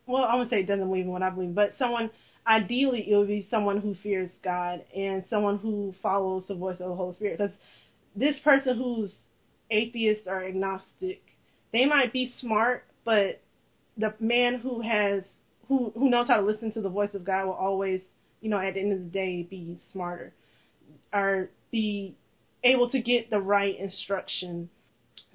well, 0.06 0.26
I 0.26 0.34
wouldn't 0.36 0.51
say 0.51 0.64
doesn't 0.64 0.88
believe 0.88 1.06
in 1.06 1.12
what 1.12 1.24
I 1.24 1.30
believe, 1.30 1.56
but 1.56 1.74
someone 1.80 2.12
ideally 2.45 3.10
it 3.10 3.16
would 3.16 3.28
be 3.28 3.47
someone 3.49 3.80
who 3.80 3.95
fears 3.95 4.30
God 4.43 4.84
and 4.95 5.24
someone 5.30 5.58
who 5.58 5.95
follows 6.01 6.43
the 6.47 6.56
voice 6.56 6.78
of 6.80 6.89
the 6.89 6.95
Holy 6.95 7.16
Spirit. 7.16 7.38
Because 7.38 7.56
this 8.16 8.36
person 8.43 8.78
who's 8.78 9.14
atheist 9.72 10.22
or 10.28 10.43
agnostic, 10.43 11.22
they 11.72 11.86
might 11.86 12.14
be 12.14 12.34
smart, 12.39 12.84
but 13.06 13.41
the 13.97 14.14
man 14.20 14.60
who 14.60 14.82
has 14.82 15.24
who 15.68 15.91
who 15.95 16.10
knows 16.10 16.28
how 16.28 16.38
to 16.38 16.45
listen 16.45 16.72
to 16.74 16.82
the 16.82 16.89
voice 16.89 17.14
of 17.14 17.24
God 17.24 17.45
will 17.45 17.54
always, 17.54 18.01
you 18.44 18.50
know, 18.50 18.60
at 18.60 18.74
the 18.74 18.82
end 18.82 18.91
of 18.91 19.00
the 19.00 19.06
day, 19.06 19.41
be 19.50 19.80
smarter 19.91 20.34
or 21.14 21.50
be 21.72 22.14
able 22.64 22.89
to 22.89 23.02
get 23.02 23.30
the 23.30 23.39
right 23.39 23.80
instruction. 23.80 24.70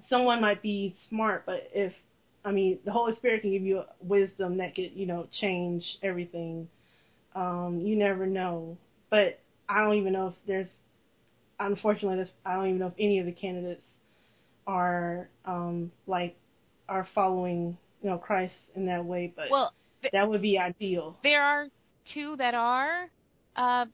Someone 0.09 0.41
might 0.41 0.63
be 0.63 0.95
smart, 1.09 1.45
but 1.47 1.71
if 1.73 1.95
I 2.45 2.53
mean, 2.53 2.79
the 2.85 2.93
Holy 2.93 3.17
Spirit 3.17 3.41
can 3.41 3.51
give 3.51 3.63
you 3.63 3.83
wisdom 4.01 4.59
that 4.59 4.75
could, 4.75 4.93
you 4.95 5.07
know, 5.07 5.27
change 5.41 5.85
everything. 6.03 6.69
Um, 7.35 7.81
you 7.81 7.97
never 7.97 8.27
know. 8.27 8.77
But 9.11 9.41
I 9.69 9.83
don't 9.83 9.97
even 9.97 10.13
know 10.13 10.29
if 10.29 10.35
there's, 10.47 10.69
unfortunately, 11.59 12.31
I 12.45 12.55
don't 12.55 12.67
even 12.67 12.79
know 12.79 12.87
if 12.89 12.95
any 12.99 13.19
of 13.19 13.27
the 13.27 13.33
candidates 13.33 13.83
are 14.67 15.29
um, 15.47 15.91
like 16.07 16.37
are 16.89 17.09
following, 17.15 17.77
you 18.03 18.11
know, 18.11 18.19
Christ 18.19 18.55
in 18.77 18.87
that 18.87 19.05
way. 19.05 19.33
But 19.35 19.51
well, 19.51 19.73
th- 20.03 20.13
that 20.13 20.29
would 20.29 20.43
be 20.43 20.59
ideal. 20.59 21.17
There 21.23 21.43
are 21.43 21.69
two 22.15 22.37
that 22.37 22.55
are. 22.55 23.09
Uh, 23.57 23.87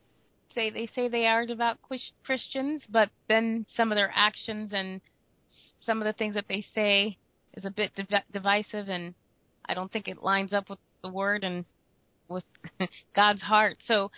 say 0.54 0.70
they 0.70 0.88
say 0.94 1.08
they 1.08 1.26
are 1.26 1.46
devout 1.46 1.78
Christians, 2.24 2.82
but 2.88 3.10
then 3.28 3.66
some 3.76 3.90
of 3.90 3.96
their 3.96 4.12
actions 4.14 4.70
and 4.72 5.00
some 5.84 6.00
of 6.00 6.06
the 6.06 6.12
things 6.12 6.34
that 6.34 6.46
they 6.48 6.64
say 6.74 7.18
is 7.54 7.64
a 7.64 7.70
bit 7.70 7.92
div- 7.94 8.22
divisive, 8.32 8.88
and 8.88 9.14
I 9.66 9.74
don't 9.74 9.90
think 9.92 10.08
it 10.08 10.22
lines 10.22 10.52
up 10.52 10.70
with 10.70 10.78
the 11.02 11.08
word 11.08 11.44
and 11.44 11.64
with 12.28 12.44
God's 13.16 13.42
heart. 13.42 13.76
So, 13.86 14.10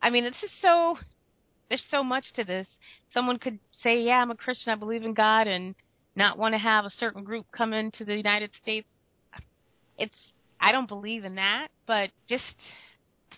I 0.00 0.10
mean, 0.10 0.24
it's 0.24 0.40
just 0.40 0.54
so 0.62 0.96
there's 1.68 1.84
so 1.90 2.02
much 2.02 2.24
to 2.36 2.44
this. 2.44 2.66
Someone 3.12 3.38
could 3.38 3.58
say, 3.82 4.02
"Yeah, 4.02 4.20
I'm 4.20 4.30
a 4.30 4.36
Christian. 4.36 4.72
I 4.72 4.76
believe 4.76 5.04
in 5.04 5.14
God," 5.14 5.46
and 5.46 5.74
not 6.16 6.38
want 6.38 6.54
to 6.54 6.58
have 6.58 6.84
a 6.84 6.90
certain 6.90 7.24
group 7.24 7.46
come 7.56 7.72
into 7.72 8.04
the 8.04 8.16
United 8.16 8.50
States. 8.62 8.88
It's 9.96 10.14
I 10.60 10.72
don't 10.72 10.88
believe 10.88 11.24
in 11.24 11.36
that, 11.36 11.68
but 11.86 12.10
just 12.28 12.44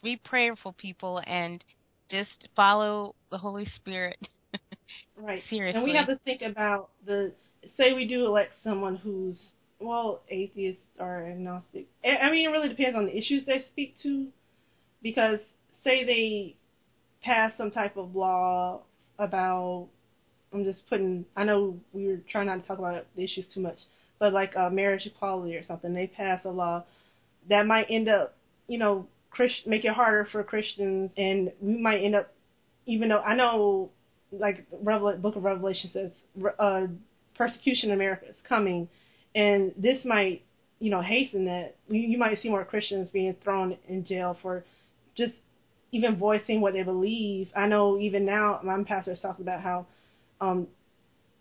be 0.03 0.16
prayerful, 0.16 0.72
people, 0.74 1.22
and 1.26 1.64
just 2.09 2.48
follow 2.57 3.14
the 3.30 3.38
Holy 3.38 3.66
Spirit. 3.76 4.18
right. 5.16 5.42
Seriously. 5.48 5.78
And 5.80 5.88
we 5.88 5.96
have 5.96 6.07
to 6.07 6.18
think 6.24 6.42
about 6.42 6.90
the 7.07 7.32
say 7.76 7.92
we 7.92 8.07
do 8.07 8.26
elect 8.26 8.53
someone 8.64 8.96
who's 8.96 9.36
well 9.78 10.22
atheist 10.28 10.80
or 10.98 11.26
agnostic. 11.26 11.86
I 12.05 12.30
mean, 12.30 12.48
it 12.48 12.53
really 12.53 12.68
depends 12.68 12.96
on 12.96 13.07
the 13.07 13.16
issues 13.16 13.44
they 13.46 13.64
speak 13.72 13.96
to, 14.03 14.28
because 15.03 15.38
say 15.84 16.05
they 16.05 16.57
pass 17.22 17.53
some 17.57 17.70
type 17.70 17.96
of 17.96 18.14
law 18.14 18.80
about 19.18 19.88
I'm 20.53 20.64
just 20.64 20.86
putting. 20.88 21.24
I 21.36 21.44
know 21.44 21.76
we 21.92 22.09
were 22.09 22.20
trying 22.30 22.46
not 22.46 22.61
to 22.61 22.66
talk 22.66 22.78
about 22.78 23.05
the 23.16 23.24
issues 23.24 23.46
too 23.55 23.61
much, 23.61 23.78
but 24.18 24.32
like 24.32 24.57
uh, 24.57 24.70
marriage 24.70 25.07
equality 25.07 25.57
or 25.57 25.64
something, 25.64 25.94
they 25.94 26.09
pass 26.09 26.40
a 26.44 26.51
law 26.51 26.84
that 27.48 27.66
might 27.66 27.86
end 27.88 28.09
up, 28.09 28.34
you 28.66 28.78
know, 28.78 29.07
Christ, 29.30 29.66
make 29.66 29.84
it 29.84 29.92
harder 29.92 30.26
for 30.30 30.42
Christians, 30.42 31.10
and 31.16 31.52
we 31.60 31.76
might 31.76 32.02
end 32.02 32.14
up, 32.14 32.32
even 32.86 33.08
though 33.08 33.20
I 33.20 33.34
know, 33.34 33.90
like 34.32 34.66
Revel- 34.82 35.16
Book 35.18 35.36
of 35.36 35.44
Revelation 35.44 35.90
says, 35.92 36.10
uh, 36.58 36.86
persecution 37.36 37.90
in 37.90 37.94
America 37.94 38.26
is 38.28 38.36
coming, 38.48 38.88
and 39.34 39.72
this 39.76 40.04
might, 40.04 40.42
you 40.80 40.90
know, 40.90 41.00
hasten 41.00 41.44
that. 41.44 41.76
You, 41.88 42.18
might 42.18 42.42
see 42.42 42.48
more 42.48 42.64
Christians 42.64 43.08
being 43.12 43.34
thrown 43.42 43.76
in 43.88 44.04
jail 44.04 44.36
for 44.42 44.64
just 45.16 45.32
even 45.92 46.16
voicing 46.16 46.60
what 46.60 46.72
they 46.72 46.82
believe. 46.82 47.48
I 47.56 47.66
know 47.66 47.98
even 47.98 48.24
now, 48.24 48.60
my 48.62 48.82
pastor 48.84 49.16
talking 49.16 49.44
about 49.44 49.60
how, 49.60 49.86
um, 50.40 50.66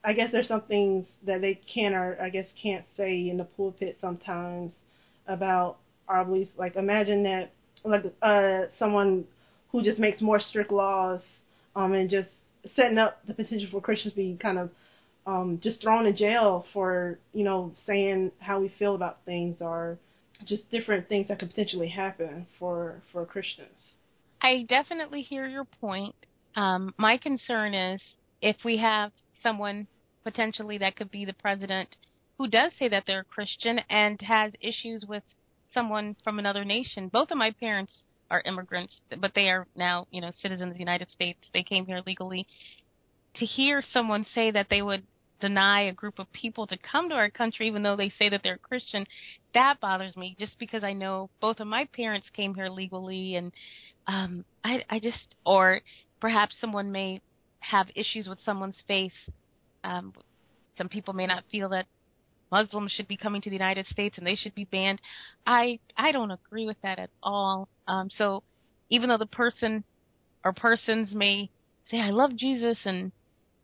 I 0.04 0.14
guess 0.14 0.32
there's 0.32 0.48
some 0.48 0.62
things 0.62 1.06
that 1.26 1.42
they 1.42 1.56
can 1.56 1.94
or 1.94 2.18
I 2.22 2.30
guess 2.30 2.48
can't 2.62 2.86
say 2.96 3.30
in 3.30 3.38
the 3.38 3.44
pulpit 3.44 3.98
sometimes 4.00 4.72
about 5.28 5.78
our 6.08 6.24
beliefs. 6.24 6.52
Like 6.58 6.76
imagine 6.76 7.24
that 7.24 7.52
like 7.84 8.04
uh 8.22 8.62
someone 8.78 9.26
who 9.72 9.82
just 9.82 10.00
makes 10.00 10.22
more 10.22 10.40
strict 10.40 10.72
laws 10.72 11.22
um 11.76 11.94
and 11.94 12.10
just 12.10 12.30
setting 12.76 12.98
up 12.98 13.20
the 13.28 13.34
potential 13.34 13.68
for 13.72 13.82
Christians 13.82 14.14
being 14.14 14.38
kind 14.38 14.58
of 14.58 14.70
um, 15.26 15.60
just 15.62 15.82
thrown 15.82 16.06
in 16.06 16.16
jail 16.16 16.66
for 16.74 17.20
you 17.34 17.44
know 17.44 17.74
saying 17.86 18.32
how 18.40 18.60
we 18.60 18.74
feel 18.80 18.96
about 18.96 19.20
things 19.26 19.58
or 19.60 19.98
just 20.46 20.70
different 20.72 21.08
things 21.10 21.28
that 21.28 21.40
could 21.40 21.50
potentially 21.50 21.90
happen 21.90 22.48
for 22.58 23.02
for 23.12 23.26
Christians. 23.26 23.70
I 24.42 24.66
definitely 24.68 25.22
hear 25.22 25.48
your 25.48 25.66
point. 25.66 26.16
Um, 26.56 26.94
my 26.98 27.18
concern 27.18 27.74
is 27.74 28.02
if 28.42 28.58
we 28.64 28.78
have 28.78 29.12
someone 29.44 29.88
potentially 30.24 30.78
that 30.80 30.96
could 30.96 31.12
be 31.12 31.26
the 31.26 31.34
president 31.34 31.96
who 32.38 32.48
does 32.48 32.72
say 32.80 32.88
that 32.88 33.04
they're 33.06 33.22
a 33.22 33.26
Christian 33.26 33.80
and 33.90 34.20
has 34.22 34.54
issues 34.62 35.06
with 35.08 35.24
someone 35.74 36.16
from 36.24 36.40
another 36.40 36.66
nation. 36.66 37.10
Both 37.10 37.32
of 37.32 37.38
my 37.38 37.52
parents 37.52 37.94
are 38.32 38.44
immigrants, 38.46 38.94
but 39.20 39.32
they 39.36 39.50
are 39.50 39.68
now, 39.76 40.08
you 40.12 40.22
know, 40.22 40.32
citizens 40.42 40.72
of 40.72 40.74
the 40.74 40.80
United 40.80 41.10
States. 41.10 41.40
They 41.54 41.64
came 41.64 41.86
here 41.86 42.02
legally. 42.06 42.48
To 43.36 43.46
hear 43.46 43.84
someone 43.94 44.26
say 44.34 44.52
that 44.52 44.68
they 44.70 44.82
would 44.82 45.04
deny 45.40 45.84
a 45.84 45.94
group 45.94 46.20
of 46.20 46.32
people 46.32 46.68
to 46.68 46.78
come 46.78 47.10
to 47.10 47.16
our 47.16 47.30
country 47.30 47.68
even 47.68 47.82
though 47.82 47.96
they 47.96 48.10
say 48.10 48.30
that 48.30 48.42
they're 48.44 48.58
Christian, 48.58 49.06
that 49.54 49.80
bothers 49.80 50.16
me 50.18 50.36
just 50.38 50.60
because 50.60 50.84
I 50.84 50.94
know 50.94 51.30
both 51.40 51.60
of 51.60 51.68
my 51.68 51.88
parents 51.96 52.28
came 52.36 52.54
here 52.54 52.70
legally 52.70 53.36
and 53.36 53.54
um 54.08 54.44
I 54.64 54.84
I 54.90 55.00
just 55.00 55.36
or 55.46 55.82
perhaps 56.20 56.58
someone 56.60 56.92
may 56.92 57.22
have 57.60 57.88
issues 57.96 58.28
with 58.28 58.40
someone's 58.44 58.82
faith. 58.88 59.14
Um 59.84 60.14
some 60.78 60.90
people 60.90 61.14
may 61.14 61.28
not 61.28 61.44
feel 61.52 61.70
that 61.70 61.86
Muslims 62.52 62.92
should 62.92 63.08
be 63.08 63.18
coming 63.18 63.42
to 63.42 63.50
the 63.50 63.56
United 63.56 63.86
States 63.88 64.18
and 64.18 64.26
they 64.26 64.36
should 64.36 64.56
be 64.56 64.66
banned. 64.66 65.02
I 65.46 65.80
I 65.98 66.12
don't 66.12 66.32
agree 66.32 66.66
with 66.66 66.78
that 66.84 67.00
at 67.00 67.10
all. 67.22 67.70
Um 67.88 68.10
so 68.10 68.44
even 68.90 69.10
though 69.10 69.18
the 69.18 69.26
person 69.26 69.84
or 70.44 70.54
persons 70.54 71.14
may 71.14 71.50
say 71.90 72.00
I 72.00 72.12
love 72.12 72.36
Jesus 72.36 72.80
and 72.86 73.12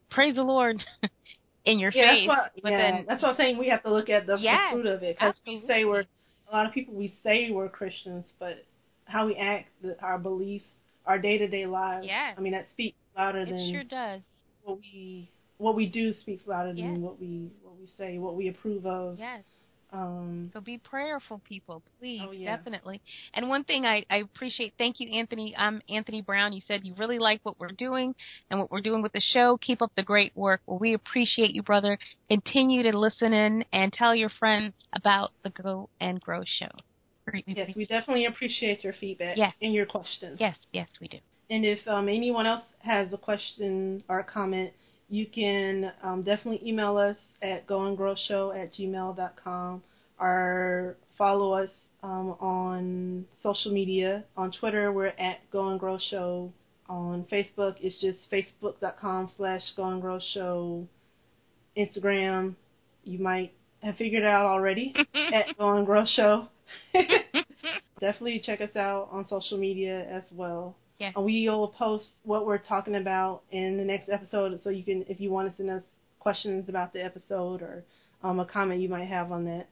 praise 0.10 0.36
the 0.36 0.44
Lord 0.44 0.84
in 1.66 1.80
your 1.80 1.92
yeah, 1.94 2.12
face. 2.12 2.28
That's 2.28 2.40
what, 2.40 2.64
but 2.64 2.72
yeah, 2.72 2.78
then 2.78 3.06
that's 3.08 3.22
what 3.22 3.32
I'm 3.32 3.38
saying. 3.38 3.58
We 3.58 3.70
have 3.70 3.84
to 3.84 3.92
look 3.92 4.10
at 4.10 4.26
the, 4.26 4.38
yes, 4.40 4.72
the 4.72 4.82
fruit 4.82 4.88
of 4.88 5.04
it. 5.04 5.18
Because 5.18 5.36
we 5.46 5.64
say 5.68 5.86
we're 5.86 6.06
a 6.52 6.56
lot 6.56 6.66
of 6.66 6.74
people 6.74 6.94
we 6.94 7.14
say 7.24 7.50
we're 7.52 7.70
Christians, 7.70 8.26
but 8.40 8.66
how 9.06 9.28
we 9.28 9.36
act, 9.36 9.70
the, 9.82 10.00
our 10.02 10.18
beliefs, 10.18 10.66
our 11.06 11.20
day 11.20 11.38
to 11.38 11.48
day 11.48 11.66
lives. 11.66 12.06
Yes. 12.08 12.36
I 12.38 12.42
mean 12.42 12.54
that 12.54 12.68
speaks 12.74 12.98
louder 13.16 13.42
it 13.42 13.50
than 13.50 13.72
sure 13.72 13.84
does. 13.84 14.22
what 14.64 14.80
we 14.80 15.30
what 15.58 15.76
we 15.76 15.86
do 15.88 16.14
speaks 16.14 16.44
louder 16.48 16.74
yes. 16.76 16.86
than 16.86 17.02
what 17.02 17.20
we 17.20 17.52
what 17.76 17.82
we 17.82 17.90
say, 17.98 18.18
what 18.18 18.36
we 18.36 18.48
approve 18.48 18.86
of. 18.86 19.18
Yes. 19.20 19.44
Um, 19.92 20.50
so 20.52 20.60
be 20.60 20.78
prayerful, 20.78 21.42
people, 21.48 21.82
please, 22.00 22.22
oh, 22.28 22.32
yeah. 22.32 22.58
definitely. 22.58 23.02
And 23.34 23.48
one 23.48 23.64
thing 23.64 23.86
I, 23.86 24.04
I 24.10 24.18
appreciate, 24.18 24.74
thank 24.78 25.00
you, 25.00 25.10
Anthony. 25.18 25.56
I'm 25.58 25.82
Anthony 25.88 26.22
Brown. 26.22 26.52
You 26.52 26.62
said 26.68 26.82
you 26.84 26.94
really 26.98 27.20
like 27.20 27.40
what 27.44 27.60
we're 27.60 27.70
doing 27.70 28.14
and 28.50 28.60
what 28.60 28.72
we're 28.72 28.82
doing 28.82 29.02
with 29.02 29.14
the 29.14 29.22
show. 29.22 29.58
Keep 29.62 29.82
up 29.82 29.92
the 29.96 30.04
great 30.04 30.36
work. 30.36 30.62
Well, 30.66 30.80
we 30.80 30.94
appreciate 30.94 31.52
you, 31.52 31.64
brother. 31.64 31.98
Continue 32.30 32.84
to 32.84 32.98
listen 32.98 33.32
in 33.32 33.64
and 33.72 33.94
tell 33.94 34.14
your 34.14 34.30
friends 34.30 34.74
about 34.94 35.32
the 35.44 35.50
Go 35.52 35.90
and 36.02 36.20
Grow 36.20 36.42
show. 36.46 36.72
Yes, 37.48 37.72
we 37.76 37.86
definitely 37.86 38.26
appreciate 38.26 38.84
your 38.84 38.94
feedback 38.94 39.38
yes. 39.38 39.54
and 39.62 39.74
your 39.74 39.86
questions. 39.86 40.38
Yes, 40.40 40.58
yes, 40.74 40.90
we 41.00 41.08
do. 41.08 41.18
And 41.50 41.66
if 41.66 41.80
um, 41.88 42.10
anyone 42.10 42.46
else 42.46 42.64
has 42.80 43.14
a 43.14 43.18
question 43.18 44.04
or 44.10 44.20
a 44.20 44.24
comment, 44.24 44.72
you 45.10 45.26
can 45.28 45.92
um, 46.04 46.24
definitely 46.24 46.68
email 46.68 46.98
us 46.98 47.18
at 47.42 47.68
goandgrowshow 47.68 48.60
at 48.60 48.74
gmail.com 48.74 49.84
or 50.20 50.98
follow 51.18 51.54
us 51.54 51.70
um, 52.04 52.36
on 52.40 53.26
social 53.44 53.72
media. 53.72 54.24
On 54.38 54.52
Twitter, 54.52 54.92
we're 54.92 55.08
at 55.08 55.40
Go 55.52 55.70
and 55.70 55.80
Grow 55.80 55.98
Show. 56.10 56.52
On 56.88 57.26
Facebook, 57.32 57.76
it's 57.82 58.00
just 58.00 58.18
facebook.com 58.32 59.32
slash 59.38 59.62
Go 59.76 59.90
and 59.90 60.02
Grow 60.02 60.20
Show. 60.34 60.88
Instagram, 61.76 62.56
you 63.04 63.20
might 63.20 63.52
have 63.82 63.98
figured 63.98 64.24
it 64.24 64.28
out 64.28 64.46
already 64.46 64.94
at 65.34 65.58
Go 65.58 65.76
and 65.76 65.86
Grow 65.86 66.06
Show. 66.06 66.48
Definitely 68.00 68.42
check 68.46 68.62
us 68.62 68.76
out 68.76 69.10
on 69.12 69.28
social 69.30 69.58
media 69.58 70.06
as 70.10 70.24
well. 70.32 70.76
Yeah. 70.98 71.12
And 71.16 71.26
we'll 71.26 71.68
post 71.70 72.06
what 72.24 72.46
we're 72.46 72.58
talking 72.58 72.96
about 72.96 73.42
in 73.52 73.78
the 73.78 73.84
next 73.84 74.10
episode, 74.10 74.60
so 74.64 74.70
you 74.70 74.84
can, 74.84 75.06
if 75.10 75.20
you 75.20 75.30
want 75.30 75.52
to 75.52 75.58
send 75.58 75.70
us 75.70 75.84
questions 76.20 76.70
about 76.70 76.94
the 76.94 77.04
episode 77.04 77.62
or 77.62 77.84
um, 78.24 78.40
a 78.40 78.46
comment 78.46 78.82
you 78.82 78.90
might 78.90 79.08
have 79.08 79.32
on 79.32 79.46
that, 79.46 79.68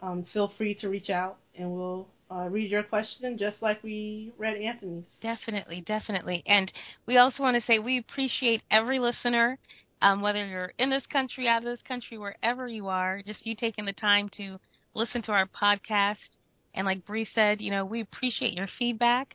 um, 0.00 0.24
feel 0.32 0.52
free 0.56 0.74
to 0.76 0.88
reach 0.88 1.10
out 1.10 1.38
and 1.56 1.70
we'll 1.70 2.06
uh, 2.30 2.48
read 2.50 2.70
your 2.70 2.82
question 2.82 3.36
just 3.38 3.56
like 3.60 3.82
we 3.82 4.32
read 4.38 4.56
Anthony's. 4.56 5.04
Definitely, 5.20 5.80
definitely. 5.80 6.42
And 6.46 6.72
we 7.06 7.16
also 7.16 7.42
want 7.42 7.56
to 7.56 7.62
say 7.66 7.78
we 7.78 7.98
appreciate 7.98 8.62
every 8.70 8.98
listener, 8.98 9.58
um, 10.02 10.20
whether 10.20 10.46
you're 10.46 10.72
in 10.78 10.90
this 10.90 11.06
country, 11.06 11.48
out 11.48 11.58
of 11.58 11.64
this 11.64 11.82
country, 11.86 12.18
wherever 12.18 12.68
you 12.68 12.88
are, 12.88 13.22
just 13.26 13.46
you 13.46 13.54
taking 13.54 13.84
the 13.84 13.92
time 13.92 14.28
to 14.36 14.58
listen 14.94 15.22
to 15.22 15.32
our 15.32 15.46
podcast. 15.46 16.16
And 16.74 16.86
like 16.86 17.06
Bree 17.06 17.28
said, 17.34 17.60
you 17.60 17.70
know, 17.70 17.84
we 17.84 18.00
appreciate 18.00 18.54
your 18.54 18.68
feedback. 18.78 19.34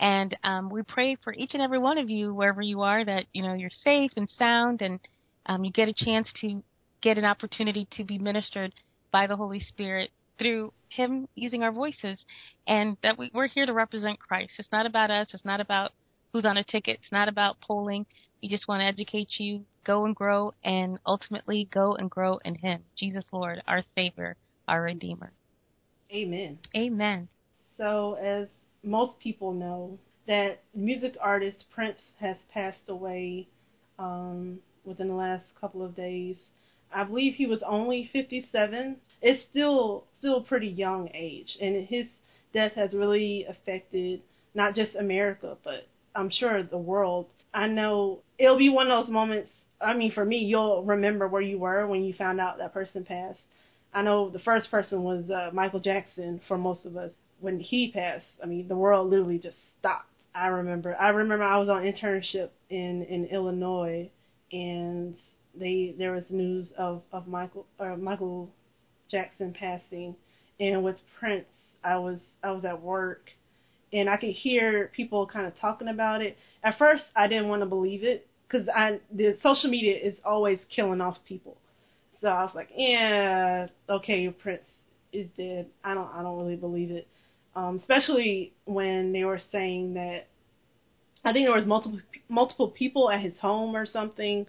And 0.00 0.34
um, 0.42 0.70
we 0.70 0.82
pray 0.82 1.16
for 1.22 1.32
each 1.34 1.50
and 1.52 1.62
every 1.62 1.78
one 1.78 1.98
of 1.98 2.08
you, 2.08 2.34
wherever 2.34 2.62
you 2.62 2.80
are, 2.80 3.04
that, 3.04 3.26
you 3.34 3.42
know, 3.42 3.52
you're 3.52 3.70
safe 3.84 4.12
and 4.16 4.28
sound 4.28 4.80
and 4.80 4.98
um, 5.46 5.62
you 5.62 5.70
get 5.70 5.88
a 5.88 5.94
chance 5.94 6.28
to 6.40 6.62
get 7.02 7.18
an 7.18 7.24
opportunity 7.24 7.86
to 7.92 8.04
be 8.04 8.18
ministered 8.18 8.72
by 9.12 9.26
the 9.26 9.36
Holy 9.36 9.60
Spirit 9.60 10.10
through 10.38 10.72
Him 10.88 11.28
using 11.34 11.62
our 11.62 11.72
voices, 11.72 12.18
and 12.66 12.96
that 13.02 13.18
we, 13.18 13.30
we're 13.34 13.48
here 13.48 13.66
to 13.66 13.74
represent 13.74 14.18
Christ. 14.18 14.52
It's 14.58 14.72
not 14.72 14.86
about 14.86 15.10
us. 15.10 15.28
It's 15.32 15.44
not 15.44 15.60
about 15.60 15.92
who's 16.32 16.46
on 16.46 16.56
a 16.56 16.64
ticket. 16.64 16.98
It's 17.02 17.12
not 17.12 17.28
about 17.28 17.60
polling. 17.60 18.06
We 18.42 18.48
just 18.48 18.68
want 18.68 18.80
to 18.80 18.86
educate 18.86 19.28
you, 19.38 19.64
go 19.84 20.06
and 20.06 20.16
grow, 20.16 20.54
and 20.64 20.98
ultimately 21.06 21.68
go 21.72 21.94
and 21.94 22.10
grow 22.10 22.38
in 22.44 22.54
Him, 22.54 22.82
Jesus 22.96 23.26
Lord, 23.32 23.62
our 23.66 23.82
Savior, 23.94 24.36
our 24.66 24.82
Redeemer. 24.82 25.32
Amen. 26.12 26.58
Amen. 26.74 27.28
So, 27.76 28.14
as 28.14 28.48
most 28.82 29.18
people 29.18 29.52
know, 29.52 29.98
that 30.26 30.62
music 30.74 31.16
artist 31.20 31.64
Prince 31.74 31.98
has 32.18 32.36
passed 32.52 32.88
away 32.88 33.48
um, 33.98 34.58
within 34.84 35.08
the 35.08 35.14
last 35.14 35.44
couple 35.60 35.82
of 35.82 35.96
days. 35.96 36.36
I 36.92 37.04
believe 37.04 37.34
he 37.34 37.46
was 37.46 37.62
only 37.66 38.10
57. 38.12 38.96
It's 39.22 39.42
still 39.50 40.04
still 40.18 40.42
pretty 40.42 40.68
young 40.68 41.10
age, 41.14 41.56
and 41.60 41.86
his 41.86 42.06
death 42.52 42.72
has 42.72 42.92
really 42.92 43.44
affected 43.48 44.22
not 44.54 44.74
just 44.74 44.94
America, 44.96 45.56
but 45.62 45.86
I'm 46.14 46.30
sure 46.30 46.62
the 46.62 46.78
world. 46.78 47.26
I 47.54 47.66
know 47.66 48.20
it'll 48.38 48.58
be 48.58 48.68
one 48.68 48.90
of 48.90 49.06
those 49.06 49.12
moments. 49.12 49.50
I 49.80 49.94
mean, 49.94 50.12
for 50.12 50.24
me, 50.24 50.38
you'll 50.38 50.84
remember 50.84 51.26
where 51.28 51.42
you 51.42 51.58
were 51.58 51.86
when 51.86 52.02
you 52.02 52.12
found 52.14 52.40
out 52.40 52.58
that 52.58 52.74
person 52.74 53.04
passed. 53.04 53.38
I 53.92 54.02
know 54.02 54.30
the 54.30 54.38
first 54.38 54.70
person 54.70 55.02
was 55.02 55.28
uh, 55.30 55.50
Michael 55.52 55.80
Jackson 55.80 56.40
for 56.46 56.58
most 56.58 56.84
of 56.84 56.96
us. 56.96 57.10
When 57.40 57.58
he 57.60 57.90
passed, 57.90 58.26
I 58.42 58.46
mean, 58.46 58.68
the 58.68 58.76
world 58.76 59.10
literally 59.10 59.38
just 59.38 59.56
stopped. 59.78 60.06
I 60.34 60.46
remember. 60.48 60.96
I 60.96 61.08
remember 61.08 61.44
I 61.44 61.58
was 61.58 61.68
on 61.68 61.82
internship 61.82 62.50
in 62.68 63.02
in 63.04 63.26
Illinois, 63.26 64.10
and 64.52 65.16
they 65.58 65.94
there 65.98 66.12
was 66.12 66.24
news 66.30 66.68
of 66.78 67.02
of 67.12 67.26
Michael 67.26 67.66
or 67.78 67.96
Michael 67.96 68.50
Jackson 69.10 69.52
passing, 69.52 70.14
and 70.58 70.84
with 70.84 70.96
Prince, 71.18 71.46
I 71.82 71.96
was 71.96 72.20
I 72.42 72.52
was 72.52 72.64
at 72.64 72.80
work, 72.80 73.30
and 73.92 74.08
I 74.08 74.16
could 74.16 74.30
hear 74.30 74.90
people 74.94 75.26
kind 75.26 75.46
of 75.46 75.58
talking 75.58 75.88
about 75.88 76.22
it. 76.22 76.36
At 76.62 76.78
first, 76.78 77.04
I 77.16 77.26
didn't 77.26 77.48
want 77.48 77.62
to 77.62 77.66
believe 77.66 78.04
it 78.04 78.26
because 78.46 78.68
I 78.68 79.00
the 79.12 79.36
social 79.42 79.70
media 79.70 79.96
is 79.96 80.14
always 80.24 80.58
killing 80.74 81.00
off 81.00 81.16
people, 81.26 81.56
so 82.20 82.28
I 82.28 82.44
was 82.44 82.54
like, 82.54 82.68
yeah, 82.74 83.66
okay, 83.88 84.28
Prince 84.30 84.62
is 85.12 85.26
dead. 85.36 85.66
I 85.82 85.94
don't 85.94 86.10
I 86.14 86.22
don't 86.22 86.38
really 86.38 86.56
believe 86.56 86.90
it, 86.90 87.08
um, 87.54 87.78
especially 87.80 88.52
when 88.64 89.12
they 89.12 89.24
were 89.24 89.40
saying 89.52 89.94
that. 89.94 90.26
I 91.22 91.34
think 91.34 91.46
there 91.46 91.54
was 91.54 91.66
multiple 91.66 92.00
multiple 92.30 92.68
people 92.68 93.10
at 93.10 93.20
his 93.20 93.34
home 93.38 93.76
or 93.76 93.84
something 93.84 94.46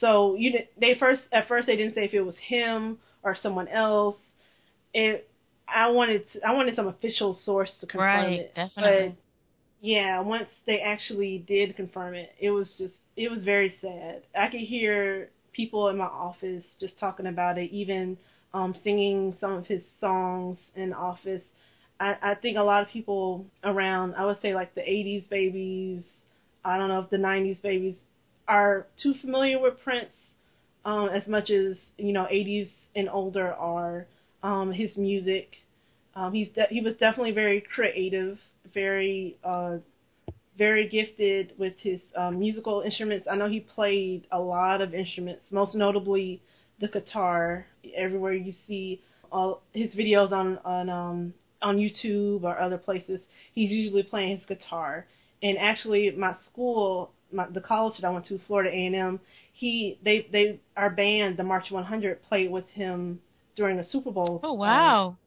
so 0.00 0.34
you 0.36 0.52
they 0.80 0.96
first 0.98 1.22
at 1.32 1.48
first 1.48 1.66
they 1.66 1.76
didn't 1.76 1.94
say 1.94 2.04
if 2.04 2.14
it 2.14 2.20
was 2.20 2.36
him 2.36 2.98
or 3.22 3.36
someone 3.42 3.68
else. 3.68 4.16
It 4.94 5.28
I 5.66 5.88
wanted 5.88 6.30
to, 6.32 6.46
I 6.46 6.52
wanted 6.52 6.76
some 6.76 6.86
official 6.86 7.38
source 7.44 7.70
to 7.80 7.86
confirm 7.86 8.26
right, 8.26 8.40
it. 8.40 8.54
Definitely. 8.54 9.08
But 9.08 9.16
yeah, 9.80 10.20
once 10.20 10.48
they 10.66 10.80
actually 10.80 11.44
did 11.46 11.76
confirm 11.76 12.14
it, 12.14 12.30
it 12.38 12.50
was 12.50 12.68
just 12.78 12.94
it 13.16 13.30
was 13.30 13.42
very 13.44 13.74
sad. 13.80 14.22
I 14.38 14.48
could 14.48 14.60
hear 14.60 15.30
people 15.52 15.88
in 15.88 15.96
my 15.96 16.04
office 16.04 16.64
just 16.80 16.98
talking 16.98 17.26
about 17.26 17.58
it, 17.58 17.70
even 17.70 18.16
um 18.54 18.74
singing 18.84 19.36
some 19.40 19.52
of 19.52 19.66
his 19.66 19.82
songs 20.00 20.58
in 20.76 20.92
office. 20.92 21.42
I, 22.00 22.16
I 22.22 22.34
think 22.34 22.56
a 22.56 22.62
lot 22.62 22.82
of 22.82 22.88
people 22.88 23.44
around, 23.64 24.14
I 24.14 24.24
would 24.26 24.40
say 24.42 24.54
like 24.54 24.74
the 24.74 24.82
80s 24.82 25.24
babies, 25.30 26.02
I 26.64 26.76
don't 26.76 26.88
know 26.88 27.00
if 27.00 27.10
the 27.10 27.18
90s 27.18 27.58
babies 27.62 27.94
are 28.46 28.86
too 29.02 29.14
familiar 29.20 29.58
with 29.58 29.74
Prince 29.82 30.10
um, 30.84 31.08
as 31.10 31.26
much 31.26 31.50
as 31.50 31.76
you 31.98 32.12
know 32.12 32.26
80s 32.30 32.68
and 32.96 33.08
older 33.08 33.52
are. 33.52 34.06
Um, 34.42 34.72
his 34.72 34.96
music, 34.96 35.48
um, 36.14 36.32
he's 36.32 36.48
de- 36.54 36.68
he 36.70 36.80
was 36.80 36.94
definitely 36.94 37.32
very 37.32 37.60
creative, 37.60 38.38
very 38.72 39.36
uh, 39.42 39.78
very 40.56 40.88
gifted 40.88 41.52
with 41.58 41.74
his 41.78 42.00
um, 42.16 42.38
musical 42.38 42.82
instruments. 42.82 43.26
I 43.30 43.36
know 43.36 43.48
he 43.48 43.60
played 43.60 44.26
a 44.32 44.40
lot 44.40 44.80
of 44.80 44.94
instruments, 44.94 45.42
most 45.50 45.74
notably 45.74 46.40
the 46.80 46.88
guitar. 46.88 47.66
Everywhere 47.96 48.34
you 48.34 48.54
see 48.66 49.00
all 49.30 49.62
his 49.72 49.92
videos 49.94 50.32
on 50.32 50.58
on 50.64 50.88
um, 50.88 51.34
on 51.62 51.76
YouTube 51.76 52.42
or 52.42 52.58
other 52.58 52.78
places, 52.78 53.20
he's 53.54 53.70
usually 53.70 54.02
playing 54.02 54.38
his 54.38 54.46
guitar. 54.46 55.06
And 55.42 55.58
actually, 55.58 56.10
my 56.12 56.34
school 56.50 57.12
my, 57.32 57.46
the 57.46 57.60
college 57.60 57.94
that 58.00 58.06
I 58.06 58.10
went 58.10 58.26
to, 58.26 58.38
Florida 58.46 58.70
A&M, 58.70 59.20
he 59.52 59.98
they 60.02 60.26
they 60.32 60.60
our 60.76 60.90
band, 60.90 61.36
the 61.36 61.44
Marching 61.44 61.74
100, 61.74 62.22
played 62.22 62.50
with 62.50 62.66
him 62.68 63.20
during 63.56 63.76
the 63.76 63.84
Super 63.84 64.10
Bowl. 64.10 64.40
Oh 64.42 64.54
wow! 64.54 65.08
Um, 65.08 65.18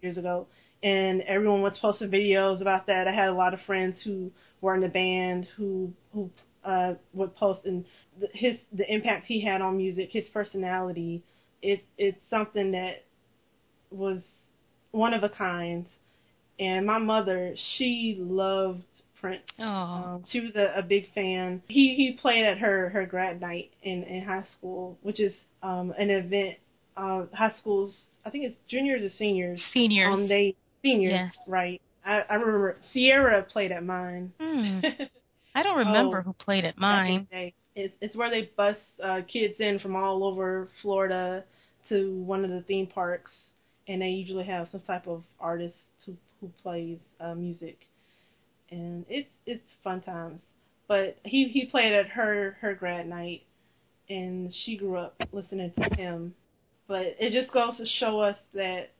years 0.00 0.16
ago, 0.16 0.46
and 0.82 1.22
everyone 1.22 1.62
was 1.62 1.78
posting 1.80 2.10
videos 2.10 2.60
about 2.60 2.86
that. 2.86 3.06
I 3.06 3.12
had 3.12 3.28
a 3.28 3.34
lot 3.34 3.54
of 3.54 3.60
friends 3.66 3.98
who 4.04 4.30
were 4.60 4.74
in 4.74 4.80
the 4.80 4.88
band 4.88 5.46
who 5.56 5.92
who 6.12 6.30
uh, 6.64 6.94
would 7.12 7.34
post 7.36 7.64
and 7.64 7.84
the, 8.18 8.28
his 8.32 8.56
the 8.72 8.90
impact 8.92 9.26
he 9.26 9.40
had 9.40 9.60
on 9.60 9.76
music, 9.76 10.10
his 10.10 10.24
personality. 10.32 11.22
It's 11.60 11.82
it's 11.98 12.18
something 12.30 12.72
that 12.72 13.04
was 13.90 14.20
one 14.92 15.14
of 15.14 15.24
a 15.24 15.28
kind. 15.28 15.86
And 16.58 16.86
my 16.86 16.98
mother, 16.98 17.54
she 17.76 18.16
loved 18.20 18.84
Prince. 19.20 19.42
Um, 19.58 20.24
she 20.30 20.40
was 20.40 20.54
a, 20.54 20.78
a 20.78 20.82
big 20.82 21.12
fan. 21.14 21.62
He 21.68 21.94
he 21.94 22.18
played 22.20 22.44
at 22.44 22.58
her 22.58 22.90
her 22.90 23.06
grad 23.06 23.40
night 23.40 23.70
in 23.82 24.02
in 24.04 24.24
high 24.24 24.44
school, 24.58 24.98
which 25.02 25.20
is 25.20 25.32
um 25.62 25.92
an 25.98 26.10
event. 26.10 26.56
Uh, 26.94 27.24
high 27.32 27.54
schools, 27.58 27.96
I 28.26 28.30
think 28.30 28.44
it's 28.44 28.56
juniors 28.68 29.02
or 29.02 29.16
seniors. 29.16 29.62
Seniors. 29.72 30.12
Um, 30.12 30.28
they 30.28 30.54
seniors, 30.82 31.12
yes. 31.12 31.32
right? 31.48 31.80
I 32.04 32.20
I 32.28 32.34
remember 32.34 32.76
Ciara 32.92 33.42
played 33.44 33.72
at 33.72 33.84
mine. 33.84 34.32
Hmm. 34.38 34.80
I 35.54 35.62
don't 35.62 35.78
remember 35.78 36.18
oh, 36.18 36.22
who 36.22 36.32
played 36.34 36.64
at 36.64 36.76
mine. 36.76 37.26
It's 37.74 37.94
it's 38.00 38.16
where 38.16 38.30
they 38.30 38.50
bus 38.56 38.76
uh, 39.02 39.20
kids 39.26 39.54
in 39.58 39.78
from 39.78 39.96
all 39.96 40.24
over 40.24 40.68
Florida 40.82 41.44
to 41.88 42.22
one 42.22 42.44
of 42.44 42.50
the 42.50 42.62
theme 42.62 42.86
parks, 42.86 43.30
and 43.88 44.02
they 44.02 44.08
usually 44.08 44.44
have 44.44 44.68
some 44.70 44.80
type 44.80 45.06
of 45.06 45.22
artist 45.40 45.74
who 46.06 46.16
who 46.40 46.50
plays 46.62 46.98
uh, 47.20 47.34
music 47.34 47.78
and 48.72 49.04
it's 49.08 49.28
it's 49.46 49.62
fun 49.84 50.00
times. 50.00 50.40
But 50.88 51.18
he 51.24 51.48
he 51.48 51.66
played 51.66 51.92
at 51.92 52.08
her 52.08 52.56
her 52.60 52.74
grad 52.74 53.08
night, 53.08 53.42
and 54.08 54.52
she 54.64 54.76
grew 54.76 54.96
up 54.96 55.14
listening 55.30 55.72
to 55.76 55.94
him. 55.94 56.34
But 56.88 57.16
it 57.20 57.32
just 57.32 57.52
goes 57.52 57.76
to 57.76 57.86
show 58.00 58.20
us 58.20 58.36
that 58.54 58.90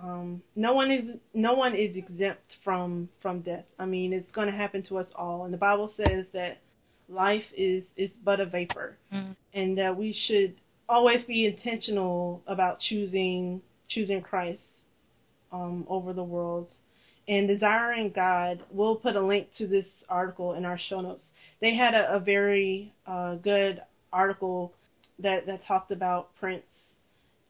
um, 0.00 0.42
no 0.54 0.74
one 0.74 0.90
is 0.90 1.16
no 1.34 1.54
one 1.54 1.74
is 1.74 1.96
exempt 1.96 2.52
from 2.62 3.08
from 3.20 3.40
death. 3.40 3.64
I 3.78 3.86
mean, 3.86 4.12
it's 4.12 4.30
going 4.30 4.46
to 4.48 4.56
happen 4.56 4.84
to 4.84 4.98
us 4.98 5.06
all, 5.16 5.44
and 5.44 5.52
the 5.52 5.58
Bible 5.58 5.92
says 5.96 6.26
that 6.32 6.58
life 7.08 7.44
is 7.56 7.84
is 7.96 8.10
but 8.24 8.40
a 8.40 8.46
vapor, 8.46 8.96
mm. 9.12 9.34
and 9.54 9.78
that 9.78 9.96
we 9.96 10.16
should 10.26 10.54
always 10.88 11.24
be 11.26 11.46
intentional 11.46 12.42
about 12.46 12.78
choosing 12.80 13.60
choosing 13.88 14.22
Christ 14.22 14.60
um, 15.52 15.86
over 15.88 16.12
the 16.12 16.24
world 16.24 16.68
and 17.28 17.46
Desiring 17.46 18.10
God. 18.10 18.62
We'll 18.70 18.96
put 18.96 19.14
a 19.14 19.20
link 19.20 19.48
to 19.58 19.66
this 19.66 19.86
article 20.08 20.54
in 20.54 20.64
our 20.64 20.78
show 20.88 21.00
notes. 21.00 21.22
They 21.60 21.74
had 21.74 21.94
a, 21.94 22.14
a 22.16 22.20
very 22.20 22.92
uh, 23.06 23.34
good 23.36 23.82
article 24.12 24.72
that 25.18 25.46
that 25.46 25.64
talked 25.66 25.90
about 25.90 26.34
Prince 26.38 26.64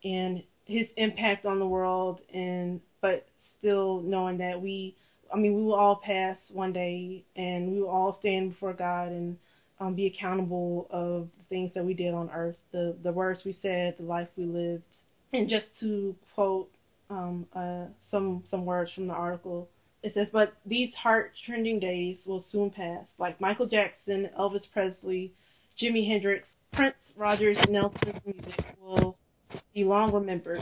and 0.05 0.43
his 0.65 0.87
impact 0.97 1.47
on 1.47 1.59
the 1.59 1.67
world, 1.67 2.21
and 2.33 2.81
but 3.01 3.27
still 3.59 4.01
knowing 4.01 4.39
that 4.39 4.61
we, 4.61 4.95
I 5.33 5.37
mean, 5.37 5.55
we 5.55 5.63
will 5.63 5.75
all 5.75 5.97
pass 5.97 6.37
one 6.53 6.73
day, 6.73 7.25
and 7.37 7.73
we 7.73 7.81
will 7.81 7.89
all 7.89 8.19
stand 8.21 8.51
before 8.51 8.73
God 8.73 9.09
and 9.09 9.37
um, 9.81 9.95
be 9.95 10.07
accountable 10.07 10.87
of 10.91 11.29
the 11.39 11.45
things 11.49 11.71
that 11.75 11.85
we 11.85 11.95
did 11.95 12.15
on 12.15 12.31
earth, 12.31 12.57
the 12.73 12.97
the 13.03 13.13
words 13.13 13.43
we 13.45 13.57
said, 13.63 13.95
the 13.99 14.05
life 14.05 14.29
we 14.37 14.45
lived, 14.45 14.83
and 15.33 15.49
just 15.49 15.67
to 15.81 16.15
quote 16.35 16.71
um, 17.11 17.47
uh, 17.55 17.87
some 18.11 18.45
some 18.51 18.65
words 18.65 18.91
from 18.93 19.07
the 19.07 19.15
article. 19.15 19.69
It 20.03 20.15
says, 20.15 20.29
"But 20.33 20.55
these 20.65 20.95
heart-trending 20.95 21.81
days 21.81 22.19
will 22.25 22.45
soon 22.51 22.71
pass. 22.71 23.05
Like 23.19 23.41
Michael 23.41 23.67
Jackson, 23.67 24.31
Elvis 24.39 24.63
Presley, 24.73 25.33
Jimi 25.81 26.07
Hendrix, 26.07 26.47
Prince, 26.73 26.97
Rogers, 27.17 27.59
Nelson's 27.69 28.21
music 28.25 28.65
will 28.81 29.17
be 29.75 29.85
long 29.85 30.13
remembered. 30.13 30.61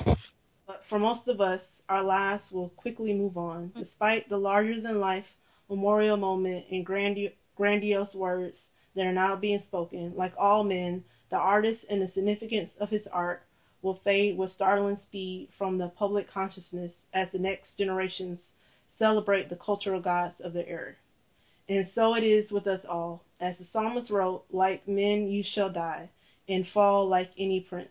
But 0.66 0.82
for 0.88 0.98
most 0.98 1.28
of 1.28 1.40
us, 1.40 1.60
our 1.88 2.02
lives 2.02 2.44
will 2.50 2.70
quickly 2.70 3.12
move 3.12 3.36
on, 3.36 3.72
despite 3.76 4.28
the 4.28 4.38
larger-than-life 4.38 5.26
memorial 5.68 6.16
moment 6.16 6.64
and 6.70 6.84
grandi- 6.84 7.34
grandiose 7.56 8.14
words 8.14 8.56
that 8.94 9.06
are 9.06 9.12
now 9.12 9.36
being 9.36 9.62
spoken. 9.68 10.14
Like 10.16 10.32
all 10.38 10.64
men, 10.64 11.04
the 11.30 11.36
artist 11.36 11.84
and 11.90 12.00
the 12.00 12.10
significance 12.14 12.70
of 12.80 12.88
his 12.88 13.06
art 13.12 13.42
will 13.86 14.00
fade 14.02 14.36
with 14.36 14.50
startling 14.52 14.98
speed 15.08 15.48
from 15.56 15.78
the 15.78 15.86
public 15.96 16.28
consciousness 16.28 16.90
as 17.14 17.28
the 17.30 17.38
next 17.38 17.78
generations 17.78 18.36
celebrate 18.98 19.48
the 19.48 19.54
cultural 19.54 20.00
gods 20.00 20.34
of 20.40 20.52
the 20.52 20.68
era. 20.68 20.92
And 21.68 21.86
so 21.94 22.14
it 22.14 22.24
is 22.24 22.50
with 22.50 22.66
us 22.66 22.80
all. 22.88 23.22
As 23.40 23.54
the 23.58 23.66
psalmist 23.72 24.10
wrote, 24.10 24.42
like 24.50 24.88
men 24.88 25.28
you 25.28 25.44
shall 25.54 25.70
die, 25.70 26.10
and 26.48 26.66
fall 26.74 27.06
like 27.06 27.30
any 27.38 27.60
prince. 27.60 27.88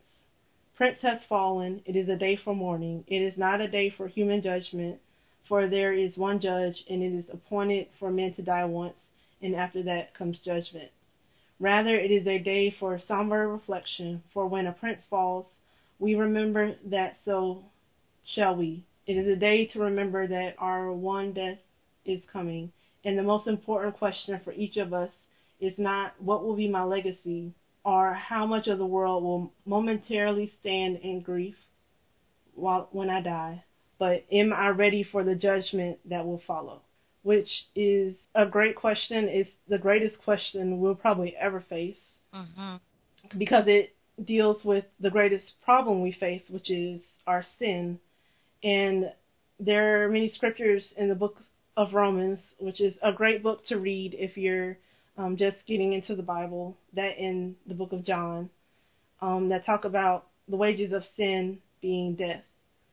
Prince 0.76 0.98
has 1.02 1.20
fallen. 1.30 1.82
It 1.86 1.96
is 1.96 2.10
a 2.10 2.18
day 2.18 2.36
for 2.44 2.54
mourning. 2.54 3.06
It 3.08 3.22
is 3.22 3.38
not 3.38 3.62
a 3.62 3.68
day 3.68 3.90
for 3.96 4.10
human 4.10 4.42
judgment, 4.42 5.00
for 5.48 5.70
there 5.70 5.94
is 5.94 6.18
one 6.18 6.42
judge, 6.42 6.84
and 6.90 7.02
it 7.02 7.14
is 7.14 7.26
appointed 7.32 7.88
for 8.00 8.12
men 8.12 8.34
to 8.34 8.42
die 8.42 8.66
once, 8.66 8.96
and 9.42 9.56
after 9.56 9.82
that 9.84 10.14
comes 10.14 10.40
judgment. 10.40 10.92
Rather, 11.62 11.96
it 11.96 12.12
is 12.12 12.28
a 12.28 12.38
day 12.38 12.76
for 12.80 13.00
somber 13.08 13.48
reflection, 13.48 14.22
for 14.34 14.46
when 14.46 14.68
a 14.68 14.74
prince 14.74 15.00
falls, 15.10 15.46
we 16.00 16.16
remember 16.16 16.76
that 16.86 17.18
so 17.26 17.64
shall 18.26 18.56
we. 18.56 18.84
It 19.08 19.18
is 19.18 19.28
a 19.28 19.36
day 19.36 19.66
to 19.66 19.80
remember 19.80 20.28
that 20.28 20.56
our 20.58 20.92
one 20.94 21.34
death 21.34 21.58
is 22.06 22.22
coming, 22.32 22.72
and 23.04 23.18
the 23.18 23.24
most 23.24 23.48
important 23.48 23.96
question 23.98 24.40
for 24.44 24.52
each 24.54 24.78
of 24.78 24.94
us 24.94 25.12
is 25.60 25.78
not 25.78 26.14
what 26.20 26.44
will 26.44 26.56
be 26.56 26.68
my 26.68 26.84
legacy 26.84 27.54
or 27.86 28.14
how 28.14 28.46
much 28.46 28.68
of 28.68 28.78
the 28.78 28.86
world 28.86 29.24
will 29.24 29.52
momentarily 29.66 30.52
stand 30.60 30.98
in 30.98 31.20
grief 31.22 31.56
while 32.56 32.88
when 32.92 33.10
I 33.10 33.22
die, 33.22 33.64
but 34.00 34.24
am 34.32 34.54
I 34.54 34.70
ready 34.70 35.04
for 35.04 35.24
the 35.24 35.36
judgment 35.36 36.00
that 36.06 36.26
will 36.26 36.42
follow? 36.48 36.82
Which 37.24 37.50
is 37.76 38.16
a 38.36 38.46
great 38.46 38.76
question. 38.76 39.28
It's 39.28 39.50
the 39.68 39.78
greatest 39.78 40.18
question 40.20 40.80
we'll 40.80 40.96
probably 40.96 41.36
ever 41.36 41.62
face 41.62 41.98
Mm-hmm. 42.34 43.40
because 43.40 43.66
it 43.68 43.95
deals 44.24 44.64
with 44.64 44.86
the 45.00 45.10
greatest 45.10 45.46
problem 45.64 46.02
we 46.02 46.12
face, 46.14 46.42
which 46.50 46.70
is 46.70 47.02
our 47.28 47.44
sin. 47.60 48.00
And 48.64 49.12
there 49.60 50.04
are 50.04 50.10
many 50.10 50.32
scriptures 50.34 50.84
in 50.98 51.10
the 51.10 51.16
book 51.16 51.42
of 51.78 51.94
Romans, 51.94 52.40
which 52.60 52.80
is 52.80 52.96
a 53.02 53.12
great 53.12 53.44
book 53.44 53.66
to 53.68 53.78
read 53.78 54.16
if 54.18 54.38
you're 54.38 54.78
um, 55.18 55.36
just 55.38 55.58
getting 55.68 55.94
into 55.94 56.16
the 56.16 56.24
Bible, 56.24 56.76
that 56.94 57.18
in 57.18 57.56
the 57.68 57.74
book 57.74 57.92
of 57.92 58.04
John, 58.06 58.50
um, 59.22 59.50
that 59.50 59.66
talk 59.66 59.86
about 59.86 60.26
the 60.48 60.56
wages 60.56 60.92
of 60.94 61.04
sin 61.18 61.60
being 61.82 62.16
death, 62.16 62.44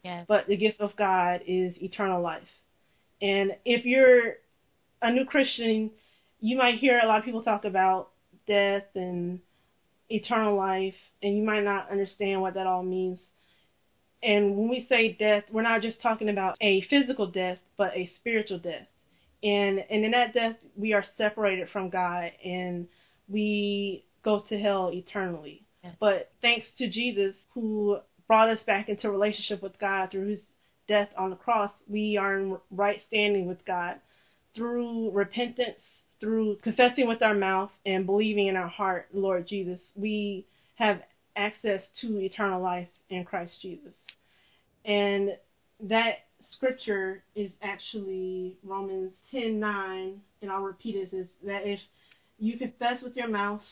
Yes. 0.05 0.25
but 0.29 0.47
the 0.47 0.57
gift 0.57 0.81
of 0.81 0.95
God 0.97 1.41
is 1.47 1.75
eternal 1.81 2.21
life. 2.21 2.43
And 3.21 3.57
if 3.65 3.85
you're 3.85 4.35
a 5.01 5.11
new 5.11 5.25
Christian, 5.25 5.91
you 6.41 6.57
might 6.57 6.77
hear 6.79 6.99
a 6.99 7.07
lot 7.07 7.19
of 7.19 7.25
people 7.25 7.43
talk 7.43 7.65
about 7.65 8.09
death 8.47 8.85
and 8.95 9.41
eternal 10.13 10.57
life, 10.57 10.95
and 11.23 11.37
you 11.37 11.43
might 11.43 11.65
not 11.65 11.91
understand 11.91 12.41
what 12.41 12.55
that 12.55 12.67
all 12.67 12.83
means. 12.83 13.19
And 14.23 14.57
when 14.57 14.69
we 14.69 14.87
say 14.89 15.13
death, 15.13 15.45
we're 15.51 15.63
not 15.63 15.83
just 15.83 16.01
talking 16.01 16.29
about 16.29 16.57
a 16.61 16.83
physical 16.83 17.27
death, 17.27 17.59
but 17.77 17.97
a 17.97 18.11
spiritual 18.17 18.59
death. 18.59 18.87
And 19.43 19.85
and 19.91 20.05
in 20.05 20.13
that 20.13 20.35
death, 20.35 20.57
we 20.77 20.93
are 20.93 21.05
separated 21.19 21.69
from 21.71 21.91
God, 21.91 22.31
and 22.45 22.87
we 23.29 24.05
go 24.23 24.41
to 24.49 24.59
hell 24.59 24.91
eternally. 24.93 25.67
Yes. 25.83 25.97
But 25.99 26.31
thanks 26.41 26.69
to 26.79 26.89
Jesus, 26.89 27.35
who 27.55 27.99
brought 28.29 28.49
us 28.49 28.61
back 28.65 28.89
into 28.89 29.11
relationship 29.11 29.63
with 29.63 29.79
God 29.81 30.11
through 30.11 30.29
His 30.29 30.41
death 30.87 31.09
on 31.19 31.31
the 31.31 31.37
cross, 31.37 31.73
we 31.89 32.17
are 32.17 32.39
in 32.39 32.57
right 32.71 33.01
standing 33.09 33.47
with 33.47 33.65
God 33.65 33.97
through 34.55 35.11
repentance, 35.11 35.81
through 36.23 36.57
confessing 36.63 37.09
with 37.09 37.21
our 37.21 37.35
mouth 37.35 37.73
and 37.85 38.07
believing 38.07 38.47
in 38.47 38.57
our 38.57 38.69
heart, 38.69 39.09
Lord 39.13 39.49
Jesus. 39.49 39.81
We 39.97 40.47
have 40.77 41.03
access 41.35 41.83
to 42.01 42.19
eternal 42.21 42.63
life 42.63 42.87
in 43.11 43.25
Christ 43.25 43.61
Jesus. 43.61 43.93
And 44.85 45.31
that 45.81 46.19
scripture 46.51 47.25
is 47.35 47.51
actually 47.61 48.57
Romans 48.63 49.13
10:9, 49.33 50.21
and 50.41 50.51
I'll 50.51 50.63
repeat 50.63 50.95
it. 50.95 51.13
Is 51.13 51.29
that 51.43 51.67
if 51.67 51.81
you 52.39 52.57
confess 52.57 53.03
with 53.03 53.17
your 53.17 53.29
mouth 53.29 53.63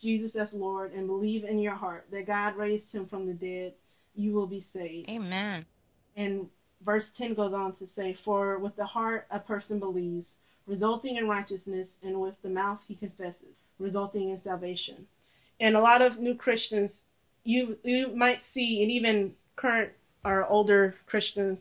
Jesus 0.00 0.36
as 0.36 0.52
Lord 0.52 0.92
and 0.92 1.08
believe 1.08 1.42
in 1.44 1.58
your 1.58 1.74
heart 1.74 2.06
that 2.12 2.26
God 2.26 2.56
raised 2.56 2.92
him 2.92 3.06
from 3.08 3.26
the 3.26 3.34
dead, 3.34 3.74
you 4.14 4.32
will 4.32 4.46
be 4.46 4.64
saved. 4.72 5.08
Amen. 5.08 5.66
And 6.14 6.48
verse 6.84 7.10
10 7.18 7.34
goes 7.34 7.52
on 7.52 7.74
to 7.76 7.88
say, 7.96 8.16
For 8.24 8.58
with 8.58 8.76
the 8.76 8.84
heart 8.84 9.26
a 9.30 9.40
person 9.40 9.80
believes, 9.80 10.28
resulting 10.66 11.16
in 11.16 11.28
righteousness, 11.28 11.88
and 12.02 12.20
with 12.20 12.34
the 12.42 12.48
mouth 12.48 12.80
he 12.86 12.94
confesses, 12.94 13.54
resulting 13.78 14.30
in 14.30 14.40
salvation. 14.42 15.06
And 15.60 15.76
a 15.76 15.80
lot 15.80 16.02
of 16.02 16.18
new 16.18 16.34
Christians, 16.34 16.90
you 17.44 17.76
you 17.82 18.14
might 18.14 18.40
see, 18.52 18.82
and 18.82 18.90
even 18.90 19.32
current 19.56 19.92
or 20.24 20.44
older 20.46 20.94
Christians, 21.06 21.58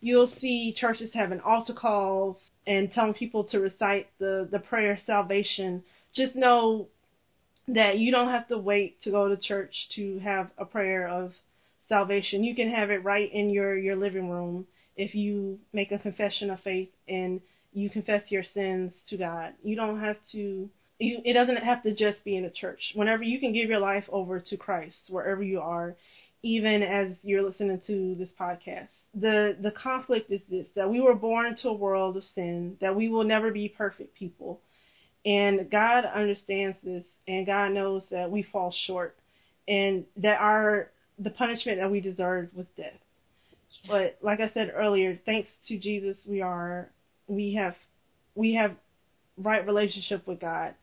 you'll 0.00 0.30
see 0.40 0.74
churches 0.76 1.10
having 1.14 1.40
altar 1.40 1.72
calls 1.72 2.36
and 2.66 2.92
telling 2.92 3.14
people 3.14 3.44
to 3.44 3.58
recite 3.58 4.08
the, 4.18 4.46
the 4.50 4.58
prayer 4.58 4.92
of 4.92 4.98
salvation. 5.06 5.82
Just 6.14 6.36
know 6.36 6.88
that 7.68 7.98
you 7.98 8.10
don't 8.10 8.28
have 8.28 8.48
to 8.48 8.58
wait 8.58 9.00
to 9.02 9.10
go 9.10 9.28
to 9.28 9.36
church 9.36 9.74
to 9.94 10.18
have 10.18 10.50
a 10.58 10.64
prayer 10.64 11.08
of 11.08 11.32
salvation. 11.88 12.44
You 12.44 12.54
can 12.54 12.70
have 12.70 12.90
it 12.90 13.04
right 13.04 13.32
in 13.32 13.50
your, 13.50 13.76
your 13.76 13.96
living 13.96 14.28
room 14.28 14.66
if 14.96 15.14
you 15.14 15.58
make 15.72 15.90
a 15.90 15.98
confession 15.98 16.50
of 16.50 16.60
faith 16.60 16.90
and 17.08 17.40
you 17.72 17.90
confess 17.90 18.22
your 18.28 18.42
sins 18.54 18.92
to 19.08 19.16
God. 19.16 19.52
You 19.62 19.76
don't 19.76 20.00
have 20.00 20.16
to 20.32 20.68
you, 20.98 21.20
it 21.24 21.32
doesn't 21.32 21.56
have 21.56 21.82
to 21.82 21.94
just 21.94 22.22
be 22.24 22.36
in 22.36 22.44
a 22.44 22.50
church. 22.50 22.92
Whenever 22.94 23.22
you 23.22 23.40
can 23.40 23.52
give 23.52 23.68
your 23.68 23.80
life 23.80 24.04
over 24.08 24.38
to 24.38 24.56
Christ, 24.56 24.96
wherever 25.08 25.42
you 25.42 25.60
are, 25.60 25.96
even 26.42 26.82
as 26.82 27.08
you're 27.22 27.42
listening 27.42 27.80
to 27.86 28.14
this 28.16 28.28
podcast. 28.38 28.88
The 29.14 29.56
the 29.60 29.70
conflict 29.70 30.30
is 30.30 30.40
this 30.50 30.66
that 30.74 30.88
we 30.88 31.00
were 31.00 31.14
born 31.14 31.46
into 31.46 31.68
a 31.68 31.74
world 31.74 32.16
of 32.16 32.24
sin, 32.34 32.76
that 32.80 32.94
we 32.94 33.08
will 33.08 33.24
never 33.24 33.50
be 33.50 33.68
perfect 33.68 34.14
people. 34.14 34.60
And 35.24 35.70
God 35.70 36.04
understands 36.04 36.76
this 36.82 37.04
and 37.28 37.46
God 37.46 37.72
knows 37.72 38.02
that 38.10 38.30
we 38.30 38.42
fall 38.42 38.74
short 38.86 39.14
and 39.68 40.04
that 40.16 40.40
our 40.40 40.90
the 41.18 41.30
punishment 41.30 41.78
that 41.78 41.90
we 41.90 42.00
deserved 42.00 42.54
was 42.56 42.66
death. 42.76 42.98
But 43.86 44.16
like 44.22 44.40
I 44.40 44.50
said 44.52 44.72
earlier, 44.74 45.18
thanks 45.24 45.48
to 45.68 45.78
Jesus 45.78 46.16
we 46.26 46.40
are 46.40 46.90
we 47.26 47.54
have 47.54 47.74
we 48.34 48.54
have 48.54 48.74
right 49.36 49.66
relationship 49.66 50.26
with 50.26 50.40
God. 50.40 50.74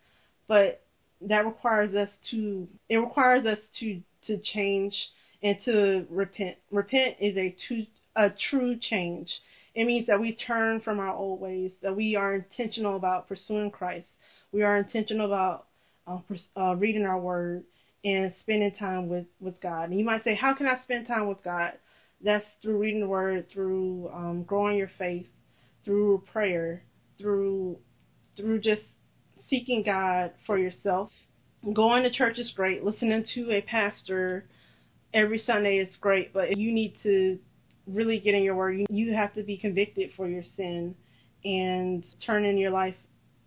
But 0.48 0.82
that 1.22 1.46
requires 1.46 1.94
us 1.96 2.10
to 2.32 2.68
it 2.88 2.98
requires 2.98 3.46
us 3.46 3.60
to 3.80 4.02
to 4.28 4.38
change 4.38 4.96
and 5.42 5.58
to 5.66 6.06
repent. 6.10 6.58
Repent 6.72 7.18
is 7.20 7.38
a 7.38 7.56
true 7.68 7.86
a 8.16 8.30
true 8.50 8.78
change. 8.78 9.30
It 9.76 9.86
means 9.86 10.08
that 10.08 10.20
we 10.20 10.34
turn 10.34 10.82
from 10.82 11.00
our 11.00 11.14
old 11.14 11.40
ways, 11.40 11.72
that 11.82 11.96
we 11.96 12.16
are 12.16 12.36
intentional 12.36 12.96
about 12.96 13.28
pursuing 13.28 13.72
Christ. 13.72 14.08
We 14.52 14.64
are 14.64 14.78
intentional 14.78 15.28
about 15.28 15.68
uh, 16.08 16.20
uh, 16.58 16.76
reading 16.76 17.06
our 17.06 17.20
word 17.20 17.64
and 18.04 18.34
spending 18.42 18.72
time 18.74 19.08
with, 19.08 19.26
with 19.40 19.62
God. 19.62 19.90
And 19.90 20.00
you 20.00 20.06
might 20.06 20.24
say, 20.24 20.34
how 20.34 20.54
can 20.54 20.66
I 20.66 20.82
spend 20.84 21.08
time 21.08 21.28
with 21.28 21.44
God? 21.44 21.74
That's 22.24 22.46
through 22.62 22.78
reading 22.78 23.00
the 23.00 23.08
word, 23.08 23.46
through 23.54 24.10
um, 24.14 24.44
growing 24.44 24.78
your 24.78 24.92
faith, 24.98 25.28
through 25.90 26.24
prayer, 26.32 26.84
through 27.18 27.76
through 28.38 28.60
just 28.60 28.84
seeking 29.50 29.82
God 29.82 30.32
for 30.46 30.56
yourself. 30.60 31.10
Going 31.74 32.04
to 32.04 32.12
church 32.12 32.38
is 32.38 32.54
great. 32.56 32.84
Listening 32.84 33.26
to 33.34 33.50
a 33.50 33.62
pastor 33.64 34.46
every 35.16 35.40
Sunday 35.40 35.78
is 35.78 35.90
great, 36.00 36.32
but 36.32 36.56
you 36.56 36.72
need 36.72 36.94
to 37.02 37.40
really 37.88 38.20
get 38.20 38.36
in 38.36 38.44
your 38.44 38.54
word. 38.54 38.86
You 38.92 39.16
have 39.16 39.34
to 39.34 39.42
be 39.42 39.58
convicted 39.58 40.12
for 40.16 40.28
your 40.28 40.44
sin 40.56 40.94
and 41.44 42.06
turn 42.24 42.46
in 42.46 42.60
your 42.60 42.70
life 42.70 42.96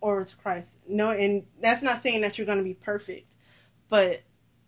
over 0.01 0.25
to 0.25 0.35
Christ. 0.43 0.67
No, 0.85 1.11
and 1.11 1.43
that's 1.61 1.81
not 1.81 2.03
saying 2.03 2.19
that 2.23 2.37
you're 2.37 2.45
going 2.45 2.57
to 2.57 2.63
be 2.65 2.73
perfect, 2.73 3.25
but 3.89 4.17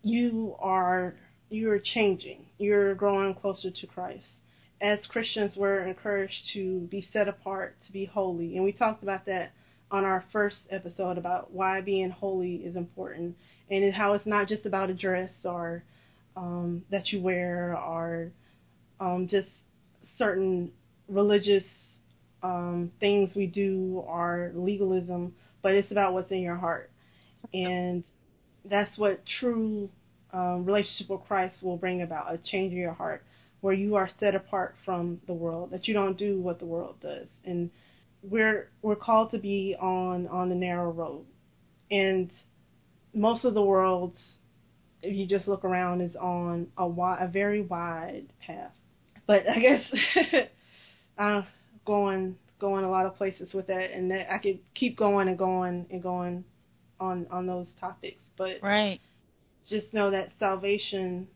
you 0.02 0.56
are 0.60 1.14
you're 1.50 1.78
changing. 1.78 2.46
You're 2.56 2.94
growing 2.94 3.34
closer 3.34 3.70
to 3.70 3.86
Christ. 3.86 4.24
As 4.80 4.98
Christians, 5.06 5.56
we're 5.56 5.86
encouraged 5.86 6.50
to 6.52 6.80
be 6.90 7.08
set 7.12 7.28
apart, 7.28 7.76
to 7.86 7.92
be 7.92 8.04
holy, 8.04 8.56
and 8.56 8.64
we 8.64 8.72
talked 8.72 9.02
about 9.02 9.24
that 9.26 9.52
on 9.90 10.04
our 10.04 10.24
first 10.32 10.58
episode 10.70 11.16
about 11.16 11.52
why 11.52 11.80
being 11.80 12.10
holy 12.10 12.56
is 12.56 12.76
important 12.76 13.36
and 13.70 13.94
how 13.94 14.12
it's 14.12 14.26
not 14.26 14.48
just 14.48 14.66
about 14.66 14.90
a 14.90 14.94
dress 14.94 15.30
or 15.44 15.82
um, 16.36 16.84
that 16.90 17.08
you 17.08 17.22
wear 17.22 17.76
or 17.76 18.30
um, 19.00 19.28
just 19.30 19.48
certain 20.18 20.70
religious 21.08 21.64
um, 22.42 22.90
things 23.00 23.30
we 23.34 23.46
do 23.46 24.02
or 24.06 24.50
legalism, 24.54 25.34
but 25.62 25.74
it's 25.74 25.90
about 25.90 26.12
what's 26.12 26.30
in 26.30 26.40
your 26.40 26.56
heart. 26.56 26.90
And 27.54 28.04
that's 28.64 28.98
what 28.98 29.22
true 29.40 29.88
um, 30.32 30.66
relationship 30.66 31.08
with 31.08 31.26
Christ 31.26 31.62
will 31.62 31.76
bring 31.76 32.02
about 32.02 32.34
a 32.34 32.38
change 32.38 32.72
in 32.72 32.78
your 32.78 32.92
heart 32.92 33.24
where 33.66 33.74
you 33.74 33.96
are 33.96 34.08
set 34.20 34.36
apart 34.36 34.76
from 34.84 35.20
the 35.26 35.32
world, 35.32 35.72
that 35.72 35.88
you 35.88 35.92
don't 35.92 36.16
do 36.16 36.40
what 36.40 36.60
the 36.60 36.64
world 36.64 36.94
does. 37.02 37.26
And 37.44 37.68
we're 38.22 38.70
we're 38.80 38.94
called 38.94 39.32
to 39.32 39.38
be 39.38 39.74
on 39.80 40.28
on 40.28 40.48
the 40.48 40.54
narrow 40.54 40.92
road. 40.92 41.24
And 41.90 42.30
most 43.12 43.44
of 43.44 43.54
the 43.54 43.62
world 43.62 44.14
if 45.02 45.16
you 45.16 45.26
just 45.26 45.48
look 45.48 45.64
around 45.64 46.00
is 46.00 46.14
on 46.14 46.68
a 46.78 46.86
wide, 46.86 47.18
a 47.20 47.26
very 47.26 47.60
wide 47.60 48.26
path. 48.38 48.70
But 49.26 49.48
I 49.48 49.58
guess 49.58 49.82
uh 51.18 51.42
going 51.84 52.36
going 52.60 52.84
a 52.84 52.90
lot 52.90 53.04
of 53.04 53.16
places 53.16 53.52
with 53.52 53.66
that 53.66 53.92
and 53.92 54.12
that 54.12 54.32
I 54.32 54.38
could 54.38 54.60
keep 54.76 54.96
going 54.96 55.26
and 55.26 55.36
going 55.36 55.86
and 55.90 56.00
going 56.00 56.44
on 57.00 57.26
on 57.32 57.48
those 57.48 57.66
topics. 57.80 58.22
But 58.38 58.58
right. 58.62 59.00
just 59.68 59.92
know 59.92 60.12
that 60.12 60.30
salvation 60.38 61.26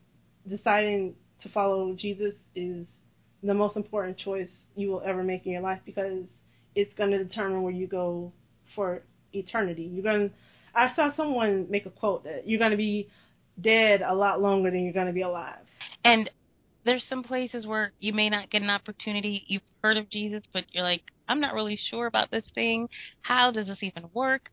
deciding 0.48 1.16
to 1.42 1.48
follow 1.48 1.94
Jesus 1.94 2.34
is 2.54 2.86
the 3.42 3.54
most 3.54 3.76
important 3.76 4.18
choice 4.18 4.48
you 4.76 4.90
will 4.90 5.02
ever 5.04 5.22
make 5.22 5.46
in 5.46 5.52
your 5.52 5.62
life 5.62 5.80
because 5.84 6.24
it's 6.74 6.92
going 6.94 7.10
to 7.10 7.22
determine 7.22 7.62
where 7.62 7.72
you 7.72 7.86
go 7.86 8.32
for 8.74 9.02
eternity. 9.32 9.82
You're 9.82 10.02
going. 10.02 10.30
I 10.74 10.94
saw 10.94 11.14
someone 11.16 11.66
make 11.68 11.86
a 11.86 11.90
quote 11.90 12.24
that 12.24 12.48
you're 12.48 12.58
going 12.58 12.70
to 12.70 12.76
be 12.76 13.08
dead 13.60 14.02
a 14.02 14.14
lot 14.14 14.40
longer 14.40 14.70
than 14.70 14.84
you're 14.84 14.92
going 14.92 15.08
to 15.08 15.12
be 15.12 15.22
alive. 15.22 15.58
And 16.04 16.30
there's 16.84 17.04
some 17.08 17.22
places 17.22 17.66
where 17.66 17.92
you 17.98 18.12
may 18.12 18.30
not 18.30 18.50
get 18.50 18.62
an 18.62 18.70
opportunity. 18.70 19.44
You've 19.48 19.62
heard 19.82 19.96
of 19.96 20.08
Jesus, 20.10 20.44
but 20.52 20.64
you're 20.72 20.84
like, 20.84 21.02
I'm 21.28 21.40
not 21.40 21.54
really 21.54 21.78
sure 21.90 22.06
about 22.06 22.30
this 22.30 22.48
thing. 22.54 22.88
How 23.22 23.50
does 23.50 23.66
this 23.66 23.82
even 23.82 24.04
work? 24.14 24.50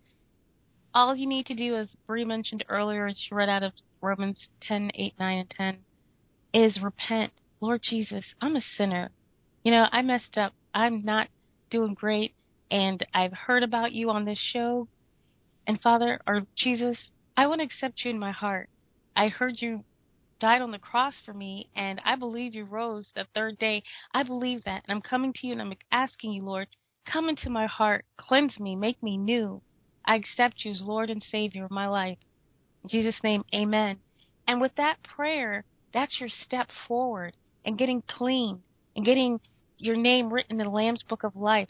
All 0.93 1.15
you 1.15 1.27
need 1.27 1.45
to 1.47 1.55
do, 1.55 1.75
as 1.75 1.89
Bree 2.07 2.25
mentioned 2.25 2.65
earlier, 2.69 3.09
she 3.15 3.33
read 3.33 3.49
out 3.49 3.63
of 3.63 3.73
Romans 4.01 4.49
10, 4.61 4.91
8, 4.93 5.13
9, 5.19 5.37
and 5.37 5.53
10, 5.55 5.77
is 6.53 6.81
repent. 6.81 7.33
Lord 7.59 7.81
Jesus, 7.83 8.25
I'm 8.41 8.55
a 8.55 8.61
sinner. 8.77 9.09
You 9.63 9.71
know, 9.71 9.87
I 9.91 10.01
messed 10.01 10.37
up. 10.37 10.53
I'm 10.73 11.03
not 11.03 11.27
doing 11.69 11.93
great, 11.93 12.33
and 12.69 13.05
I've 13.13 13.33
heard 13.33 13.63
about 13.63 13.91
you 13.91 14.09
on 14.09 14.25
this 14.25 14.39
show. 14.39 14.87
And 15.65 15.81
Father, 15.81 16.19
or 16.27 16.43
Jesus, 16.55 16.97
I 17.35 17.47
want 17.47 17.59
to 17.59 17.65
accept 17.65 18.05
you 18.05 18.11
in 18.11 18.19
my 18.19 18.31
heart. 18.31 18.69
I 19.15 19.27
heard 19.27 19.55
you 19.61 19.83
died 20.39 20.61
on 20.61 20.71
the 20.71 20.79
cross 20.79 21.15
for 21.25 21.33
me, 21.33 21.69
and 21.75 21.99
I 22.05 22.15
believe 22.15 22.53
you 22.53 22.63
rose 22.63 23.09
the 23.15 23.25
third 23.33 23.57
day. 23.57 23.83
I 24.13 24.23
believe 24.23 24.63
that, 24.63 24.83
and 24.87 24.95
I'm 24.95 25.01
coming 25.01 25.33
to 25.33 25.47
you 25.47 25.53
and 25.53 25.61
I'm 25.61 25.73
asking 25.91 26.31
you, 26.31 26.43
Lord, 26.43 26.67
come 27.05 27.29
into 27.29 27.49
my 27.49 27.65
heart, 27.65 28.05
cleanse 28.17 28.59
me, 28.59 28.75
make 28.75 29.01
me 29.01 29.17
new. 29.17 29.61
I 30.05 30.15
accept 30.15 30.63
you 30.63 30.71
as 30.71 30.81
Lord 30.81 31.09
and 31.09 31.21
Savior 31.21 31.65
of 31.65 31.71
my 31.71 31.87
life. 31.87 32.17
In 32.83 32.89
Jesus' 32.89 33.21
name, 33.23 33.43
amen. 33.53 33.97
And 34.47 34.61
with 34.61 34.75
that 34.77 35.03
prayer, 35.03 35.65
that's 35.93 36.19
your 36.19 36.29
step 36.29 36.69
forward 36.87 37.35
and 37.65 37.77
getting 37.77 38.03
clean 38.07 38.61
and 38.95 39.05
getting 39.05 39.39
your 39.77 39.95
name 39.95 40.33
written 40.33 40.59
in 40.59 40.65
the 40.65 40.71
Lamb's 40.71 41.03
Book 41.03 41.23
of 41.23 41.35
Life. 41.35 41.69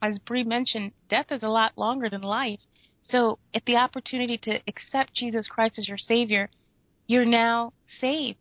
As 0.00 0.18
Bree 0.18 0.44
mentioned, 0.44 0.92
death 1.08 1.26
is 1.30 1.42
a 1.42 1.48
lot 1.48 1.78
longer 1.78 2.10
than 2.10 2.22
life. 2.22 2.60
So, 3.02 3.38
if 3.52 3.64
the 3.64 3.76
opportunity 3.76 4.38
to 4.38 4.60
accept 4.66 5.14
Jesus 5.14 5.46
Christ 5.48 5.78
as 5.78 5.88
your 5.88 5.98
Savior, 5.98 6.50
you're 7.06 7.24
now 7.24 7.72
saved. 8.00 8.38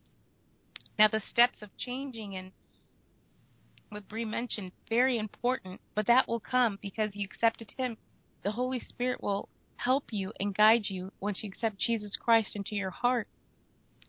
Now, 0.98 1.08
the 1.08 1.20
steps 1.20 1.62
of 1.62 1.76
changing 1.78 2.36
and 2.36 2.52
what 3.90 4.08
Bree 4.08 4.26
mentioned, 4.26 4.72
very 4.88 5.18
important, 5.18 5.82
but 5.96 6.08
that 6.08 6.28
will 6.28 6.40
come 6.40 6.80
because 6.82 7.16
you 7.16 7.26
accepted 7.26 7.74
Him. 7.78 7.98
The 8.44 8.52
Holy 8.52 8.80
Spirit 8.80 9.22
will 9.22 9.50
help 9.78 10.06
you 10.12 10.32
and 10.40 10.56
guide 10.56 10.84
you 10.86 11.12
once 11.20 11.44
you 11.44 11.50
accept 11.50 11.80
Jesus 11.80 12.16
Christ 12.16 12.56
into 12.56 12.76
your 12.76 12.92
heart. 12.92 13.28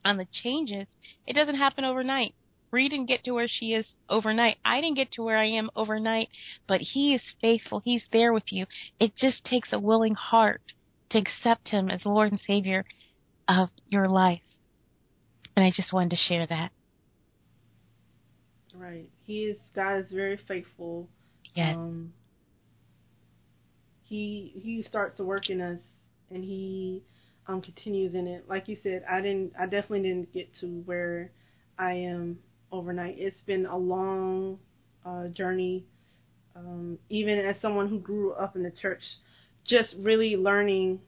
On 0.05 0.17
the 0.17 0.27
changes, 0.43 0.87
it 1.27 1.35
doesn't 1.35 1.57
happen 1.57 1.85
overnight. 1.85 2.35
Bree 2.71 2.89
didn't 2.89 3.07
get 3.07 3.23
to 3.25 3.33
where 3.33 3.49
she 3.49 3.75
is 3.75 3.87
overnight. 4.09 4.57
I 4.65 4.81
didn't 4.81 4.97
get 4.97 5.13
to 5.13 5.23
where 5.23 5.37
I 5.37 5.47
am 5.47 5.71
overnight, 5.77 6.29
but 6.67 6.81
He 6.81 7.15
is 7.15 7.21
faithful. 7.41 7.81
He's 7.85 8.05
there 8.11 8.33
with 8.33 8.51
you. 8.51 8.67
It 8.99 9.15
just 9.17 9.45
takes 9.45 9.73
a 9.73 9.79
willing 9.79 10.15
heart 10.15 10.63
to 11.11 11.19
accept 11.19 11.69
Him 11.69 11.91
as 11.91 12.07
Lord 12.07 12.33
and 12.33 12.41
Savior 12.41 12.85
of 13.47 13.69
your 13.87 14.09
life. 14.09 14.41
And 15.55 15.65
I 15.65 15.71
just 15.71 15.93
wanted 15.93 16.11
to 16.11 16.17
share 16.17 16.47
that. 16.47 16.73
Right. 18.75 19.09
He 19.25 19.45
is 19.45 19.59
God 19.75 19.99
is 19.99 20.11
very 20.11 20.39
faithful. 20.49 21.09
Yes. 21.55 21.77
Um, 21.77 22.15
he 24.05 24.53
he 24.55 24.83
starts 24.89 25.19
to 25.19 25.25
work 25.25 25.51
in 25.51 25.61
us 25.61 25.79
and 26.31 26.43
he 26.43 27.03
um 27.53 27.63
continues 27.63 28.15
in 28.15 28.27
it. 28.27 28.49
Like 28.49 28.69
you 28.69 28.77
said, 28.83 29.05
I 29.09 29.21
didn't 29.21 29.53
I 29.59 29.65
definitely 29.65 30.03
didn't 30.03 30.33
get 30.33 30.49
to 30.61 30.67
where 30.85 31.31
I 31.79 31.93
am 31.93 32.39
overnight. 32.71 33.17
It's 33.19 33.41
been 33.47 33.67
a 33.67 33.77
long 33.77 34.59
uh, 35.05 35.29
journey. 35.29 35.85
Um, 36.55 36.99
even 37.09 37.39
as 37.39 37.57
someone 37.63 37.89
who 37.89 37.99
grew 37.99 38.33
up 38.33 38.57
in 38.57 38.63
the 38.63 38.71
church, 38.71 39.01
just 39.67 39.95
really 39.99 40.37
learning, 40.37 41.01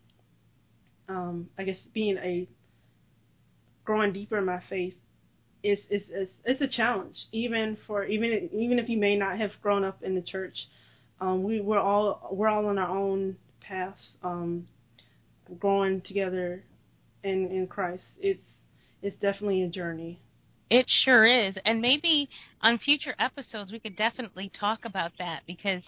um, 1.08 1.48
I 1.58 1.64
guess, 1.64 1.76
being 1.92 2.16
a 2.18 2.48
growing 3.84 4.12
deeper 4.12 4.38
in 4.38 4.46
my 4.46 4.62
faith 4.68 4.94
is 5.62 5.78
is 5.90 6.02
it's 6.44 6.60
a 6.60 6.68
challenge. 6.68 7.16
Even 7.32 7.76
for 7.86 8.04
even 8.04 8.50
even 8.52 8.78
if 8.78 8.88
you 8.88 8.98
may 8.98 9.16
not 9.16 9.38
have 9.38 9.50
grown 9.62 9.84
up 9.84 10.02
in 10.02 10.14
the 10.14 10.22
church, 10.22 10.54
um, 11.20 11.42
we 11.42 11.60
we're 11.60 11.78
all 11.78 12.28
we're 12.32 12.48
all 12.48 12.66
on 12.66 12.78
our 12.78 12.96
own 12.96 13.36
paths, 13.60 13.98
um, 14.22 14.66
growing 15.58 16.00
together 16.02 16.62
in 17.22 17.48
in 17.50 17.66
Christ. 17.66 18.04
It's 18.20 18.42
it's 19.02 19.16
definitely 19.20 19.62
a 19.62 19.68
journey. 19.68 20.20
It 20.70 20.86
sure 21.04 21.26
is. 21.26 21.56
And 21.64 21.80
maybe 21.80 22.28
on 22.62 22.78
future 22.78 23.14
episodes, 23.18 23.70
we 23.70 23.78
could 23.78 23.96
definitely 23.96 24.50
talk 24.58 24.84
about 24.84 25.12
that 25.18 25.42
because 25.46 25.82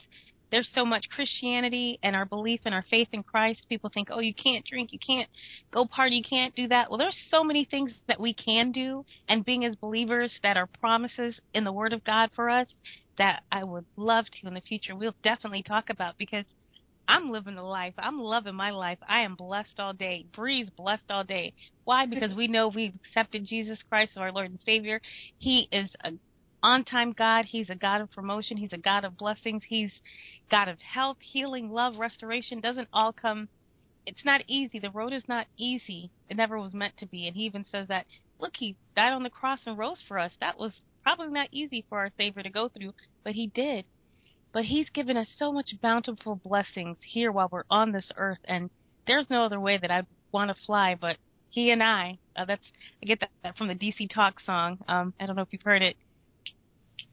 there's 0.51 0.69
so 0.75 0.85
much 0.85 1.07
Christianity 1.15 1.99
and 2.03 2.15
our 2.15 2.25
belief 2.25 2.61
and 2.65 2.75
our 2.75 2.85
faith 2.89 3.09
in 3.13 3.23
Christ. 3.23 3.67
People 3.69 3.91
think, 3.93 4.09
oh, 4.13 4.21
you 4.21 4.35
can't 4.35 4.65
drink, 4.65 4.93
you 4.93 4.99
can't 5.05 5.29
go 5.73 5.87
party, 5.87 6.17
you 6.17 6.23
can't 6.29 6.55
do 6.55 6.69
that. 6.69 6.89
Well, 6.89 6.99
there's 6.99 7.19
so 7.31 7.43
many 7.43 7.65
things 7.65 7.93
that 8.07 8.21
we 8.21 8.33
can 8.33 8.71
do, 8.71 9.05
and 9.29 9.45
being 9.45 9.65
as 9.65 9.75
believers 9.77 10.33
that 10.43 10.57
are 10.57 10.69
promises 10.81 11.41
in 11.55 11.65
the 11.65 11.73
Word 11.73 11.93
of 11.93 12.05
God 12.05 12.31
for 12.37 12.49
us 12.49 12.69
that 13.19 13.43
I 13.51 13.65
would 13.65 13.87
love 13.97 14.27
to 14.27 14.47
in 14.47 14.55
the 14.55 14.61
future. 14.61 14.95
We'll 14.95 15.15
definitely 15.23 15.63
talk 15.63 15.91
about 15.91 16.19
because 16.19 16.45
I'm 17.09 17.31
living 17.31 17.55
the 17.55 17.63
life. 17.63 17.95
I'm 17.99 18.19
loving 18.19 18.55
my 18.55 18.71
life. 18.71 18.99
I 19.09 19.21
am 19.21 19.37
blessed 19.37 19.79
all 19.79 19.93
day. 19.93 20.27
Bree's 20.35 20.71
blessed 20.71 21.11
all 21.11 21.25
day. 21.25 21.55
Why? 21.85 22.07
Because 22.07 22.35
we 22.35 22.49
know 22.49 22.69
we've 22.69 22.95
accepted 22.95 23.45
Jesus 23.47 23.79
Christ 23.89 24.13
as 24.17 24.19
our 24.19 24.33
Lord 24.33 24.51
and 24.51 24.61
Savior. 24.61 25.01
He 25.39 25.69
is 25.71 25.95
a 26.05 26.13
on 26.63 26.85
time 26.85 27.13
God. 27.13 27.45
He's 27.45 27.71
a 27.71 27.77
God 27.77 28.01
of 28.01 28.11
promotion. 28.11 28.57
He's 28.57 28.73
a 28.73 28.79
God 28.79 29.05
of 29.05 29.17
blessings. 29.17 29.63
He's 29.69 29.93
God 30.51 30.69
of 30.69 30.79
health, 30.81 31.19
healing, 31.21 31.71
love, 31.71 31.99
restoration. 31.99 32.61
Doesn't 32.61 32.89
all 32.93 33.13
come 33.13 33.49
it's 34.07 34.25
not 34.25 34.43
easy. 34.47 34.79
The 34.79 34.91
road 34.91 35.13
is 35.13 35.25
not 35.29 35.49
easy. 35.59 36.11
It 36.31 36.37
never 36.37 36.59
was 36.59 36.73
meant 36.73 36.97
to 36.99 37.07
be. 37.07 37.27
And 37.27 37.37
he 37.37 37.43
even 37.43 37.65
says 37.65 37.89
that, 37.89 38.07
look, 38.39 38.53
he 38.57 38.77
died 38.95 39.13
on 39.13 39.25
the 39.25 39.31
cross 39.31 39.61
and 39.67 39.77
rose 39.77 40.03
for 40.07 40.19
us. 40.19 40.33
That 40.41 40.59
was 40.59 40.73
probably 41.03 41.29
not 41.29 41.49
easy 41.53 41.85
for 41.89 41.99
our 41.99 42.11
Savior 42.17 42.43
to 42.43 42.51
go 42.51 42.69
through, 42.69 42.95
but 43.25 43.35
he 43.35 43.49
did. 43.49 43.87
But 44.57 44.65
He's 44.65 44.89
given 44.89 45.19
us 45.19 45.29
so 45.39 45.53
much 45.53 45.75
bountiful 45.83 46.37
blessings 46.37 46.97
here 47.07 47.31
while 47.31 47.51
we're 47.53 47.65
on 47.69 47.93
this 47.93 48.11
earth, 48.17 48.39
and 48.47 48.71
there's 49.07 49.29
no 49.29 49.45
other 49.45 49.61
way 49.61 49.77
that 49.77 49.91
I 49.91 50.05
want 50.33 50.49
to 50.49 50.57
fly 50.65 50.95
but 50.99 51.19
He 51.51 51.71
and 51.73 51.83
I. 51.83 52.17
Uh, 52.35 52.47
that's 52.47 52.65
I 53.03 53.05
get 53.05 53.21
that, 53.21 53.29
that 53.43 53.59
from 53.59 53.69
the 53.69 53.75
DC 53.75 54.09
Talk 54.09 54.41
song. 54.41 54.79
Um, 54.89 55.13
I 55.21 55.27
don't 55.27 55.37
know 55.37 55.43
if 55.43 55.49
you've 55.51 55.61
heard 55.61 55.83
it. 55.83 55.99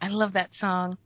I 0.01 0.07
love 0.07 0.31
that 0.31 0.51
song. 0.57 0.97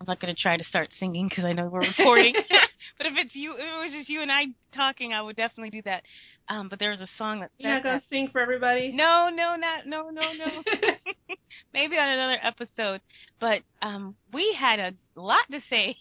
I'm 0.00 0.06
not 0.06 0.18
going 0.18 0.34
to 0.34 0.40
try 0.40 0.56
to 0.56 0.64
start 0.64 0.88
singing 0.98 1.28
because 1.28 1.44
I 1.44 1.52
know 1.52 1.66
we're 1.66 1.80
recording. 1.80 2.32
but 2.98 3.06
if 3.06 3.12
it's 3.16 3.34
you, 3.34 3.52
if 3.52 3.60
it 3.60 3.84
was 3.84 3.92
just 3.92 4.08
you 4.08 4.22
and 4.22 4.32
I 4.32 4.46
talking, 4.74 5.12
I 5.12 5.20
would 5.20 5.36
definitely 5.36 5.70
do 5.70 5.82
that. 5.82 6.04
Um, 6.48 6.68
but 6.70 6.78
there's 6.78 7.00
a 7.00 7.06
song 7.18 7.40
that 7.40 7.50
you're 7.58 7.74
not 7.74 7.82
going 7.82 8.00
to 8.00 8.06
sing 8.08 8.30
for 8.32 8.40
everybody. 8.40 8.92
No, 8.92 9.28
no, 9.28 9.56
not 9.56 9.86
no, 9.86 10.08
no, 10.08 10.22
no. 10.32 10.62
Maybe 11.74 11.98
on 11.98 12.08
another 12.08 12.38
episode. 12.42 13.02
But 13.40 13.60
um, 13.82 14.14
we 14.32 14.56
had 14.58 14.80
a 14.80 14.92
lot 15.16 15.44
to 15.50 15.60
say. 15.68 15.96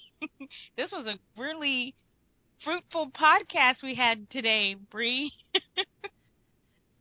this 0.78 0.92
was 0.92 1.06
a 1.06 1.20
really 1.38 1.94
fruitful 2.64 3.12
podcast 3.12 3.84
we 3.84 3.96
had 3.96 4.30
today, 4.30 4.76
Bree. 4.92 5.32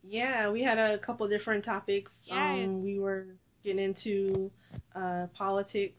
Yeah, 0.03 0.51
we 0.51 0.63
had 0.63 0.79
a 0.79 0.99
couple 0.99 1.29
different 1.29 1.65
topics. 1.65 2.11
Yes. 2.25 2.37
Um, 2.37 2.83
we 2.83 2.99
were 2.99 3.27
getting 3.63 3.85
into 3.85 4.51
uh, 4.97 5.27
politics 5.37 5.99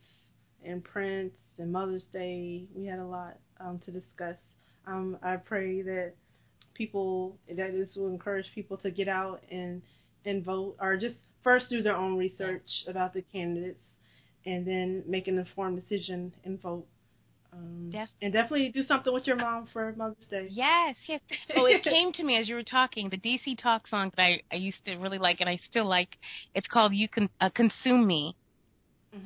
and 0.64 0.84
Prince 0.84 1.34
and 1.58 1.72
Mother's 1.72 2.06
Day. 2.14 2.64
We 2.76 2.86
had 2.86 3.00
a 3.00 3.06
lot 3.06 3.38
um, 3.60 3.80
to 3.86 3.92
discuss. 3.92 4.36
Um, 4.88 5.18
I 5.22 5.36
pray 5.36 5.82
that 5.82 6.14
people 6.74 7.38
that 7.48 7.72
this 7.74 7.96
will 7.96 8.08
encourage 8.08 8.46
people 8.56 8.78
to 8.78 8.90
get 8.90 9.08
out 9.08 9.42
and 9.52 9.82
and 10.26 10.44
vote, 10.44 10.76
or 10.80 10.98
just 10.98 11.16
first 11.44 11.70
do 11.70 11.82
their 11.82 11.96
own 11.96 12.18
research 12.18 12.86
about 12.88 13.14
the 13.14 13.22
candidates, 13.22 13.80
and 14.46 14.66
then 14.66 15.04
make 15.08 15.28
an 15.28 15.38
informed 15.38 15.82
decision 15.82 16.34
and 16.44 16.62
vote. 16.62 16.86
Um, 17.52 17.90
Def- 17.90 18.10
and 18.22 18.32
definitely 18.32 18.70
do 18.70 18.84
something 18.84 19.12
with 19.12 19.26
your 19.26 19.36
mom 19.36 19.68
for 19.74 19.92
Mother's 19.98 20.28
Day. 20.30 20.48
Yes, 20.52 20.96
yes. 21.08 21.20
Oh, 21.56 21.66
it 21.66 21.84
came 21.84 22.14
to 22.14 22.24
me 22.24 22.38
as 22.38 22.48
you 22.48 22.54
were 22.54 22.64
talking. 22.64 23.10
The 23.10 23.18
DC 23.18 23.58
Talk 23.58 23.88
song 23.88 24.12
that 24.16 24.24
I 24.24 24.42
I 24.52 24.56
used 24.56 24.86
to 24.86 24.96
really 24.98 25.18
like 25.18 25.40
and 25.40 25.50
I 25.50 25.58
still 25.70 25.86
like. 25.86 26.18
It's 26.54 26.68
called 26.68 26.94
"You 26.94 27.08
Can 27.08 27.30
uh, 27.42 27.50
Consume 27.50 28.06
Me." 28.06 28.36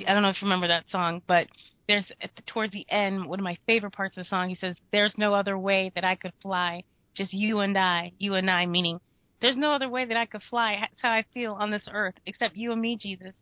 I 0.08 0.14
don't 0.14 0.24
know 0.24 0.30
if 0.30 0.42
you 0.42 0.46
remember 0.46 0.68
that 0.68 0.90
song, 0.90 1.22
but 1.28 1.48
there's 1.88 2.06
the, 2.22 2.42
towards 2.48 2.74
the 2.74 2.86
end 2.90 3.26
one 3.26 3.40
of 3.40 3.44
my 3.44 3.58
favorite 3.66 3.92
parts 3.92 4.18
of 4.18 4.24
the 4.24 4.30
song. 4.30 4.50
He 4.50 4.56
says, 4.56 4.76
"There's 4.92 5.18
no 5.18 5.34
other 5.34 5.58
way 5.58 5.92
that 5.96 6.06
I 6.06 6.16
could 6.16 6.34
fly, 6.42 6.84
just 7.16 7.34
you 7.34 7.60
and 7.60 7.78
I, 7.78 8.14
you 8.18 8.36
and 8.36 8.50
I." 8.50 8.66
Meaning, 8.66 9.00
there's 9.42 9.58
no 9.58 9.74
other 9.74 9.90
way 9.90 10.06
that 10.06 10.18
I 10.18 10.26
could 10.26 10.44
fly. 10.50 10.78
That's 10.80 11.02
how 11.02 11.12
I 11.12 11.26
feel 11.34 11.54
on 11.54 11.72
this 11.72 11.88
earth, 11.92 12.16
except 12.26 12.56
you 12.56 12.72
and 12.72 12.82
me, 12.82 12.98
Jesus. 12.98 13.36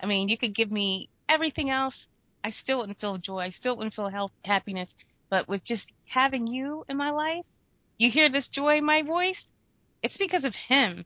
I 0.00 0.06
mean, 0.06 0.28
you 0.28 0.38
could 0.38 0.54
give 0.54 0.70
me 0.70 1.08
everything 1.28 1.70
else, 1.70 1.94
I 2.44 2.50
still 2.50 2.78
wouldn't 2.78 3.00
feel 3.00 3.18
joy. 3.18 3.40
I 3.40 3.50
still 3.50 3.76
wouldn't 3.76 3.94
feel 3.94 4.08
health, 4.08 4.32
happiness. 4.44 4.90
But 5.30 5.48
with 5.48 5.64
just 5.64 5.84
having 6.06 6.46
you 6.46 6.84
in 6.88 6.96
my 6.96 7.10
life, 7.10 7.44
you 7.98 8.10
hear 8.10 8.30
this 8.30 8.48
joy 8.48 8.78
in 8.78 8.84
my 8.84 9.02
voice. 9.02 9.36
It's 10.02 10.16
because 10.16 10.44
of 10.44 10.54
him. 10.68 11.04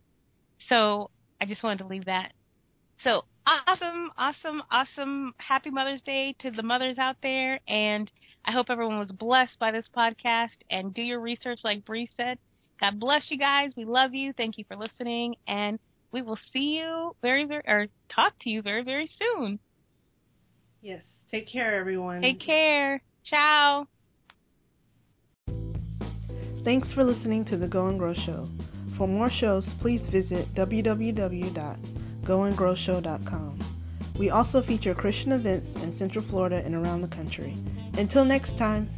So 0.69 1.11
I 1.41 1.47
just 1.47 1.63
wanted 1.63 1.79
to 1.79 1.87
leave 1.87 2.05
that. 2.05 2.33
So 3.03 3.25
awesome, 3.47 4.11
awesome, 4.17 4.63
awesome. 4.71 5.35
Happy 5.39 5.71
Mother's 5.71 6.01
Day 6.01 6.35
to 6.41 6.51
the 6.51 6.63
mothers 6.63 6.99
out 6.99 7.17
there. 7.23 7.61
And 7.69 8.11
I 8.45 8.53
hope 8.53 8.71
everyone 8.71 8.99
was 8.99 9.13
blessed 9.13 9.59
by 9.59 9.71
this 9.71 9.89
podcast 9.97 10.57
and 10.71 10.95
do 10.95 11.03
your 11.03 11.21
research 11.21 11.61
like 11.65 11.85
Bree 11.85 12.09
said. 12.17 12.39
God 12.81 12.99
bless 13.01 13.31
you 13.31 13.39
guys. 13.39 13.73
We 13.77 13.85
love 13.85 14.15
you. 14.15 14.33
Thank 14.33 14.59
you 14.59 14.65
for 14.67 14.77
listening. 14.77 15.37
And 15.47 15.79
we 16.11 16.23
will 16.23 16.39
see 16.53 16.79
you 16.79 17.17
very, 17.23 17.45
very, 17.45 17.63
or 17.67 17.87
talk 18.09 18.35
to 18.43 18.51
you 18.51 18.63
very, 18.63 18.83
very 18.83 19.11
soon. 19.19 19.59
Yes. 20.81 21.03
Take 21.31 21.49
care, 21.49 21.77
everyone. 21.77 22.21
Take 22.21 22.41
care. 22.41 23.01
Ciao. 23.25 23.87
Thanks 26.65 26.93
for 26.93 27.05
listening 27.05 27.45
to 27.47 27.57
the 27.57 27.67
Go 27.67 27.87
and 27.87 27.99
Grow 27.99 28.15
Show. 28.15 28.47
For 28.97 29.09
more 29.09 29.31
shows, 29.31 29.73
please 29.75 30.07
visit 30.07 30.47
www.goandgrowshow.com. 32.23 33.59
We 34.19 34.31
also 34.31 34.61
feature 34.61 34.95
Christian 34.95 35.33
events 35.33 35.77
in 35.77 35.93
Central 35.93 36.25
Florida 36.25 36.63
and 36.65 36.75
around 36.75 37.03
the 37.03 37.09
country. 37.09 37.57
Until 37.97 38.25
next 38.25 38.57
time. 38.59 38.89